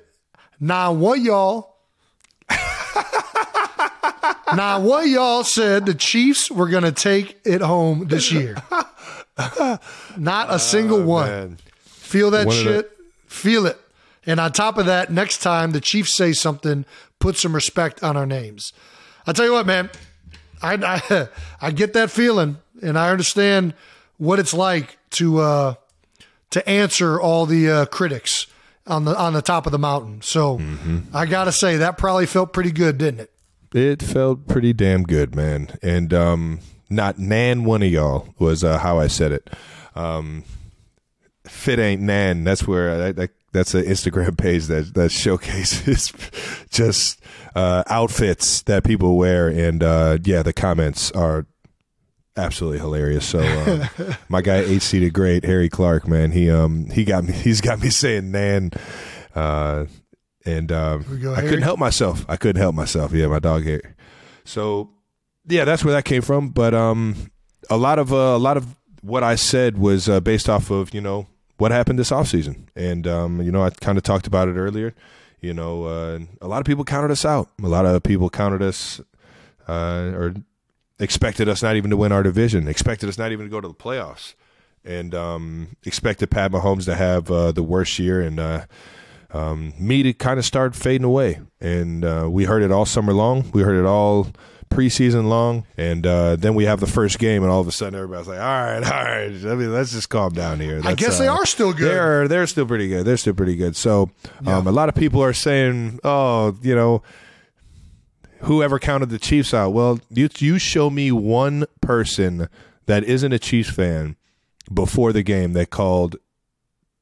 [0.58, 1.76] "Nah, what y'all?
[4.56, 8.56] nah, what y'all said the Chiefs were going to take it home this year?
[10.18, 11.28] Not a single one.
[11.30, 11.58] Man.
[11.86, 12.92] Feel that One of the- shit.
[13.28, 13.78] Feel it.
[14.26, 16.86] And on top of that, next time the Chiefs say something,
[17.22, 18.74] put some respect on our names.
[19.26, 19.90] I tell you what, man,
[20.62, 21.28] I I,
[21.62, 23.74] I get that feeling, and I understand
[24.18, 25.74] what it's like to uh,
[26.50, 28.48] to answer all the uh, critics
[28.86, 30.22] on the on the top of the mountain.
[30.22, 30.60] So
[31.14, 33.32] I gotta say that probably felt pretty good, didn't it?
[33.74, 35.70] It felt pretty damn good, man.
[35.82, 39.50] And um, not nan one of y'all was uh, how I said it.
[39.96, 40.44] Um,
[41.46, 42.44] Fit ain't nan.
[42.44, 46.12] That's where I, I, that's an Instagram page that that showcases
[46.70, 47.22] just
[47.56, 51.46] uh, outfits that people wear, and uh, yeah, the comments are
[52.38, 53.26] absolutely hilarious.
[53.26, 53.88] So uh,
[54.30, 57.82] my guy eight seated great Harry Clark, man, he um he got me he's got
[57.82, 58.72] me saying nan.
[59.36, 59.86] Uh,
[60.44, 62.26] and um, go, I couldn't help myself.
[62.28, 63.14] I couldn't help myself.
[63.14, 63.96] Yeah, my dog hair.
[64.44, 64.90] So
[65.48, 66.50] yeah, that's where that came from.
[66.50, 67.32] But um,
[67.70, 70.94] a lot of uh, a lot of what I said was uh, based off of
[70.94, 71.28] you know
[71.62, 72.66] what happened this offseason.
[72.76, 74.96] and um, you know I kind of talked about it earlier.
[75.42, 77.50] You know, uh, a lot of people counted us out.
[77.64, 79.00] A lot of people counted us
[79.68, 80.34] uh, or
[81.00, 82.68] expected us not even to win our division.
[82.68, 84.34] Expected us not even to go to the playoffs,
[84.84, 88.40] and um, expected Pat Mahomes to have uh, the worst year and.
[88.40, 88.66] Uh,
[89.34, 91.40] um, me to kind of start fading away.
[91.62, 93.50] And uh, we heard it all summer long.
[93.54, 94.28] We heard it all
[94.72, 95.66] preseason long.
[95.78, 98.40] And uh, then we have the first game, and all of a sudden everybody's like,
[98.40, 99.30] all right, all right.
[99.30, 100.82] I mean, let's just calm down here.
[100.84, 101.92] I guess they uh, are still good.
[101.92, 103.06] They're, they're still pretty good.
[103.06, 103.76] They're still pretty good.
[103.76, 104.10] So
[104.46, 107.04] um, a lot of people are saying, oh, you know,
[108.40, 109.72] whoever counted the Chiefs out.
[109.72, 112.50] Well, you, you show me one person
[112.88, 114.16] that isn't a Chiefs fan
[114.74, 116.16] before the game that called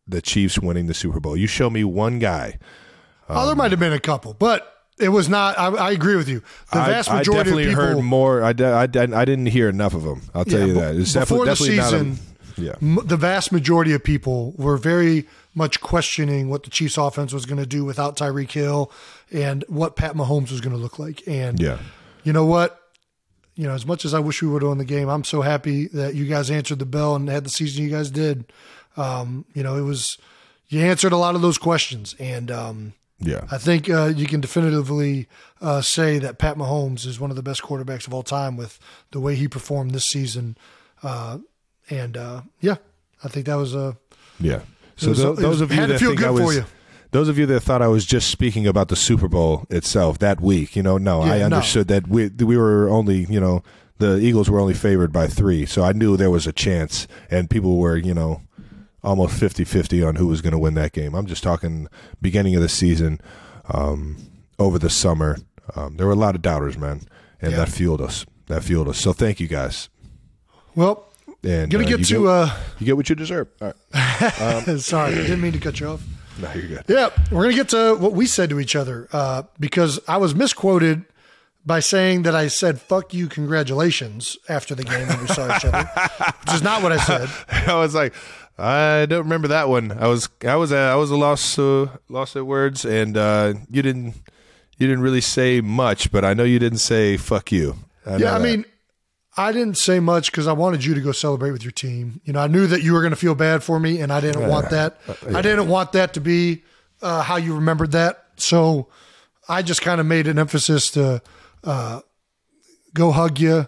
[0.08, 1.38] the Chiefs winning the Super Bowl.
[1.38, 2.58] You show me one guy.
[3.30, 5.58] oh, there might have been a couple, but it was not.
[5.58, 6.40] I, I agree with you.
[6.72, 7.84] The vast I, I majority definitely of people.
[7.84, 8.44] heard more.
[8.44, 10.22] I, I, I didn't hear enough of them.
[10.36, 10.96] I'll tell Yeah, you that.
[10.96, 12.20] It's before definitely, the definitely season,
[12.58, 12.58] not.
[12.58, 13.00] A, yeah.
[13.00, 17.46] m- the vast majority of people were very much questioning what the Chiefs offense was
[17.46, 18.92] going to do without Tyreek Hill
[19.32, 21.26] and what Pat Mahomes was going to look like.
[21.28, 21.80] And Yeah.
[22.24, 22.80] you know what?
[23.56, 25.42] You know, as much as I wish we would have won the game, I'm so
[25.42, 28.46] happy that you guys answered the bell and had the season you guys did.
[28.96, 30.18] Um, you know, it was
[30.70, 33.46] you answered a lot of those questions, and um, Yeah.
[33.52, 35.28] I think uh, you can definitively
[35.62, 38.80] uh, say that Pat Mahomes is one of the best quarterbacks of all time with
[39.12, 40.58] the way he performed this season.
[41.04, 41.40] Uh,
[41.90, 42.76] and uh, yeah,
[43.24, 43.98] I think that was a
[44.40, 44.62] Yeah.
[44.96, 46.56] So was- tho- it was- those of you that feel think good I for was,
[46.58, 46.66] you.
[47.12, 50.40] those of you that thought I was just speaking about the Super Bowl itself that
[50.40, 51.46] week, you know, no, Yeah, I no.
[51.46, 53.64] understood that we we were only, you know,
[53.98, 57.50] the Eagles were only favored by three, so I knew there was a chance, and
[57.50, 58.42] people were, you know,
[59.04, 61.14] almost 50-50 on who was going to win that game.
[61.16, 61.88] I'm just talking
[62.22, 63.20] beginning of the season,
[63.74, 64.18] um,
[64.58, 65.38] over the summer.
[65.76, 67.02] Um, there were a lot of doubters, man,
[67.42, 67.58] and Yeah.
[67.60, 68.26] that fueled us.
[68.48, 68.98] That fueled us.
[68.98, 69.90] So thank you guys.
[70.76, 71.06] well.
[71.42, 73.48] And Gonna uh, get you to get, uh, you get what you deserve.
[73.62, 74.34] All right.
[74.82, 76.04] sorry, didn't mean to cut you off.
[76.38, 76.84] No, you're good.
[76.90, 80.36] Yeah, we're gonna get to what we said to each other uh, because I was
[80.36, 81.06] misquoted
[81.66, 85.64] by saying that I said "fuck you, congratulations" after the game when we saw each
[85.64, 85.86] other,
[86.44, 87.30] which is not what I said.
[87.70, 88.14] I was like,
[88.60, 89.92] I don't remember that one.
[89.92, 93.54] I was, I was, uh, I was a lost, uh, lost at words, and uh,
[93.70, 94.16] you didn't,
[94.78, 97.76] you didn't really say much, but I know you didn't say "fuck you."
[98.06, 98.44] I Yeah, I that.
[98.44, 98.66] mean,
[99.38, 102.22] I didn't say much because I wanted you to go celebrate with your team.
[102.26, 104.20] You know, I knew that you were going to feel bad for me, and I
[104.20, 105.00] didn't want that.
[105.34, 106.64] I didn't want that to be
[107.02, 108.26] uh, how you remembered that.
[108.38, 108.88] So
[109.48, 111.22] I just kind of made an emphasis to
[111.64, 112.02] uh,
[112.94, 113.68] go hug you,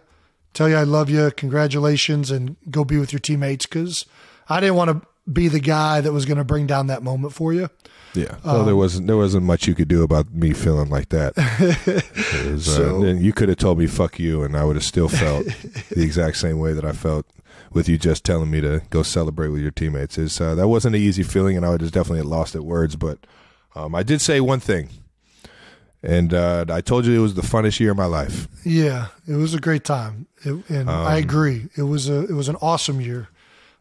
[0.53, 4.05] tell you I love you, congratulations, and go be with your teammates because
[4.51, 7.33] I didn't want to be the guy that was going to bring down that moment
[7.33, 7.69] for you.
[8.13, 8.35] yeah.
[8.43, 11.33] Well, um, there wasn't, there wasn't much you could do about me feeling like that.
[12.51, 15.07] Was, uh, and you could have told me "fuck you," and I would have still
[15.07, 15.45] felt
[15.89, 17.25] the exact same way that I felt
[17.71, 20.17] with you just telling me to go celebrate with your teammates.
[20.17, 22.95] Is uh, that wasn't an easy feeling, and I would have definitely lost at words.
[22.97, 23.19] But
[23.75, 24.89] um, I did say one thing,
[26.03, 28.47] and uh, I told you it was the funnest year of my life.
[28.65, 31.67] Yeah, it was a great time, it, and I Um, agree.
[31.77, 33.29] It was a it was an awesome year.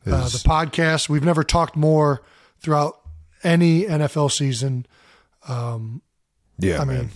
[0.07, 2.23] Uh, the podcast we've never talked more
[2.61, 3.01] throughout
[3.43, 4.87] any NFL season.
[6.59, 6.99] Yeah, I man.
[6.99, 7.11] mean,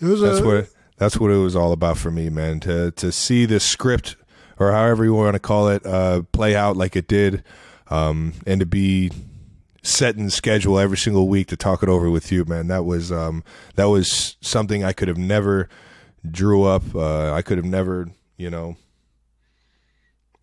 [0.00, 0.68] it was that's a what
[0.98, 2.60] that's what it was all about for me, man.
[2.60, 4.16] To to see the script
[4.58, 7.44] or however you want to call it uh, play out like it did,
[7.88, 9.10] um, and to be
[9.82, 12.68] set in schedule every single week to talk it over with you, man.
[12.68, 13.44] That was um,
[13.76, 15.68] that was something I could have never
[16.28, 16.82] drew up.
[16.94, 18.76] Uh, I could have never, you know,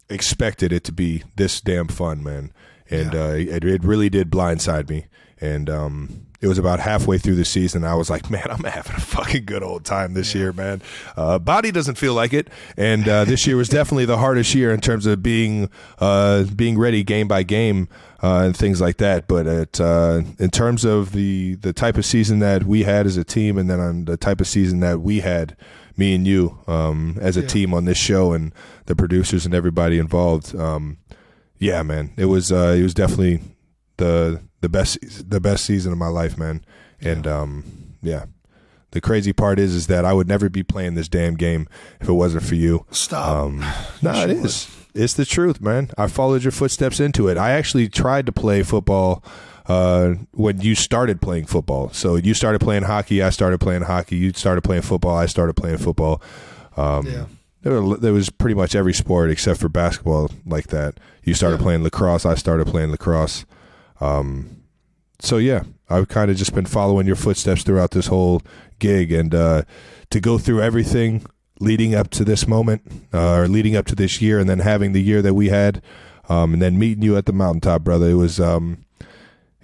[0.09, 2.51] expected it to be this damn fun, man.
[2.89, 5.07] And uh, it, it really did blindside me.
[5.39, 7.83] And um, it was about halfway through the season.
[7.83, 10.81] I was like, man, I'm having a fucking good old time this year, man.
[11.15, 14.71] Uh, body doesn't feel like it, and uh, this year was definitely the hardest year
[14.73, 17.87] in terms of being uh, being ready game by game
[18.21, 19.27] uh, and things like that.
[19.27, 23.15] But it, uh, in terms of the the type of season that we had as
[23.17, 25.55] a team, and then on the type of season that we had,
[25.95, 27.47] me and you um, as a Yeah.
[27.47, 28.53] team on this show, and
[28.85, 30.53] the producers and everybody involved.
[30.55, 30.97] Um,
[31.57, 33.39] yeah, man, it was uh, it was definitely
[33.97, 34.97] the the best
[35.29, 36.63] the best season of my life, man.
[37.01, 37.63] And um,
[38.01, 38.25] yeah,
[38.91, 41.67] the crazy part is is that I would never be playing this damn game
[41.99, 42.85] if it wasn't for you.
[42.89, 43.27] stop.
[43.29, 43.59] Um,
[44.01, 44.67] no, it is.
[44.95, 45.89] It's the truth, man.
[45.97, 47.37] I followed your footsteps into it.
[47.37, 49.23] I actually tried to play football
[49.65, 51.89] uh, when you started playing football.
[51.91, 53.21] So you started playing hockey.
[53.23, 54.15] I started playing hockey.
[54.17, 55.17] You started playing football.
[55.17, 56.21] I started playing football.
[56.77, 57.25] Um, Yeah.
[57.63, 60.99] There, were, there was pretty much every sport except for basketball like that.
[61.23, 61.63] You started Yeah.
[61.63, 62.25] playing lacrosse.
[62.25, 63.45] I started playing lacrosse.
[64.01, 64.63] Um,
[65.19, 68.41] so yeah, I've kind of just been following your footsteps throughout this whole
[68.79, 69.63] gig, and uh,
[70.09, 71.25] to go through everything
[71.59, 72.81] leading up to this moment,
[73.13, 75.81] uh, or leading up to this year, and then having the year that we had,
[76.29, 78.09] um, and then meeting you at the mountaintop, brother.
[78.09, 78.85] It was um,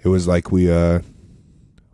[0.02, 1.00] it was like we uh,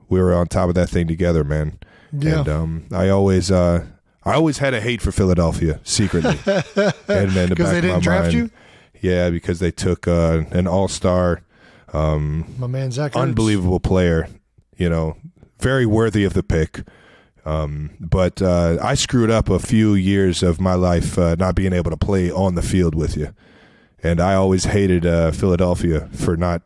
[0.08, 1.78] we were on top of that thing together, man.
[2.12, 2.40] Yeah.
[2.40, 3.84] And um, I always uh,
[4.24, 6.38] I always had a hate for Philadelphia secretly,
[7.08, 8.50] and then the back they of my didn't draft mind, you?
[9.00, 10.88] Yeah, because they took uh, an all
[11.97, 13.12] star My man Zach.
[13.12, 13.20] Ertz.
[13.20, 14.28] unbelievable player,
[14.77, 15.16] you know,
[15.59, 16.82] very worthy of the pick.
[17.44, 21.73] Um, but uh, I screwed up a few years of my life uh, not being
[21.73, 23.32] able to play on the field with you,
[24.02, 26.62] and I always hated uh, Philadelphia for not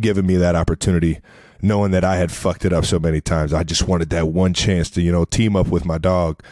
[0.00, 1.20] giving me that opportunity,
[1.62, 3.52] knowing that I had fucked it up so many times.
[3.52, 6.42] I just wanted that one chance to you know team up with my dog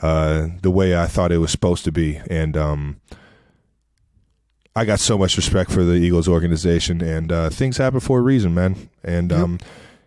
[0.00, 3.00] uh, the way I thought it was supposed to be, and um,
[4.74, 8.22] I got so much respect for the Eagles organization, and uh, things happen for a
[8.22, 8.88] reason, man.
[9.04, 9.58] And um,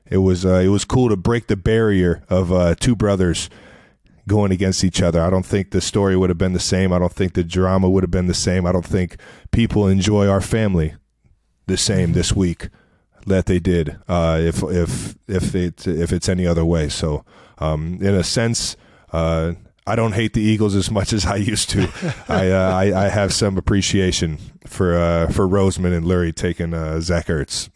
[0.09, 3.49] it was uh, it was cool to break the barrier of uh, two brothers
[4.27, 5.21] going against each other.
[5.21, 6.91] I don't think the story would have been the same.
[6.91, 8.65] I don't think the drama would have been the same.
[8.65, 9.17] I don't think
[9.51, 10.95] people enjoy our family
[11.67, 12.69] the same this week
[13.27, 16.89] that they did uh, if if if it if it's any other way.
[16.89, 17.23] So
[17.59, 18.77] um, in a sense.
[19.13, 19.53] Uh,
[19.87, 21.87] I don't hate the Eagles as much as I used to.
[22.27, 26.99] I, uh, I I have some appreciation for uh, for Roseman and Lurie taking uh,
[27.01, 27.69] Zach Ertz.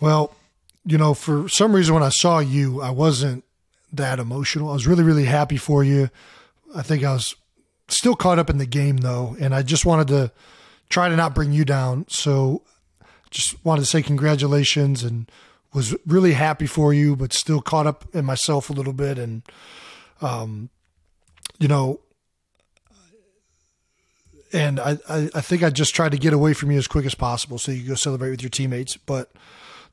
[0.00, 0.34] Well,
[0.84, 3.44] you know, for some reason when I saw you, I wasn't
[3.92, 4.70] that emotional.
[4.70, 6.10] I was really, really happy for you.
[6.74, 7.34] I think I was
[7.88, 10.32] still caught up in the game though, and I just wanted to
[10.88, 12.06] try to not bring you down.
[12.08, 12.62] So
[13.30, 15.30] just wanted to say congratulations and
[15.72, 19.18] was really happy for you, but still caught up in myself a little bit.
[19.18, 19.42] And,
[20.20, 20.70] um,
[21.58, 22.00] you know,
[24.52, 27.04] and I, I, I think I just tried to get away from you as quick
[27.04, 28.96] as possible so you could go celebrate with your teammates.
[28.96, 29.32] But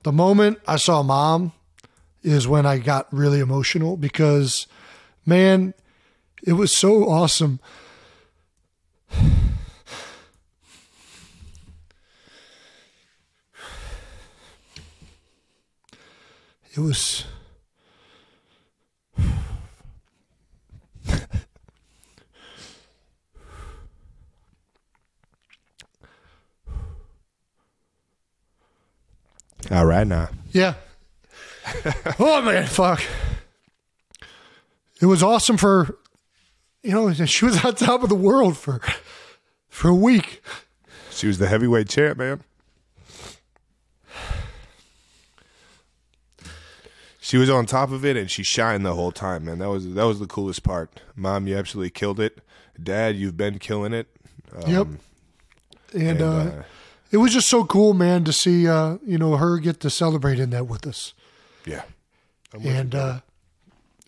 [0.04, 1.54] the moment I saw mom
[2.22, 4.68] is when I got really emotional because,
[5.26, 5.74] man,
[6.44, 7.60] it was so awesome.
[16.76, 17.26] It was.
[29.74, 30.30] All right now.
[30.52, 30.76] Yeah.
[32.20, 33.04] oh man, fuck.
[35.02, 35.98] It was awesome for
[36.84, 38.82] you know, she was on top of the world for
[39.70, 40.44] for a week.
[41.10, 42.42] She was the heavyweight champ, man.
[47.20, 49.58] She was on top of it and she shined the whole time, man.
[49.58, 51.02] That was that was the coolest part.
[51.16, 52.40] Mom, you absolutely killed it.
[52.82, 54.08] Dad, you've been killing it.
[54.56, 54.88] Um, Yep.
[55.94, 56.64] And, and, uh, uh,
[57.14, 60.40] it was just so cool, man, to see uh, you know, her get to celebrate
[60.40, 61.14] in that with us.
[61.66, 61.84] yeah.
[62.54, 63.20] With and uh,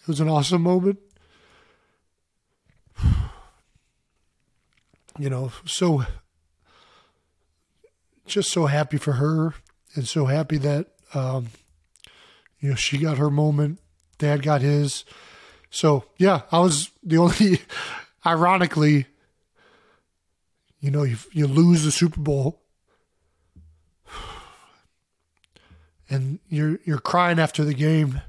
[0.02, 1.00] it was an awesome moment.
[5.18, 6.04] You know, so
[8.28, 9.54] just so happy for her,
[9.96, 11.48] and so happy that um,
[12.60, 13.80] you know she got her moment,
[14.18, 15.06] Dad got his.
[15.70, 17.62] So yeah, I was the only.
[18.26, 19.06] ironically,
[20.82, 22.62] you know, you you lose the Super Bowl,
[26.10, 28.22] and you're you're crying after the game,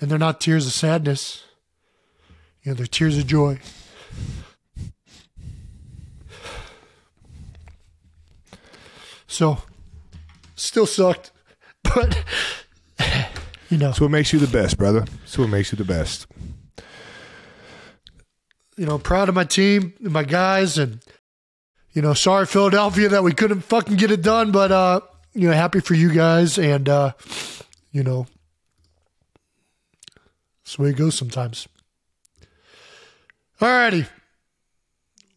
[0.00, 1.44] and they're not tears of sadness.
[2.62, 3.58] You know, they're tears of joy.
[9.26, 9.58] So,
[10.56, 11.30] still sucked,
[11.82, 12.24] but
[13.68, 15.04] you know, So what makes you the best, brother.
[15.24, 16.26] So what makes you the best.
[18.76, 21.00] you know, proud of my team, and my guys, and
[21.92, 25.00] you know, sorry Philadelphia that we couldn't fucking get it done, but uh,
[25.34, 27.12] you know, happy for you guys, and uh,
[27.92, 28.26] you know,
[30.64, 31.68] that's the way it goes sometimes.
[33.60, 34.08] Alrighty,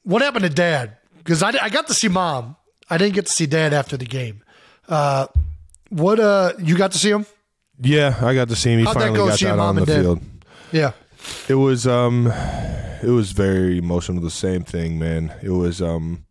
[0.03, 0.97] what happened to Dad?
[1.17, 2.55] Because I, I got to see Mom,
[2.89, 4.43] I didn't get to see Dad after the game.
[4.87, 5.27] Uh,
[5.89, 7.25] what uh, you got to see him?
[7.81, 8.79] Yeah, I got to see him.
[8.79, 10.01] He How'd finally go, got that mom on the dad?
[10.01, 10.21] field.
[10.71, 10.91] Yeah,
[11.47, 15.33] It was um it was very emotional the same thing, man.
[15.41, 16.25] It was um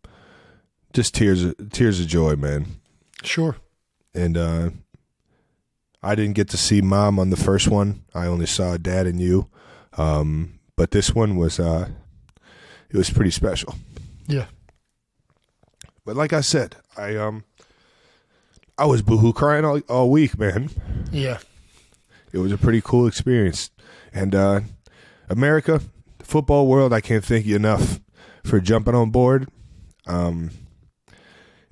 [0.93, 2.65] just tears tears of joy, man.
[3.25, 3.57] Sure.
[4.13, 4.69] And uh
[6.01, 8.03] I didn't get to see mom on the first one.
[8.13, 9.49] I only saw dad and you.
[9.97, 11.89] Um but this one was uh
[12.89, 13.75] it was pretty special.
[14.27, 14.45] Yeah,
[16.05, 17.43] But like I said, I um
[18.77, 20.69] I was boohoo crying all, all week, man.
[21.11, 21.39] yeah,
[22.31, 23.69] it was a pretty cool experience.
[24.13, 24.61] And uh,
[25.29, 25.81] America,
[26.17, 27.99] the football world, I can't thank you enough
[28.43, 29.47] for jumping on board,
[30.07, 30.49] um,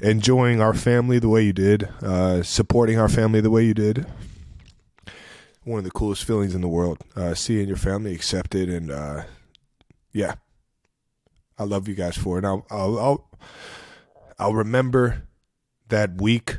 [0.01, 4.05] enjoying our family the way you did, uh, supporting our family the way you did.
[5.63, 9.23] One of the coolest feelings in the world, uh, seeing your family accepted, and uh,
[10.11, 10.35] yeah,
[11.57, 12.45] I love you guys for it.
[12.45, 13.29] I'll, I'll, I'll,
[14.39, 15.27] I'll remember
[15.89, 16.57] that week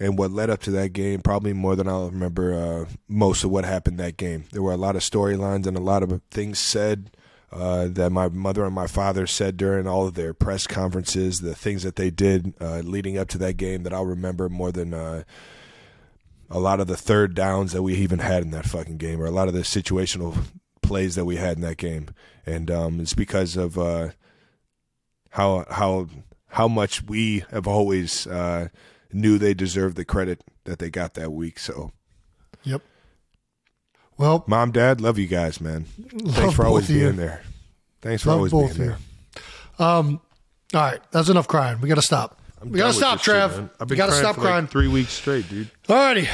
[0.00, 3.50] and what led up to that game probably more than I'll remember uh, most of
[3.50, 4.44] what happened that game.
[4.52, 7.10] There were a lot of storylines and a lot of things said
[7.50, 11.54] uh, that my mother and my father said during all of their press conferences, the
[11.54, 14.92] things that they did uh, leading up to that game that I'll remember more than
[14.92, 15.22] uh,
[16.50, 19.26] a lot of the third downs that we even had in that fucking game, or
[19.26, 20.36] a lot of the situational
[20.82, 22.08] plays that we had in that game.
[22.44, 24.10] And um, it's because of uh,
[25.30, 26.08] how how
[26.48, 28.68] how much we have always uh,
[29.12, 31.58] knew they deserved the credit that they got that week.
[31.58, 31.92] So,
[32.62, 32.82] yep.
[34.18, 35.84] Well, mom, dad, love you guys, man.
[35.84, 37.02] Thanks for always of you.
[37.04, 37.42] being there.
[38.02, 38.98] Thanks for Love always being there.
[39.78, 40.20] Um,
[40.74, 41.80] all right, that's enough crying.
[41.80, 42.40] We got to stop.
[42.62, 43.70] we got to stop, Trav.
[43.80, 44.66] I've we been got to crying stop for like crying.
[44.66, 45.70] three weeks straight, dude.
[45.88, 46.28] All righty,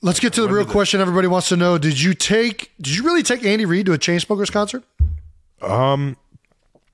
[0.00, 1.00] let's get to the real question.
[1.00, 2.72] Everybody wants to know: Did you take?
[2.80, 4.82] Did you really take Andy Reid to a Chainsmokers concert?
[5.60, 6.16] Um,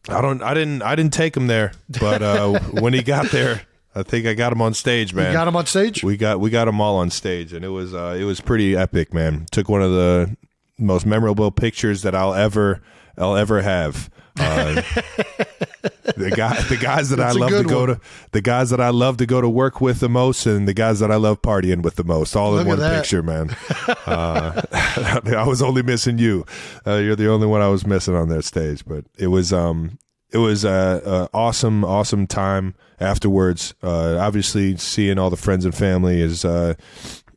[0.08, 3.62] I don't, I didn't, I didn't take him there, but uh, when he got there,
[3.97, 5.28] I think I got him on stage, man.
[5.28, 6.05] You got him on stage.
[6.05, 8.77] We got we got them all on stage, and it was uh, it was pretty
[8.77, 9.47] epic, man.
[9.51, 10.36] Took one of the
[10.78, 12.82] most memorable pictures that I'll ever
[13.16, 14.10] I'll ever have.
[14.39, 14.74] Uh,
[16.16, 17.89] the guy, the guys that That's I love to go one.
[17.89, 18.01] to,
[18.32, 21.01] the guys that I love to go to work with the most, and the guys
[21.01, 23.01] that I love partying with the most, all Look in one that.
[23.01, 23.56] picture, man.
[24.06, 24.62] Uh,
[25.27, 26.47] I was only missing you.
[26.86, 29.98] Uh, you're the only one I was missing on that stage, but it was um
[30.32, 33.74] it was a, a awesome awesome time afterwards.
[33.82, 36.74] Uh, obviously, seeing all the friends and family is uh,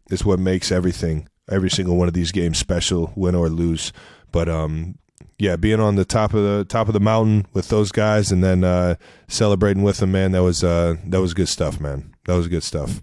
[0.09, 3.91] is what makes everything every single one of these games special, win or lose.
[4.31, 4.97] But um,
[5.37, 8.43] yeah, being on the top of the top of the mountain with those guys and
[8.43, 8.95] then uh,
[9.27, 12.13] celebrating with them, man, that was uh, that was good stuff, man.
[12.25, 13.01] That was good stuff.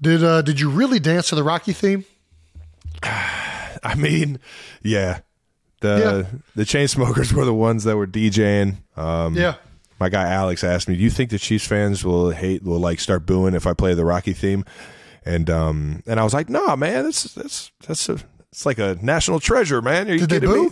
[0.00, 2.04] Did uh, Did you really dance to the Rocky theme?
[3.02, 4.38] I mean,
[4.82, 5.20] yeah.
[5.80, 6.38] The Yeah.
[6.56, 8.78] the Chainsmokers were the ones that were DJing.
[8.96, 9.54] Um, Yeah.
[9.98, 13.00] My guy Alex asked me, "Do you think the Chiefs fans will hate will like
[13.00, 14.64] start booing if I play the Rocky theme?"
[15.26, 18.16] And um and I was like, "Nah, man, that's that's that's a
[18.50, 20.08] it's like a national treasure, man.
[20.08, 20.70] Are you Did they kidding me?"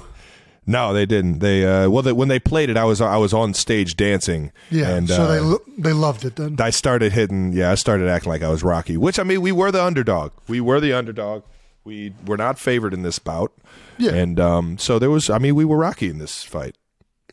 [0.67, 1.39] No, they didn't.
[1.41, 4.51] They uh well, they, when they played it, I was I was on stage dancing.
[4.71, 4.89] Yeah.
[4.97, 6.57] and so uh, they lo- they loved it then.
[6.59, 7.53] I started hitting.
[7.53, 8.97] Yeah, I started acting like I was Rocky.
[8.97, 10.33] Which I mean, we were the underdog.
[10.49, 11.43] We were the underdog.
[11.89, 13.51] We were not favored in this bout.
[13.97, 14.13] Yeah.
[14.13, 15.29] and um, so there was.
[15.31, 16.77] I mean, we were Rocky in this fight.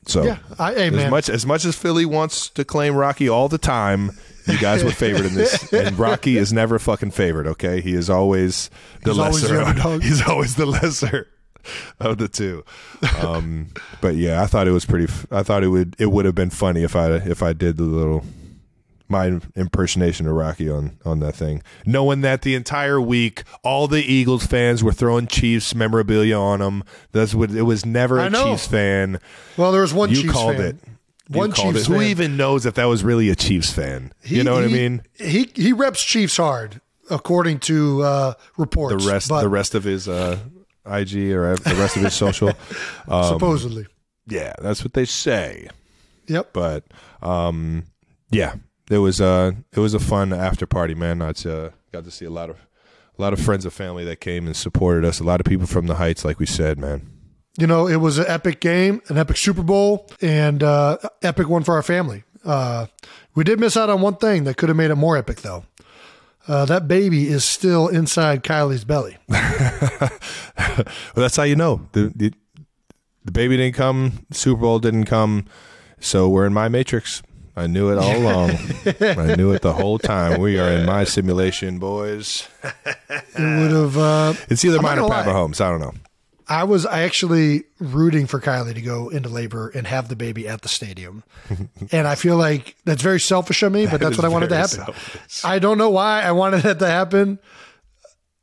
[0.07, 0.37] So Yeah.
[0.57, 1.11] I, hey as man.
[1.11, 4.11] much as much as Philly wants to claim Rocky all the time,
[4.47, 7.47] you guys were favored in this, and Rocky is never fucking favored.
[7.47, 8.69] Okay, he is always
[9.03, 9.73] the He's always lesser.
[9.73, 11.27] the he's always the lesser
[11.99, 12.63] of the two.
[13.19, 13.69] Um,
[14.01, 15.11] but yeah, I thought it was pretty.
[15.31, 17.83] I thought it would it would have been funny if I if I did the
[17.83, 18.23] little
[19.07, 24.01] my impersonation of Rocky on on that thing, knowing that the entire week all the
[24.03, 26.83] Eagles fans were throwing Chiefs memorabilia on them.
[27.11, 27.85] That's what it was.
[27.85, 28.29] Never a.
[28.51, 29.19] Chiefs fan.
[29.57, 30.65] well, there was one You Chiefs called fan.
[30.65, 30.77] it.
[31.29, 31.85] You One Chiefs it.
[31.87, 34.11] Who even knows if that was really a Chiefs fan?
[34.23, 35.01] He- you know what I mean?
[35.13, 40.07] He he reps Chiefs hard, according to uh, The rest, but the rest of his
[40.07, 40.37] uh,
[40.85, 42.51] IG or the rest of his social.
[43.07, 43.85] Um, Supposedly.
[44.27, 45.67] yeah, that's what they say.
[46.27, 46.53] Yep.
[46.53, 46.83] But
[47.21, 47.85] um,
[48.31, 48.55] yeah,
[48.89, 51.21] it was uh it was a fun after party, man.
[51.21, 52.57] I uh, got to see a lot of
[53.17, 55.19] a lot of friends and family that came and supported us.
[55.19, 57.09] A lot of people from the Heights, like we said, man.
[57.57, 61.63] You know, it was an epic game, an epic Super Bowl, and uh, epic one
[61.63, 62.23] for our family.
[62.43, 62.87] Uh,
[63.33, 65.63] we did miss out on one thing that could have made it more epic, though.
[66.47, 69.17] Uh, that baby is still inside Kylie's belly.
[69.29, 70.09] well,
[71.15, 72.33] that's how you know the, the
[73.23, 75.45] the baby didn't come, Super Bowl didn't come,
[75.99, 77.23] so we're in my matrix.
[77.55, 78.49] I knew it all along.
[79.01, 80.41] I knew it the whole time.
[80.41, 82.47] We are in my simulation, boys.
[82.63, 83.97] It would have.
[83.97, 85.35] Uh, It's either I'm mine or Papa lie.
[85.35, 85.61] Holmes.
[85.61, 85.93] I don't know.
[86.47, 90.61] I was actually rooting for Kylie to go into labor and have the baby at
[90.61, 91.23] the stadium.
[91.91, 94.55] and I feel like that's very selfish of me, but that's what I wanted to
[94.57, 94.85] happen.
[94.85, 95.43] selfish.
[95.43, 97.39] I don't know why I wanted that to happen.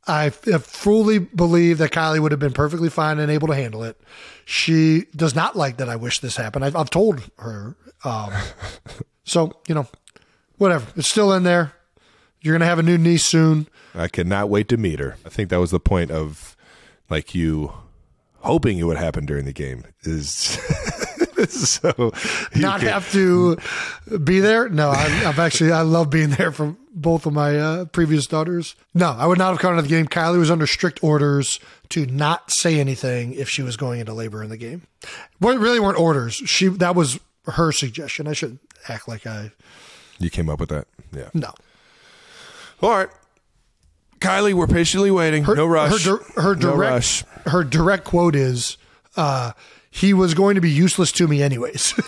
[0.05, 3.99] I fully believe that Kylie would have been perfectly fine and able to handle it.
[4.45, 6.65] She does not like that I wish this happened.
[6.65, 7.75] I've, I've told her.
[8.03, 8.33] Um,
[9.23, 9.87] so, you know,
[10.57, 10.85] whatever.
[10.97, 11.73] It's still in there.
[12.41, 13.67] You're going to have a new niece soon.
[13.95, 15.15] I cannot wait to meet her.
[15.25, 16.57] I think that was the point of
[17.09, 17.71] like you
[18.39, 20.59] hoping it would happen during the game is
[21.49, 22.11] so
[22.55, 23.57] not can- have to
[24.23, 24.69] be there.
[24.69, 28.75] No, I, I've actually I love being there for both of my uh, previous daughters.
[28.93, 30.07] No, I would not have gone to the game.
[30.07, 31.59] Kylie was under strict orders
[31.89, 34.83] to not say anything if she was going into labor in the game.
[35.39, 36.35] Well, it really weren't orders.
[36.35, 38.27] She that was her suggestion.
[38.27, 39.51] I should act like I
[40.19, 40.87] you came up with that.
[41.11, 41.29] Yeah.
[41.33, 41.53] no.
[42.81, 43.09] All right.
[44.19, 45.43] Kylie, we're patiently waiting.
[45.43, 46.05] no rush.
[46.05, 47.23] Her, her no direct rush.
[47.45, 48.77] her direct quote is,
[49.17, 49.51] uh,
[49.93, 51.93] "He was going to be useless to me anyways."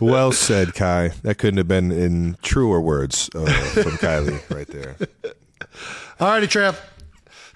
[0.00, 1.08] Well said, Kai.
[1.22, 4.96] That couldn't have been in truer words uh, from Kylie right there.
[6.18, 6.78] All righty, Trav.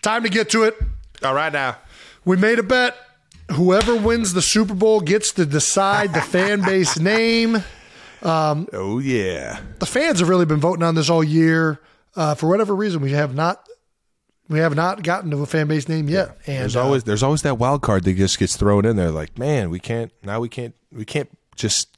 [0.03, 0.77] Time to get to it.
[1.23, 1.77] All right now.
[2.25, 2.97] We made a bet.
[3.53, 7.63] Whoever wins the Super Bowl gets to decide the fan base name.
[8.23, 9.61] Oh yeah.
[9.81, 11.81] The fans have really been voting on this all year.
[12.17, 13.67] Uh, for whatever reason, we have not
[14.49, 16.37] we have not gotten to a fan base name yet.
[16.47, 19.11] And There's uh, always there's always that wild card that just gets thrown in there.
[19.11, 20.41] Like, man, we can't now.
[20.41, 20.75] We can't.
[20.93, 21.89] We can't just.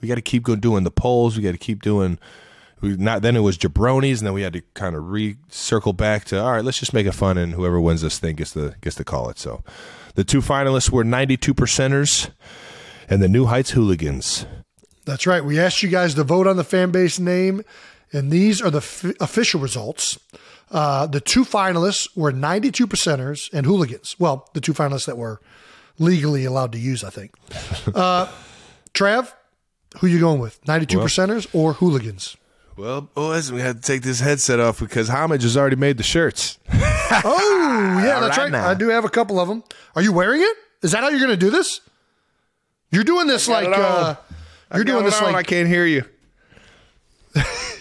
[0.00, 1.36] We got to keep going doing the polls.
[1.36, 2.18] We got to keep doing.
[2.80, 6.24] We not then it was jabronis, and then we had to kind of recircle back
[6.26, 6.64] to all right.
[6.64, 9.30] Let's just make it fun, and whoever wins this thing gets the gets to call
[9.30, 9.38] it.
[9.38, 9.62] So,
[10.16, 12.30] the two finalists were 92 percenters,
[13.08, 14.46] and the New Heights Hooligans.
[15.06, 15.44] that's right.
[15.44, 17.62] We asked you guys to vote on the fan base name,
[18.12, 20.18] and these are the f- official results.
[20.74, 24.16] Uh, the two finalists were 92 percenters and hooligans.
[24.18, 25.40] Well, the two finalists that were
[26.00, 27.32] legally allowed to use, I think.
[27.94, 28.26] Uh,
[28.92, 29.32] Trav,
[29.98, 30.58] who are you going with?
[30.66, 32.36] 92 percenters or hooligans?
[32.76, 36.02] Well, boys, we had to take this headset off because Homage has already made the
[36.02, 36.58] shirts.
[37.26, 38.64] Oh, yeah, that's right right.
[38.64, 39.62] I do have a couple of them.
[39.94, 40.56] Are you wearing it?
[40.82, 41.80] Is that how you're going to do this?
[42.90, 44.16] You're doing this like uh,
[44.74, 46.04] you're doing this I like I can't hear you.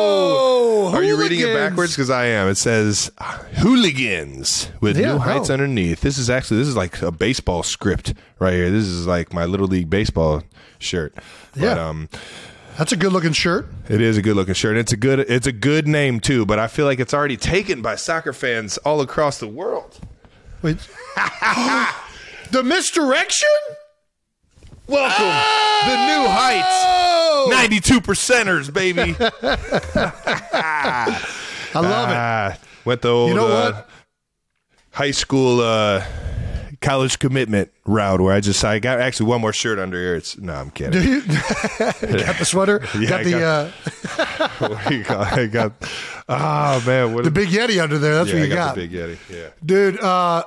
[0.00, 1.92] oh, Are you reading it backwards?
[1.92, 2.48] Because I am.
[2.48, 3.10] It says
[3.58, 5.54] hooligans with Yeah, new heights no.
[5.54, 6.00] underneath.
[6.00, 8.70] This is actually this is like a baseball script right here.
[8.70, 10.42] This is like my little league baseball
[10.78, 11.14] shirt.
[11.54, 11.88] But, Yeah.
[11.88, 12.08] um,
[12.76, 13.68] That's a good looking shirt.
[13.88, 14.76] it is a good looking shirt.
[14.76, 16.46] It's a good it's a good name too.
[16.46, 19.98] But I feel like it's already taken by soccer fans all across the world.
[20.62, 20.76] Wait.
[22.50, 23.48] the misdirection?
[24.88, 25.26] Welcome,
[25.86, 26.66] the new heights.
[26.70, 29.14] Oh, 92 percenters, baby.
[31.74, 32.14] I love it.
[32.16, 32.56] Ah,
[32.86, 33.88] went the old You know uh, what?
[34.92, 36.02] high school uh,
[36.80, 40.16] college commitment route where I just I got actually one more shirt under here.
[40.16, 41.02] It's no, I'm kidding.
[41.02, 42.80] Do you got the sweater?
[42.98, 43.72] Yeah, got I the got-
[44.18, 45.32] uh, what do you call it?
[45.32, 45.72] I got
[46.30, 48.14] oh man, what the big Yeti under there.
[48.14, 49.18] That's yeah, what I you got, got, the big Yeti.
[49.30, 50.00] Yeah, dude.
[50.00, 50.44] Uh,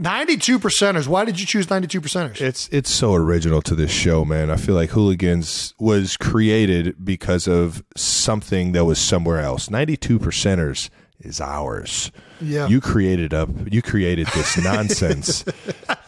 [0.00, 1.08] Ninety-two percenters.
[1.08, 2.40] Why did you choose ninety-two percenters?
[2.40, 4.48] it's it's so original to this show, man.
[4.48, 9.70] I feel like Hooligans was created because of something that was somewhere else.
[9.70, 10.88] Ninety two percenters
[11.20, 12.12] is ours.
[12.40, 12.68] Yeah.
[12.68, 13.48] you created up.
[13.68, 15.44] You created this nonsense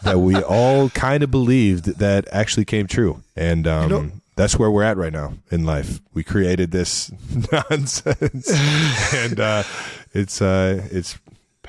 [0.03, 4.71] that we all kind of believed that actually came true, and um, know- that's where
[4.71, 5.99] we're at right now in life.
[6.13, 7.11] We created this
[7.51, 8.49] nonsense,
[9.13, 9.63] and uh,
[10.13, 11.19] it's uh, it's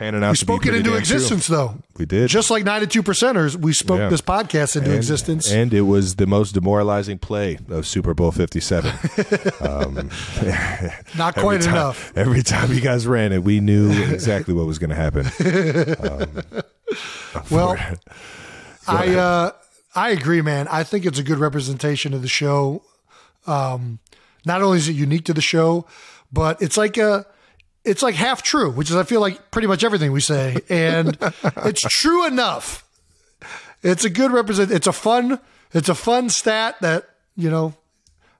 [0.02, 0.30] panning out.
[0.30, 0.98] We spoke it into damn true.
[0.98, 1.76] existence, though.
[1.96, 2.28] We did.
[2.28, 4.08] Just like 92 percenters, we spoke Yeah.
[4.08, 5.50] this podcast into and, existence.
[5.50, 8.92] and it was the most demoralizing play of Super Bowl Fifty Seven.
[11.16, 12.12] Not quite enough.
[12.16, 15.26] Every time you guys ran it, we knew exactly what was going to happen.
[17.50, 17.78] Well,
[18.86, 19.52] I uh,
[19.94, 20.68] I agree, man.
[20.68, 22.82] I think it's a good representation of the show.
[23.46, 23.98] Um,
[24.44, 25.86] not only is it unique to the show,
[26.30, 27.24] but it's like a
[27.84, 31.16] it's like half true, which is I feel like pretty much everything we say, and
[31.64, 32.84] it's true enough.
[33.82, 34.70] It's a good represent.
[34.70, 35.40] It's a fun.
[35.72, 37.74] It's a fun stat that you know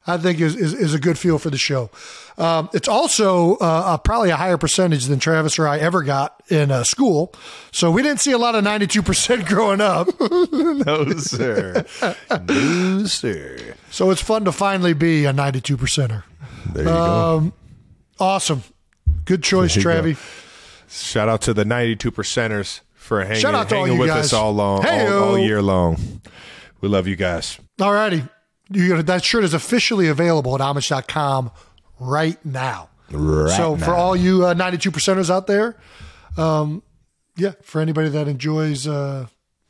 [0.07, 1.91] I think is, is, is a good feel for the show.
[2.37, 6.71] Um, it's also uh, probably a higher percentage than Travis or I ever got in
[6.71, 7.33] uh, school.
[7.71, 10.09] So we didn't see a lot of 92% growing up.
[10.87, 11.85] no, sir.
[12.49, 13.75] no, sir.
[13.91, 16.25] So it's fun to finally be a 92 percenter.
[16.73, 17.55] There you um, go.
[18.25, 18.63] Awesome.
[19.25, 20.19] Good choice, Travie.
[20.89, 24.27] Shout out to the 92 percenters for hanging, hanging with guys.
[24.27, 26.21] us all long, all, all year long.
[26.81, 27.59] We love you guys.
[27.81, 28.25] All righty
[28.77, 31.51] you that shirt is officially available at homage.com
[32.01, 32.89] right now.
[33.11, 33.85] Right so now.
[33.85, 35.77] for all you uh, 92 percenters out there,
[36.37, 36.83] um,
[37.37, 39.27] yeah, for anybody that enjoys uh,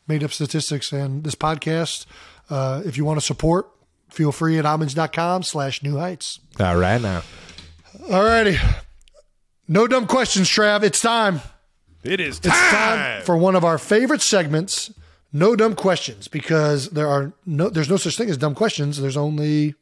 [0.07, 2.07] made up statistics and this podcast,
[2.51, 3.69] uh, if you want to support,
[4.11, 6.41] feel free at homage.com slash new heights.
[6.61, 7.23] All right now.
[8.11, 8.59] All righty.
[9.69, 10.83] No dumb questions, Trav.
[10.83, 11.41] It's time.
[12.03, 12.53] It is time.
[12.53, 14.91] It's time for one of our favorite segments
[15.33, 19.01] no dumb questions because there are no there's no such thing as dumb questions.
[19.01, 19.75] There's only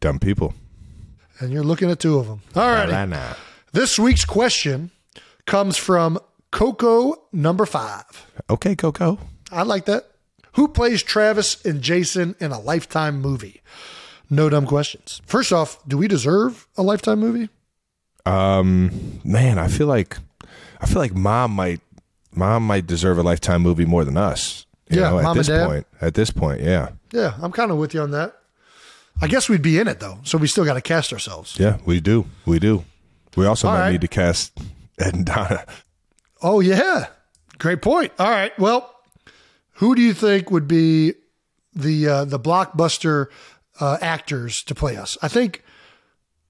[0.00, 0.54] dumb people.
[1.38, 2.40] And you're looking at two of them.
[2.54, 2.88] All right.
[2.88, 3.36] Right now.
[3.72, 4.90] This week's question
[5.44, 6.18] comes from
[6.50, 8.04] Coco number five.
[8.48, 9.18] Okay, Coco.
[9.52, 10.10] I like that.
[10.52, 13.60] Who plays Travis and Jason in a lifetime movie?
[14.30, 15.20] No dumb questions.
[15.26, 17.50] First off, do we deserve a lifetime movie?
[18.26, 20.18] Um, man, I feel like
[20.80, 21.80] I feel like mom might
[22.34, 24.66] mom might deserve a lifetime movie more than us.
[24.90, 25.66] You yeah, know, mom at this and dad.
[25.66, 28.36] point, at this point, yeah, yeah, I'm kind of with you on that.
[29.20, 31.58] I guess we'd be in it though, so we still got to cast ourselves.
[31.58, 32.84] Yeah, we do, we do.
[33.36, 33.92] We also All might right.
[33.92, 34.58] need to cast
[34.98, 35.64] Ed and Donna.
[36.42, 37.06] Oh yeah,
[37.58, 38.12] great point.
[38.18, 38.92] All right, well,
[39.74, 41.14] who do you think would be
[41.74, 43.26] the uh, the blockbuster
[43.80, 45.16] uh, actors to play us?
[45.22, 45.62] I think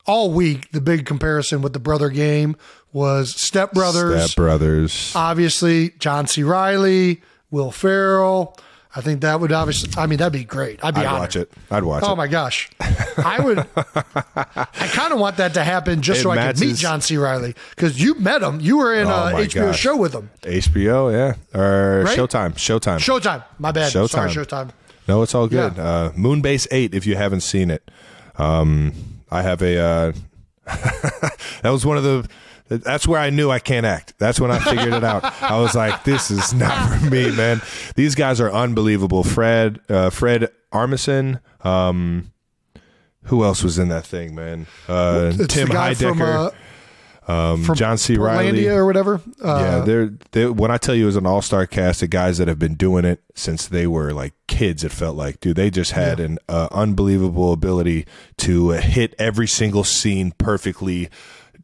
[0.07, 2.57] all week the big comparison with the brother game
[2.93, 4.31] was Step Brothers.
[4.31, 5.13] Step Brothers.
[5.15, 6.43] Obviously, John C.
[6.43, 7.23] Reilly.
[7.51, 8.57] Will Ferrell.
[8.95, 9.91] I think that would obviously.
[9.99, 10.83] I mean, that'd be great.
[10.83, 11.21] I'd be I'd honored.
[11.21, 11.53] watch it.
[11.71, 12.17] I'd watch oh it.
[12.17, 13.59] my gosh, I would.
[13.77, 17.17] I kind of want that to happen just It so I can meet John C.
[17.19, 18.59] Reilly because you met him.
[18.61, 19.79] You were in Oh a HBO gosh.
[19.79, 20.31] show with him.
[20.43, 22.19] HBO, yeah, or Right?
[22.19, 22.55] Showtime.
[22.55, 22.99] Showtime.
[22.99, 23.45] Showtime.
[23.59, 23.93] My bad.
[23.93, 24.09] Showtime.
[24.11, 24.71] Sorry, Showtime.
[25.07, 25.77] No, it's all good.
[25.77, 25.83] Yeah.
[25.85, 26.95] Uh, Moonbase Eight.
[26.95, 27.89] If you haven't seen it,
[28.39, 28.93] um,
[29.31, 29.79] I have a.
[29.79, 30.13] Uh,
[31.63, 32.29] that was one of the.
[32.69, 34.15] That's where I knew I can't act.
[34.19, 35.25] That's when I figured it out.
[35.41, 37.61] I was like, "This is not for me, man."
[37.95, 39.23] These guys are unbelievable.
[39.23, 41.41] Fred, uh, Fred Armisen.
[41.65, 42.33] Um,
[43.27, 44.67] who else was in that thing, man?
[44.89, 46.51] Uh, Tim guy from, Heidecker, uh,
[47.27, 48.17] um, from John C.
[48.17, 49.21] Reilly, or whatever.
[49.43, 52.11] Uh, yeah, they're, they when I tell you it was an all star cast of
[52.11, 55.57] guys that have been doing it since they were like kids, it felt like, dude,
[55.57, 58.07] they just had an uh, unbelievable ability
[58.39, 61.09] to uh, hit every single scene perfectly.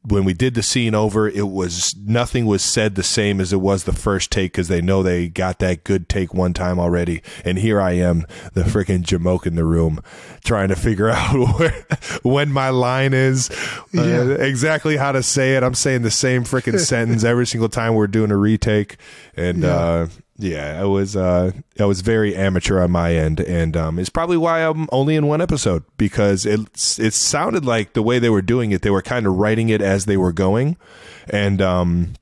[0.04, 3.60] When we did the scene over, it was nothing was said the same as it
[3.60, 7.22] was the first take because they know they got that good take one time already.
[7.44, 10.00] And here I am, the freaking jamoke in the room,
[10.44, 11.86] trying to figure out where,
[12.24, 13.48] when my line is,
[13.96, 14.22] uh, Yeah.
[14.44, 15.62] exactly how to say it.
[15.62, 18.96] I'm saying the same freaking sentence every single time we're doing a retake,
[19.36, 19.68] and Yeah.
[19.76, 24.08] uh, yeah, I was uh, it was very amateur on my end, and um, it's
[24.08, 26.60] probably why I'm only in one episode because it
[26.98, 29.82] it sounded like the way they were doing it, they were kind of writing it
[29.82, 30.76] as they were going,
[31.28, 32.14] and um.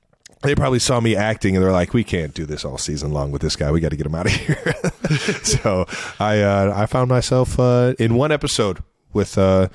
[0.43, 3.29] They probably saw me acting and they're like, "We can't do this all season long
[3.29, 3.69] with this guy.
[3.69, 4.73] We got to get him out of here."
[5.43, 5.85] so
[6.19, 8.81] I uh, I found myself uh, in one episode
[9.13, 9.67] with uh,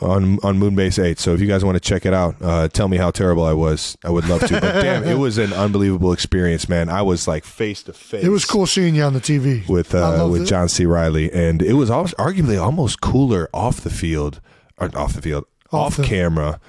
[0.00, 1.18] on on Moonbase Eight.
[1.18, 3.52] So if you guys want to check it out, uh, tell me how terrible I
[3.52, 3.96] was.
[4.04, 4.60] I would love to.
[4.60, 6.88] But damn, it was an unbelievable experience, man.
[6.88, 8.24] I was like face to face.
[8.24, 10.46] it was cool seeing you on the TV with uh, with it.
[10.46, 10.86] John C.
[10.86, 14.40] Reilly, and it was arguably almost cooler off the field,
[14.78, 16.60] or off the field, Off off, camera,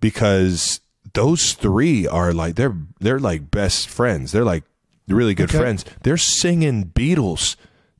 [0.00, 0.80] because
[1.14, 4.32] those three are like they're they're like best friends.
[4.32, 4.64] They're like
[5.08, 5.58] really good Okay.
[5.58, 5.84] friends.
[6.02, 7.56] They're singing Beatles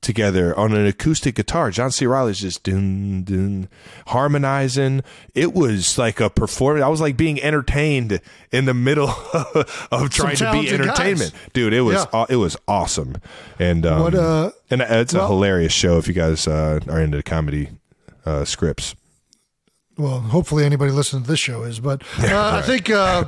[0.06, 1.70] together on an acoustic guitar.
[1.70, 2.06] John C.
[2.06, 3.68] Reilly's just dun, dun,
[4.06, 5.02] harmonizing.
[5.34, 6.82] It was like a performance.
[6.84, 8.20] I was like being entertained
[8.50, 9.10] in the middle
[9.92, 10.88] of trying to be talented guys.
[10.88, 11.74] entertainment, dude.
[11.74, 12.04] It was Yeah.
[12.20, 13.16] aw- it was awesome,
[13.58, 17.22] and um, What, uh, and it's a hilarious show if you guys uh, are into
[17.22, 17.68] comedy
[18.24, 18.94] uh, scripts.
[19.98, 23.24] well, hopefully anybody listening to this show is, but uh, I think uh,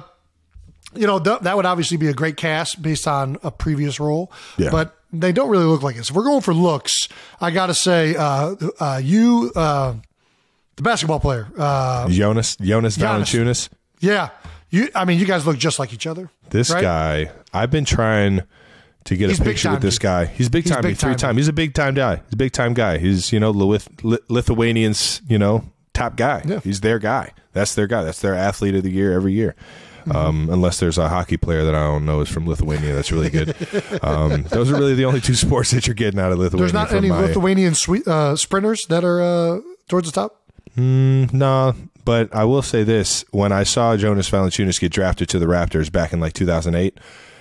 [0.99, 4.33] you know th- that would obviously be a great cast based on a previous role,
[4.57, 4.71] Yeah.
[4.71, 6.05] but they don't really look like it.
[6.05, 7.09] So if we're going for looks,
[7.41, 9.95] I got to say, uh, uh, you, uh,
[10.77, 12.99] the basketball player, uh, Jonas Jonas.
[12.99, 13.69] Valanciunas.
[14.01, 14.31] yeah,
[14.71, 14.89] you.
[14.95, 16.29] I mean, you guys look just like each other.
[16.51, 16.83] This right?
[16.83, 18.43] guy, I've been trying
[19.05, 20.27] to get He's a picture with this guy.
[20.27, 20.83] He's big He's time.
[20.83, 21.19] big He's three time.
[21.19, 21.37] time.
[21.39, 22.17] He's a big time guy.
[22.17, 22.99] He's a big time guy.
[22.99, 23.89] He's you know Lith-
[24.29, 25.65] Lithuanians you know
[25.95, 26.43] top guy.
[26.45, 26.61] Yeah.
[26.61, 27.33] He's their guy.
[27.55, 28.05] That's their guy.
[28.05, 29.57] That's their athlete of the year every year.
[30.15, 33.31] Um, unless there's a hockey player that I don't know is from Lithuania that's really
[33.31, 33.55] good.
[34.03, 36.63] um, those are really the only two sports that you're getting out of Lithuania.
[36.63, 40.41] There's not any my- Lithuanian sweet, uh, sprinters that are uh, towards the top.
[40.77, 41.75] No,
[42.05, 45.91] but I will say this: when I saw Jonas Valanciunas get drafted to the Raptors
[45.91, 46.97] back in like 2008,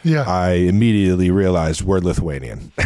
[0.08, 2.72] Yeah, I immediately realized we're Lithuanian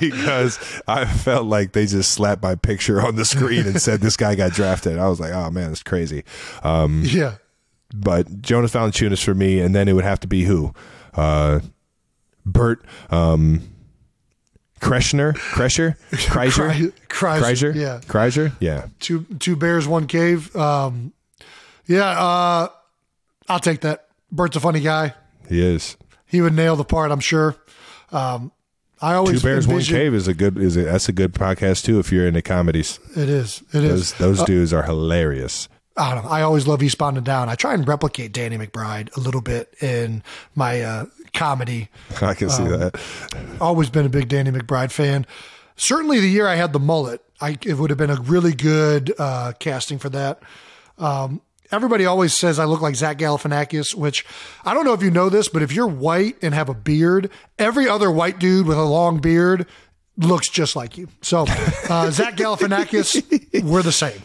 [0.00, 4.16] because I felt like they just slapped my picture on the screen and said this
[4.16, 4.98] guy got drafted.
[4.98, 6.24] I was like, oh man, that's crazy.
[6.62, 7.34] Um, yeah.
[7.94, 10.74] but Jonas Valanciunas for me, and then it would have to be who?
[11.14, 11.60] Uh,
[12.44, 13.62] Bert um,
[14.80, 18.00] Kreshner, Kresher, Kreischer, Kreischer, yeah.
[18.06, 18.86] Kreischer, yeah.
[18.98, 20.54] Two two bears, one cave.
[20.56, 21.12] Um,
[21.86, 22.68] yeah, uh,
[23.48, 24.08] I'll take that.
[24.32, 25.14] Bert's a funny guy.
[25.48, 25.96] He is.
[26.26, 27.54] He would nail the part, I'm sure.
[28.10, 28.50] Um,
[29.00, 31.34] I always Two Bears, One envision- Cave is a good is a, that's a good
[31.34, 32.98] podcast too if you're into comedies.
[33.16, 33.62] It is.
[33.72, 34.12] It is.
[34.14, 35.68] Those those dudes are hilarious.
[35.96, 36.30] I don't know.
[36.30, 37.50] I always love Eastbound and Down.
[37.50, 40.22] I try and replicate Danny McBride a little bit in
[40.54, 41.04] my uh,
[41.34, 41.88] comedy.
[42.22, 42.98] I can Um, see that.
[43.60, 45.26] Always been a big Danny McBride fan.
[45.76, 49.12] Certainly, the year I had the mullet, I, it would have been a really good
[49.18, 50.40] uh, casting for that.
[50.96, 51.42] Um,
[51.72, 54.24] everybody always says I look like Zach Galifianakis, which
[54.64, 57.30] I don't know if you know this, but if you're white and have a beard,
[57.58, 59.66] every other white dude with a long beard
[60.16, 61.08] looks just like you.
[61.22, 64.22] So, uh, Zach Galifianakis, we're the same.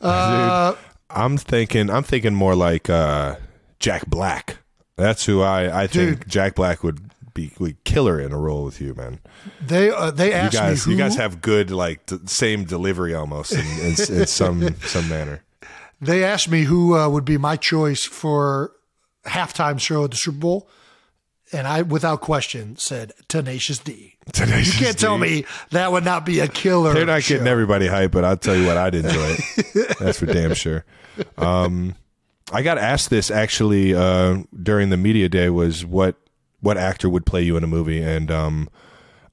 [0.00, 0.78] Dude,
[1.10, 3.36] I'm thinking I'm thinking more like uh,
[3.78, 4.58] Jack Black.
[4.96, 6.28] That's who I I think Dude.
[6.28, 7.00] Jack Black would
[7.34, 9.20] be would killer in a role with you, man.
[9.64, 12.64] They uh, they You asked guys me who, you guys have good like d- same
[12.64, 13.88] delivery almost in, in,
[14.20, 15.42] in some some manner.
[16.00, 18.72] They asked me who uh, would be my choice for
[19.24, 20.68] halftime show at the Super Bowl,
[21.52, 24.16] and I, without question, said Tenacious D.
[24.32, 26.92] Tenacious You can't tell me that would not be a killer.
[26.92, 29.96] They're not getting everybody hype, but I'll tell you what, I'd enjoy it.
[30.00, 30.84] That's for damn sure.
[31.38, 31.94] Um,
[32.52, 36.16] I got asked this actually uh, during the media day was what
[36.60, 38.68] what actor would play you in a movie, and um,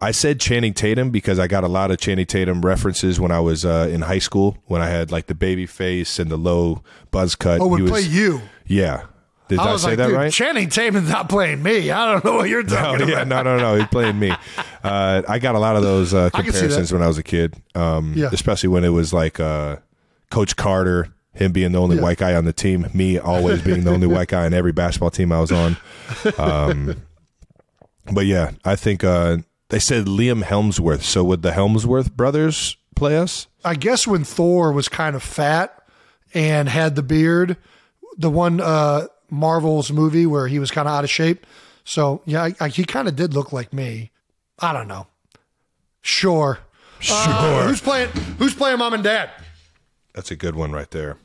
[0.03, 3.39] I said Channing Tatum because I got a lot of Channing Tatum references when I
[3.39, 6.83] was uh, in high school when I had like the baby face and the low
[7.11, 7.61] buzz cut.
[7.61, 8.41] Oh, He would was- play you.
[8.67, 9.05] Yeah.
[9.49, 10.31] Did I, I say like, that right?
[10.31, 11.91] Channing Tatum's not playing me.
[11.91, 13.45] I don't know what you're talking yeah, about.
[13.45, 13.75] no, no, no.
[13.77, 14.31] He's playing me.
[14.83, 17.55] Uh, I got a lot of those uh, comparisons when I was a kid.
[17.73, 18.27] Um, Yeah.
[18.33, 19.77] especially when it was like uh,
[20.29, 22.01] Coach Carter, him being the only Yeah.
[22.01, 25.09] white guy on the team, me always being the only white guy on every basketball
[25.09, 25.77] team I was on.
[26.37, 27.01] Um,
[28.11, 29.37] but yeah, I think uh,
[29.73, 31.01] they said Liam Hemsworth.
[31.01, 33.47] So would the Hemsworth brothers play us?
[33.65, 35.75] I guess when Thor was kind of fat
[36.33, 37.57] and had the beard,
[38.17, 41.47] the one uh, Marvel's movie where he was kind of out of shape.
[41.83, 44.11] So yeah, I, I, he kind of did look like me.
[44.59, 45.07] I don't know.
[46.01, 46.59] Sure.
[46.99, 48.09] Sure, Uh, who's playing?
[48.37, 49.29] Who's playing mom and dad?
[50.13, 51.17] that's a good one right there.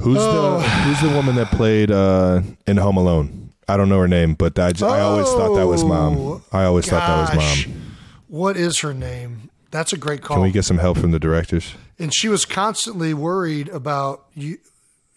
[0.00, 0.58] Who's Oh.
[0.58, 3.43] the Who's the woman that played uh, in Home Alone?
[3.68, 6.42] I don't know her name, but I always thought that was mom.
[6.52, 7.82] I always thought that was mom.
[8.28, 9.50] What is her name?
[9.70, 10.36] That's a great call.
[10.36, 11.74] Can we get some help from the directors?
[11.98, 14.58] and she was constantly worried about you.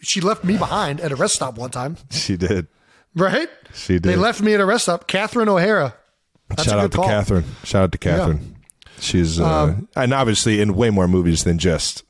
[0.01, 2.67] She left me behind at a rest stop one time, She did.
[3.15, 3.49] right?
[3.73, 4.03] She did.
[4.03, 5.07] They left me at a rest stop.
[5.07, 5.95] Catherine O'Hara.
[6.49, 7.07] That's Shout out to call.
[7.07, 7.45] Catherine.
[7.63, 8.55] Shout out to Catherine.
[8.99, 12.03] She's uh, and obviously in way more movies than just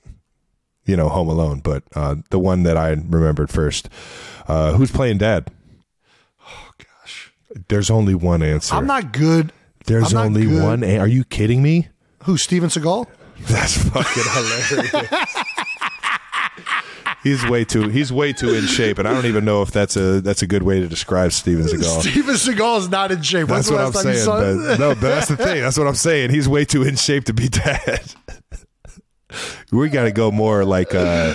[0.85, 3.89] you know Home Alone, but uh, the one that I remembered first.
[4.47, 5.49] Uh, who's playing Dad?
[7.69, 8.75] There's only one answer.
[8.75, 9.51] I'm not good.
[9.85, 10.63] There's not only good.
[10.63, 10.83] one.
[10.83, 11.87] A- Are you kidding me?
[12.23, 12.37] Who?
[12.37, 13.07] Steven Seagal?
[13.47, 15.35] That's fucking hilarious.
[17.23, 19.95] he's way too he's way too in shape, and I don't even know if that's
[19.95, 22.01] a that's a good way to describe Steven Seagal.
[22.01, 23.47] Steven Seagal is not in shape.
[23.47, 24.67] That's When's what I'm last time you saying.
[24.67, 25.61] But, no, but that's the thing.
[25.61, 26.31] That's what I'm saying.
[26.31, 28.01] He's way too in shape to be dad.
[29.71, 31.33] we got to go more like uh,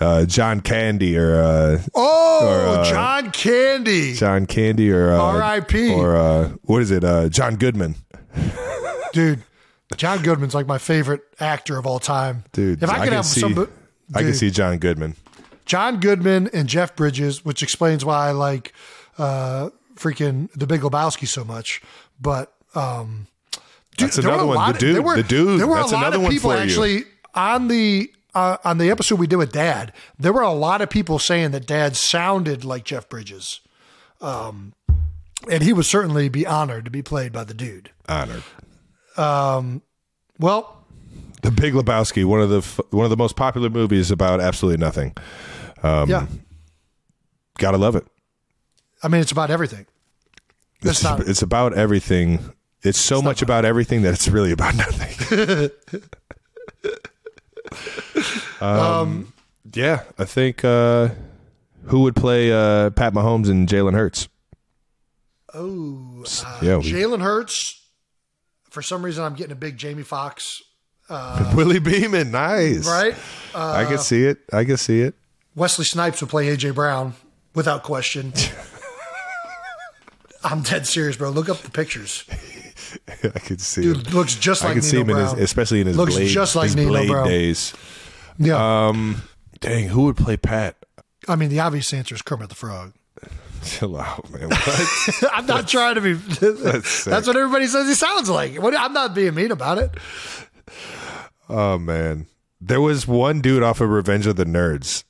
[0.00, 5.92] uh, John Candy or uh, oh, Or, uh, John Candy, John Candy or uh, R.I.P..
[5.92, 7.04] or uh, what is it?
[7.04, 7.94] Uh, John Goodman.
[9.12, 9.42] dude.
[9.96, 13.26] John Goodman's like my favorite actor of all time, Dude, If I, could can have
[13.26, 13.68] see, some,
[14.14, 15.14] I can see John Goodman.
[15.66, 18.72] John Goodman and Jeff Bridges, which explains why I like
[19.18, 21.80] uh, freaking The Big Lebowski so much.
[22.20, 23.28] But um,
[23.96, 24.72] dude, That's another one.
[24.72, 25.60] The dude- there were, the dude.
[25.60, 26.58] There were That's a lot another of one people you.
[26.60, 27.04] actually
[27.34, 29.92] on the uh, on the episode we did with Dad.
[30.18, 33.60] There were a lot of people saying that Dad sounded like Jeff Bridges,
[34.20, 34.72] um,
[35.50, 37.90] and he would certainly be honored to be played by the dude.
[38.08, 38.42] Honored.
[39.16, 39.82] Um,
[40.38, 40.84] Well,
[41.42, 44.78] The Big Lebowski, one of the f- one of the most popular movies about absolutely
[44.78, 45.14] nothing.
[45.82, 46.26] Um, yeah.
[47.58, 48.06] Gotta love it.
[49.02, 49.86] I mean, it's about everything.
[50.80, 51.20] It's It's, not.
[51.20, 52.52] it's about everything.
[52.82, 55.70] It's so much about everything that it's really about nothing.
[58.60, 59.32] um,
[59.72, 61.08] yeah, I think uh,
[61.84, 64.28] who would play uh, Pat Mahomes and Jalen Hurts?
[65.52, 66.24] Oh,
[66.62, 67.80] yeah, we- Jalen Hurts.
[68.70, 70.60] For some reason, I'm getting a big Jamie Foxx.
[71.54, 72.88] Willie Beeman, nice.
[72.88, 73.14] Right.
[73.54, 74.38] I can see it.
[74.52, 75.14] I can see it.
[75.54, 77.14] Wesley Snipes would play AJ Brown
[77.54, 78.32] without question.
[80.44, 81.30] I'm dead serious, bro.
[81.30, 82.24] Look up the pictures.
[83.34, 84.12] I could see Dude it.
[84.14, 86.28] looks just like I can see Nino him in his, especially in his Looks blade,
[86.28, 87.28] just like his Nino blade Brown.
[87.28, 87.74] days.
[88.38, 88.86] yeah.
[88.88, 89.22] Um,
[89.60, 90.76] dang, who would play Pat?
[91.28, 92.92] I mean, the obvious answer is Kermit the Frog.
[93.64, 94.50] Chill out, man.
[94.50, 95.24] What?
[95.32, 96.12] I'm not trying to be.
[96.12, 97.12] That's, sick.
[97.26, 98.60] what everybody says he sounds like.
[98.60, 99.90] What, I'm not being mean about it.
[101.48, 102.26] oh man,
[102.60, 105.04] there was one dude off of Revenge of the Nerds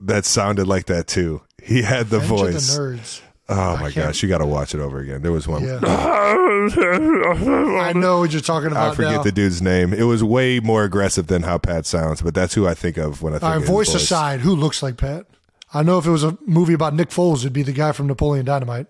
[0.00, 1.42] that sounded like that too.
[1.62, 2.74] He had the Revenge of voice.
[2.74, 3.20] the nerds.
[3.48, 5.20] Oh my gosh, you got to watch it over again.
[5.22, 5.64] There was one.
[5.64, 5.80] Yeah.
[5.84, 9.22] I know what you're talking about I forget now.
[9.22, 9.92] the dude's name.
[9.92, 13.20] It was way more aggressive than how Pat sounds, but that's who I think of
[13.22, 15.26] when I think All right, of voice, voice aside, who looks like Pat?
[15.74, 18.06] I know if it was a movie about Nick Foles, it'd be the guy from
[18.06, 18.86] Napoleon Dynamite.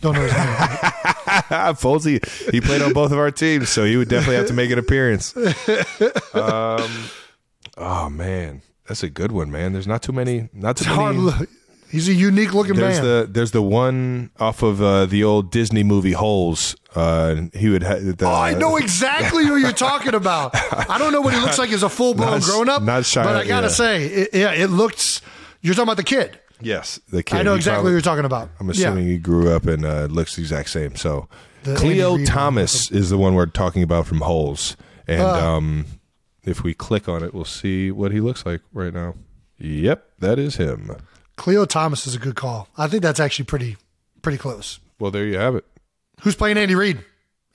[0.00, 0.42] Don't know his name.
[1.74, 4.70] Folsey, he played on both of our teams, so he would definitely have to make
[4.70, 5.34] an appearance.
[6.34, 6.90] Um,
[7.76, 9.72] oh man, that's a good one, man.
[9.74, 10.48] There's not too many.
[10.52, 11.26] Not too Hard many.
[11.26, 11.48] look.
[11.92, 13.04] He's a unique looking There's man.
[13.04, 16.74] the there's the one off of uh, the old Disney movie Holes.
[16.94, 17.82] Uh, he would.
[17.82, 20.52] Ha- the, Oh, I know exactly who you're talking about.
[20.90, 23.22] I don't know what he looks like as a full blown grown up, not shy-
[23.22, 23.72] but I gotta yeah.
[23.72, 25.20] say, it, yeah, it looks.
[25.60, 26.38] You're talking about the kid.
[26.62, 27.36] Yes, the kid.
[27.38, 28.48] I know He exactly probably- who you're talking about.
[28.58, 30.96] I'm assuming he grew up and uh, looks the exact same.
[30.96, 31.28] So
[31.64, 35.56] The Khleo Thomas is the one we're talking about from Holes, and Ah.
[35.56, 35.86] um,
[36.44, 39.14] if we click on it, we'll see what he looks like right now.
[39.58, 40.96] Yep, that is him.
[41.42, 42.68] Khleo Thomas is a good call.
[42.78, 43.76] I think that's actually pretty
[44.22, 44.78] pretty close.
[45.00, 45.64] Well, there you have it.
[46.22, 47.04] Who's playing Andy Reid?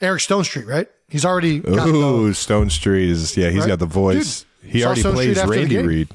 [0.02, 0.90] Eric Stonestreet, right?
[1.08, 3.50] He's already got Ooh, the, Stonestreet is yeah.
[3.50, 3.68] He's Right?
[3.70, 4.46] got the voice.
[4.62, 5.78] Dude, he already Stone plays Randy.
[5.78, 6.10] Reid.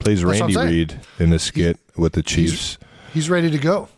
[0.00, 0.56] Plays what I'm Randy.
[0.74, 2.78] Reid in the skit with the Chiefs.
[3.14, 3.88] he's ready to go.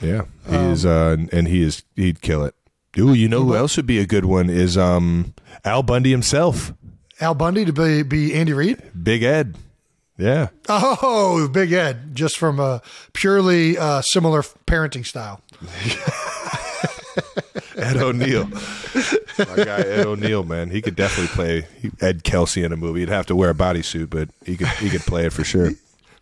[0.00, 1.82] Yeah, he Um, is, uh, and he is.
[1.96, 2.54] He'd kill it.
[2.96, 5.34] Ooh, you know who else would be a good one is um
[5.64, 6.72] Al Bundy himself,
[7.20, 8.80] Al Bundy to be be Andy Reid.
[9.02, 9.56] Big Ed.
[10.20, 12.82] Yeah, Oh, Big Ed, just from a
[13.14, 15.40] purely uh, similar parenting style.
[17.76, 18.46] Ed O'Neill.
[18.46, 21.66] My guy Ed O'Neill, man, he could definitely play
[22.00, 23.00] Ed Kelce in a movie.
[23.00, 25.70] He'd have to wear a bodysuit, but he could he could play it for sure.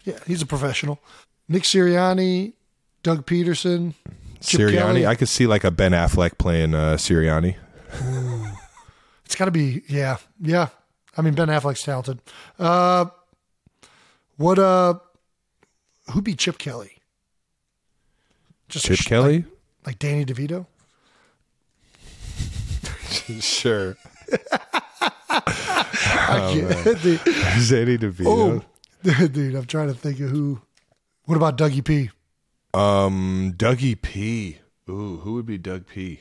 [0.04, 1.00] Yeah, he's a professional.
[1.48, 2.52] Nick Sirianni,
[3.02, 3.94] Doug Pederson,
[4.40, 5.06] Chip Sirianni, Kelly.
[5.06, 7.56] I could see like a Ben Affleck playing uh, Sirianni.
[9.24, 10.68] It's got to be, yeah, yeah.
[11.16, 12.20] I mean, Ben Affleck's talented.
[12.58, 13.06] Uh,
[14.38, 14.94] what, uh,
[16.12, 16.92] who'd be Chip Kelly?
[18.68, 19.46] Just Chip sh- Kelly, Like,
[19.86, 20.66] like Danny DeVito?
[23.40, 23.96] sure.
[25.30, 27.20] I can't- dude,
[27.60, 28.64] Zany DeVito.
[29.04, 30.60] oh, dude, I'm trying to think of who.
[31.24, 32.10] What about Dougie P?
[32.74, 34.58] Um, Dougie P.
[34.88, 36.20] Ooh, who would be Doug P?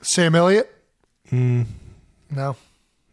[0.00, 0.70] Sam Elliott?
[1.28, 1.62] Hmm.
[2.30, 2.56] No.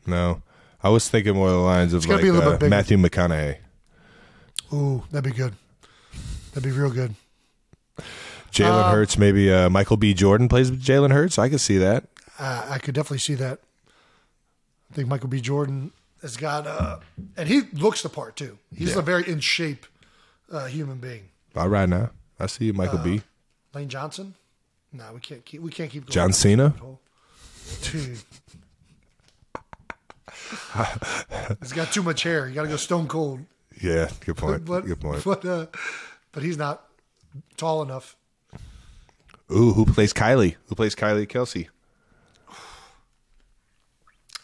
[0.06, 0.42] No,
[0.82, 2.70] I was thinking more along the lines of gotta like be a uh, bit.
[2.70, 3.58] Matthew McConaughey,
[4.74, 5.54] Ooh, that'd be good.
[6.54, 7.16] That'd be real good.
[8.52, 9.18] Jalen Um, Hurts.
[9.18, 10.14] Maybe uh, Michael B.
[10.14, 11.38] Jordan plays with Jalen Hurts.
[11.38, 12.06] I could see that.
[12.40, 13.60] Uh, I could definitely see that.
[14.92, 15.40] I think Michael B.
[15.42, 15.92] Jordan
[16.22, 17.00] has got, uh,
[17.38, 18.58] and he looks the part too.
[18.76, 19.00] He's Yeah.
[19.00, 19.86] a very in shape
[20.52, 21.30] uh, human being.
[21.56, 22.10] All right, now
[22.40, 23.22] I see you, Michael B.
[23.74, 24.36] Lane Johnson?
[24.92, 25.62] No, we can't keep.
[25.62, 26.06] We can't keep.
[26.06, 26.74] Going John Cena.
[27.84, 28.20] Dude.
[31.62, 32.48] He's got too much hair.
[32.48, 33.40] You got to go stone cold.
[33.82, 34.66] Yeah, good point.
[34.66, 35.24] But good point.
[35.24, 35.66] But uh,
[36.32, 36.84] but he's not
[37.58, 38.16] tall enough.
[39.52, 40.56] Ooh, who plays Kylie?
[40.68, 41.68] Who plays Kylie Kelce?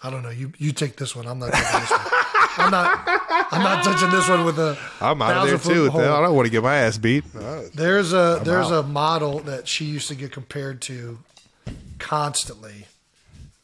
[0.02, 0.30] I don't know.
[0.30, 1.28] You you take this one.
[1.28, 2.00] I'm not taking this one.
[2.58, 3.02] I'm not.
[3.52, 4.78] I'm not touching this one with a.
[5.02, 5.90] I'm out of there too.
[5.90, 6.02] hole.
[6.02, 7.24] I don't want to get my ass beat.
[7.74, 11.20] There's a there's a model that she used to get compared to
[11.98, 12.86] constantly.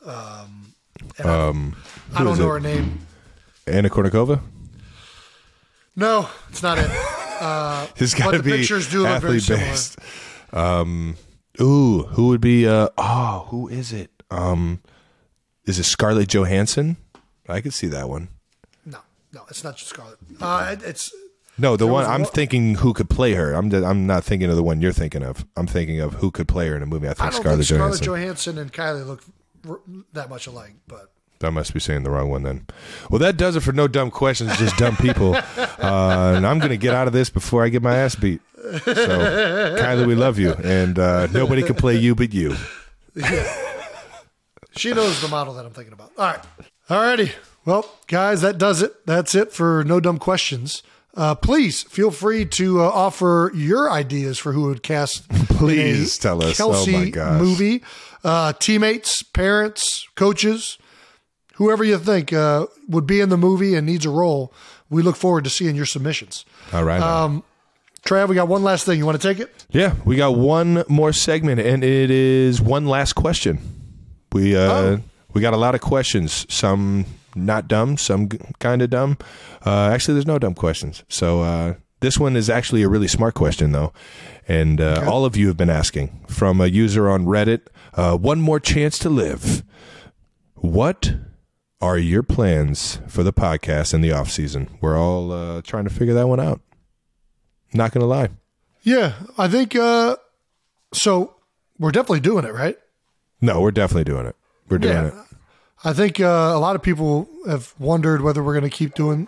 [0.06, 0.74] Um,
[1.18, 1.76] and I- Um,
[2.14, 2.50] I, don't know it?
[2.50, 3.00] her name.
[3.66, 4.40] Anna Kournikova.
[5.96, 6.90] No, it's not it.
[7.98, 9.66] It's got to the be pictures do look very athlete similar.
[9.68, 9.98] based.
[10.54, 11.16] Um,
[11.62, 12.66] ooh, who would be?
[12.68, 14.10] Uh, oh, who is it?
[14.32, 14.82] Um,
[15.66, 16.96] is it Scarlett Johansson?
[17.50, 18.30] I could see that one.
[18.86, 19.00] No,
[19.34, 20.18] no, it's not just Scarlett.
[20.42, 21.14] Uh, it- it's
[21.58, 23.54] No, the There one was I'm one- thinking who could play her.
[23.54, 25.46] I'm I'm not thinking of the one you're thinking of.
[25.58, 27.08] I'm thinking of who could play her in a movie.
[27.08, 28.56] I I think don't Scarlett think Scarlett Johansson.
[28.56, 29.24] Johansson and Kylie look
[29.70, 29.82] r-
[30.14, 31.12] that much alike, but
[31.44, 32.66] I must be saying the wrong one then.
[33.10, 35.36] Well, that does it for no dumb questions, just dumb people.
[35.78, 38.42] Uh, and I'm going to get out of this before I get my ass beat.
[38.56, 38.94] So,
[39.78, 42.56] Kylie, we love you, and uh, nobody can play you but you.
[44.78, 46.12] She knows the model that I'm thinking about.
[46.18, 46.40] All right.
[46.90, 47.32] All righty.
[47.66, 49.06] Well, guys, that does it.
[49.06, 50.84] That's it for No Dumb Questions.
[51.16, 55.30] Uh, please feel free to uh, offer your ideas for who would cast.
[55.56, 56.60] Please tell us.
[56.60, 57.40] Kelce Oh, my gosh.
[57.42, 57.84] movie.
[58.22, 60.78] Uh, teammates, parents, coaches,
[61.56, 64.54] whoever you think uh, would be in the movie and needs a role.
[64.90, 66.46] We look forward to seeing your submissions.
[66.72, 67.00] All right.
[67.00, 67.44] now.
[68.06, 69.00] Trav, we got one last thing.
[69.00, 69.66] You want to take it?
[69.72, 73.58] Yeah, we got one more segment, and it is one last question.
[74.32, 75.02] We uh, Oh.
[75.34, 76.46] we got a lot of questions.
[76.54, 77.06] Some
[77.36, 78.30] not dumb, some
[78.60, 79.18] kind of dumb.
[79.66, 81.04] Uh, actually, there's no dumb questions.
[81.10, 83.92] So uh, this one is actually a really smart question, though,
[84.48, 87.62] and uh, all of you have been asking from a user on Reddit.
[87.96, 89.64] Uh, one more chance to live.
[90.54, 91.16] What
[91.86, 94.70] are your plans for the podcast in the off season?
[94.82, 96.60] We're all uh, trying to figure that one out.
[97.74, 98.30] Not gonna lie.
[98.82, 100.18] Yeah, I think uh,
[100.94, 101.32] so.
[101.78, 102.78] We're definitely doing it, right?
[103.42, 104.36] No, we're definitely doing it.
[104.70, 105.08] We're doing Yeah.
[105.08, 105.14] it.
[105.84, 106.24] I think uh,
[106.56, 109.28] a lot of people have wondered whether we're going to keep doing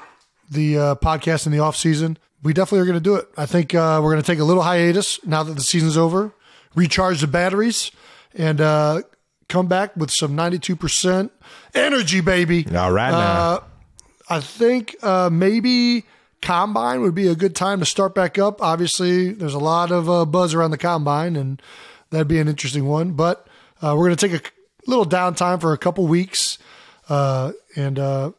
[0.50, 2.18] the uh, podcast in the off season.
[2.44, 3.28] We definitely are going to do it.
[3.36, 6.32] I think uh, we're going to take a little hiatus now that the season's over,
[6.74, 7.92] recharge the batteries,
[8.34, 9.02] and uh,
[9.48, 11.30] come back with some 92%
[11.74, 12.66] energy, baby.
[12.76, 13.18] All right now.
[13.18, 13.60] Uh,
[14.30, 16.04] I think uh, maybe
[16.42, 18.62] combine would be a good time to start back up.
[18.62, 21.62] Obviously, there's a lot of uh, buzz around the combine, and
[22.10, 23.14] that'd be an interesting one.
[23.14, 23.48] But
[23.82, 24.52] uh, we're going to take a
[24.90, 26.58] little downtime for a couple weeks,
[27.10, 28.32] uh, and uh,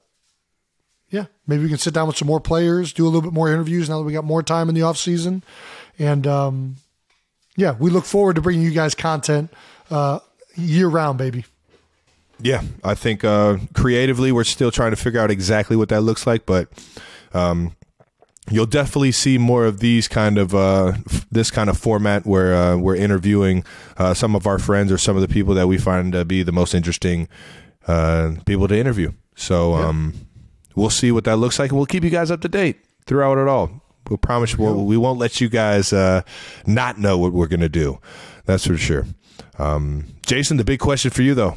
[1.10, 3.51] yeah, maybe we can sit down with some more players, do a little bit more
[3.51, 5.43] interviews now that we got more time in the off season,
[5.98, 6.76] and um,
[7.56, 9.51] yeah, we look forward to bringing you guys content
[9.90, 10.18] uh,
[10.59, 11.44] year round, baby.
[12.40, 16.26] Yeah, I think uh, creatively we're still trying to figure out exactly what that looks
[16.26, 16.68] like, but
[17.32, 17.74] um,
[18.51, 22.55] you'll definitely see more of these kind of uh, f- this kind of format where
[22.55, 23.64] uh, we're interviewing
[23.97, 26.44] uh, some of our friends or some of the people that we find to be
[26.44, 27.28] the most interesting
[27.89, 29.12] uh, people to interview.
[29.35, 30.14] So um,
[30.76, 33.39] we'll see what that looks like, and we'll keep you guys up to date throughout
[33.39, 33.82] it all.
[34.09, 36.22] We'll promise we'll, we won't let you guys uh,
[36.66, 37.98] not know what we're going to do.
[38.47, 39.06] That's for sure.
[39.59, 41.55] Um, Jason, the big question for you though.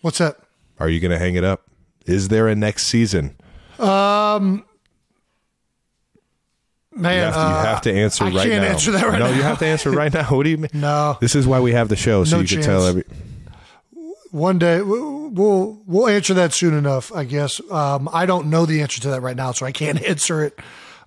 [0.00, 0.36] What's that?
[0.80, 1.62] Are you going to hang it up?
[2.06, 3.36] Is there a next season?
[3.78, 4.64] Um,
[6.94, 8.68] Man, You have to, you uh, have to answer I right can't now.
[8.70, 9.36] answer that right no, now.
[9.36, 10.24] you have to answer right now.
[10.24, 10.68] What do you mean?
[10.74, 11.16] No.
[11.20, 12.88] This is why we have the show, so No you can tell chance.
[12.88, 13.04] every.
[14.30, 17.60] One day we'll we'll, we'll answer that soon enough, I guess.
[17.70, 20.58] Um, I don't know the answer to that right now, so I can't answer it.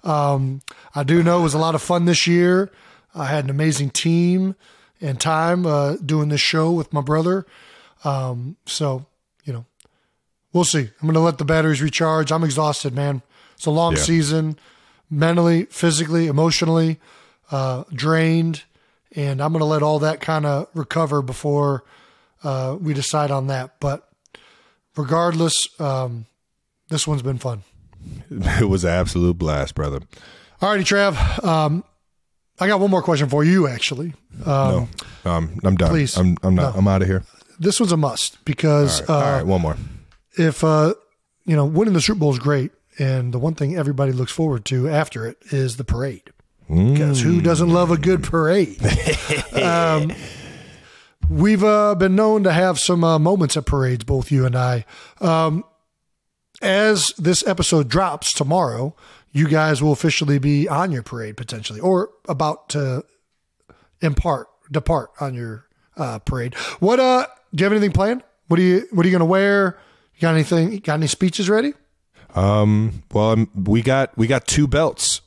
[0.04, 0.62] Um,
[0.96, 2.72] I do know it was a lot of fun this year.
[3.14, 4.56] I had an amazing team
[5.02, 7.46] and time uh, doing this show with my brother.
[8.04, 9.06] Um, so
[9.44, 9.66] you know,
[10.54, 10.80] we'll see.
[10.80, 12.32] I'm going to let the batteries recharge.
[12.32, 13.22] I'm exhausted, man.
[13.56, 14.02] It's a long Yeah.
[14.02, 14.58] season,
[15.10, 17.00] mentally, physically, emotionally,
[17.52, 18.64] uh, drained,
[19.16, 21.84] and I'm going to let all that kind of recover before
[22.44, 23.80] uh, we decide on that.
[23.80, 24.08] But
[24.96, 26.26] regardless, um,
[26.90, 27.64] this one's been fun.
[28.30, 30.00] It was an absolute blast, brother.
[30.62, 31.44] All righty, Trav.
[31.44, 31.84] Um,
[32.60, 34.14] I got one more question for you, actually.
[34.46, 34.90] Um,
[35.26, 35.90] no, um, I'm done.
[35.90, 36.18] please.
[36.18, 36.74] I'm, I'm not.
[36.74, 36.80] No.
[36.80, 37.24] I'm out of here.
[37.60, 39.78] This one's a must because All right, uh, all right, one more.
[40.38, 40.94] if uh,
[41.46, 44.66] you know winning the Super Bowl is great, and the one thing everybody looks forward
[44.66, 46.32] to after it is the parade.
[46.68, 48.80] Because who doesn't love a good parade?
[49.54, 50.12] um,
[51.30, 54.86] we've uh, been known to have some uh, moments at parades, both you and I.
[55.22, 55.64] Um,
[56.64, 58.96] as this episode drops tomorrow,
[59.36, 63.04] you guys will officially be on your parade potentially, or about to
[64.00, 65.66] impart depart on your
[65.98, 66.56] uh, parade.
[66.80, 67.28] What uh?
[67.54, 68.24] Do you have anything planned?
[68.48, 69.78] What are you What are you going to wear?
[70.16, 70.72] You got anything?
[70.72, 71.74] You got any speeches ready?
[72.34, 75.20] Um, well, I'm, we got we got two belts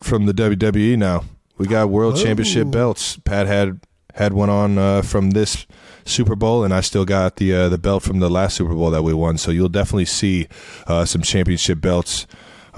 [0.00, 1.24] from the WWE now.
[1.56, 3.16] We got world championship belts.
[3.16, 3.80] Pat had
[4.14, 5.66] had one on uh, from this
[6.04, 8.90] Super Bowl, and I still got the uh, the belt from the last Super Bowl
[8.92, 9.36] that we won.
[9.36, 10.46] So you'll definitely see
[10.86, 12.28] uh, some championship belts.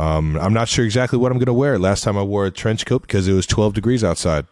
[0.01, 1.79] Um, I'm not sure exactly what I'm going to wear.
[1.79, 4.47] Last time I wore a trench coat because it was 12 degrees outside,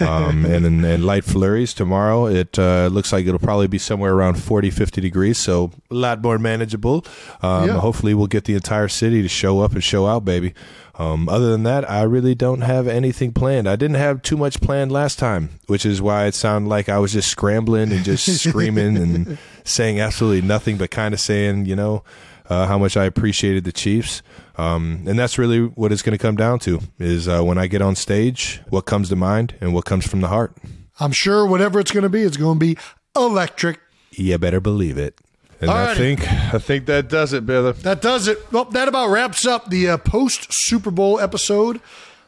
[0.00, 1.74] um, and, and and light flurries.
[1.74, 5.94] Tomorrow it uh, looks like it'll probably be somewhere around 40, 50 degrees, so a
[5.94, 7.04] lot more manageable.
[7.42, 7.78] Um, Yeah.
[7.80, 10.54] Hopefully, we'll get the entire city to show up and show out, baby.
[10.98, 13.68] Um, other than that, I really don't have anything planned.
[13.68, 16.98] I didn't have too much planned last time, which is why it sounded like I
[16.98, 21.76] was just scrambling and just screaming and saying absolutely nothing, but kind of saying, you
[21.76, 22.02] know,
[22.48, 24.22] uh, how much I appreciated the Chiefs.
[24.58, 27.66] Um, and that's really what it's going to come down to is uh, when I
[27.66, 30.56] get on stage, what comes to mind and what comes from the heart.
[30.98, 32.78] I'm sure whatever it's going to be, it's going to be
[33.14, 33.80] electric.
[34.12, 35.20] You better believe it.
[35.60, 37.72] And I think I think that does it, brother.
[37.72, 38.38] That does it.
[38.52, 41.80] Well, that about wraps up the uh, post Super Bowl episode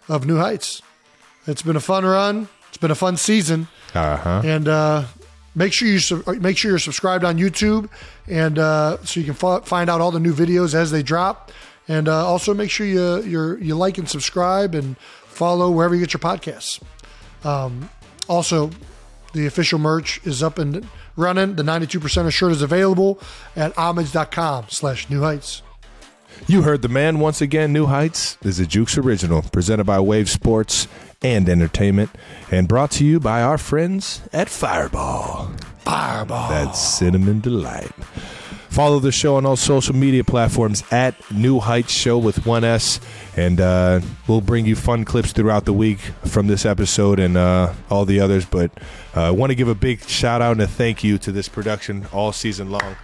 [0.09, 0.81] of New Heights.
[1.47, 2.49] It's been a fun run.
[2.69, 3.69] It's been a fun season.
[3.95, 4.43] Uh huh.
[4.45, 5.05] And uh,
[5.55, 7.91] make sure you sub- make sure you're subscribed on YouTube,
[8.27, 11.53] and uh, so you can fo- find out all the new videos as they drop.
[11.89, 16.01] And uh, also make sure you you you like and subscribe and follow wherever you
[16.01, 16.81] get your podcasts.
[17.45, 17.89] Um,
[18.29, 18.71] also,
[19.33, 20.87] the official merch is up and
[21.17, 21.57] running.
[21.57, 23.21] The 92% shirt is available
[23.57, 25.63] at homage.com slash new heights.
[26.47, 27.73] You heard the man once again.
[27.73, 30.87] New Heights is a Jukes original, presented by Wave Sports
[31.21, 32.11] and Entertainment,
[32.51, 35.51] and brought to you by our friends at Fireball.
[35.81, 36.49] Fireball.
[36.49, 37.91] That's cinnamon delight.
[38.71, 43.01] Follow the show on all social media platforms at New Heights Show with one S,
[43.37, 47.73] and uh, we'll bring you fun clips throughout the week from this episode and uh,
[47.91, 48.45] all the others.
[48.45, 48.71] But
[49.17, 51.49] uh, I want to give a big shout out and a thank you to this
[51.49, 52.97] production all season long.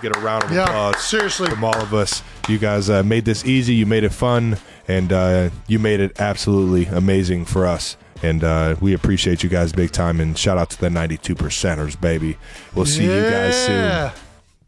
[0.00, 1.48] Get a round of Yeah, applause seriously.
[1.50, 2.22] from all of us.
[2.48, 4.56] You guys uh, made this easy, you made it fun,
[4.88, 7.96] and uh, you made it absolutely amazing for us.
[8.22, 10.18] And uh, we appreciate you guys big time.
[10.20, 12.38] And shout out to the 92 percenters, baby.
[12.74, 14.12] We'll see you guys soon.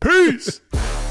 [0.01, 0.61] Peace.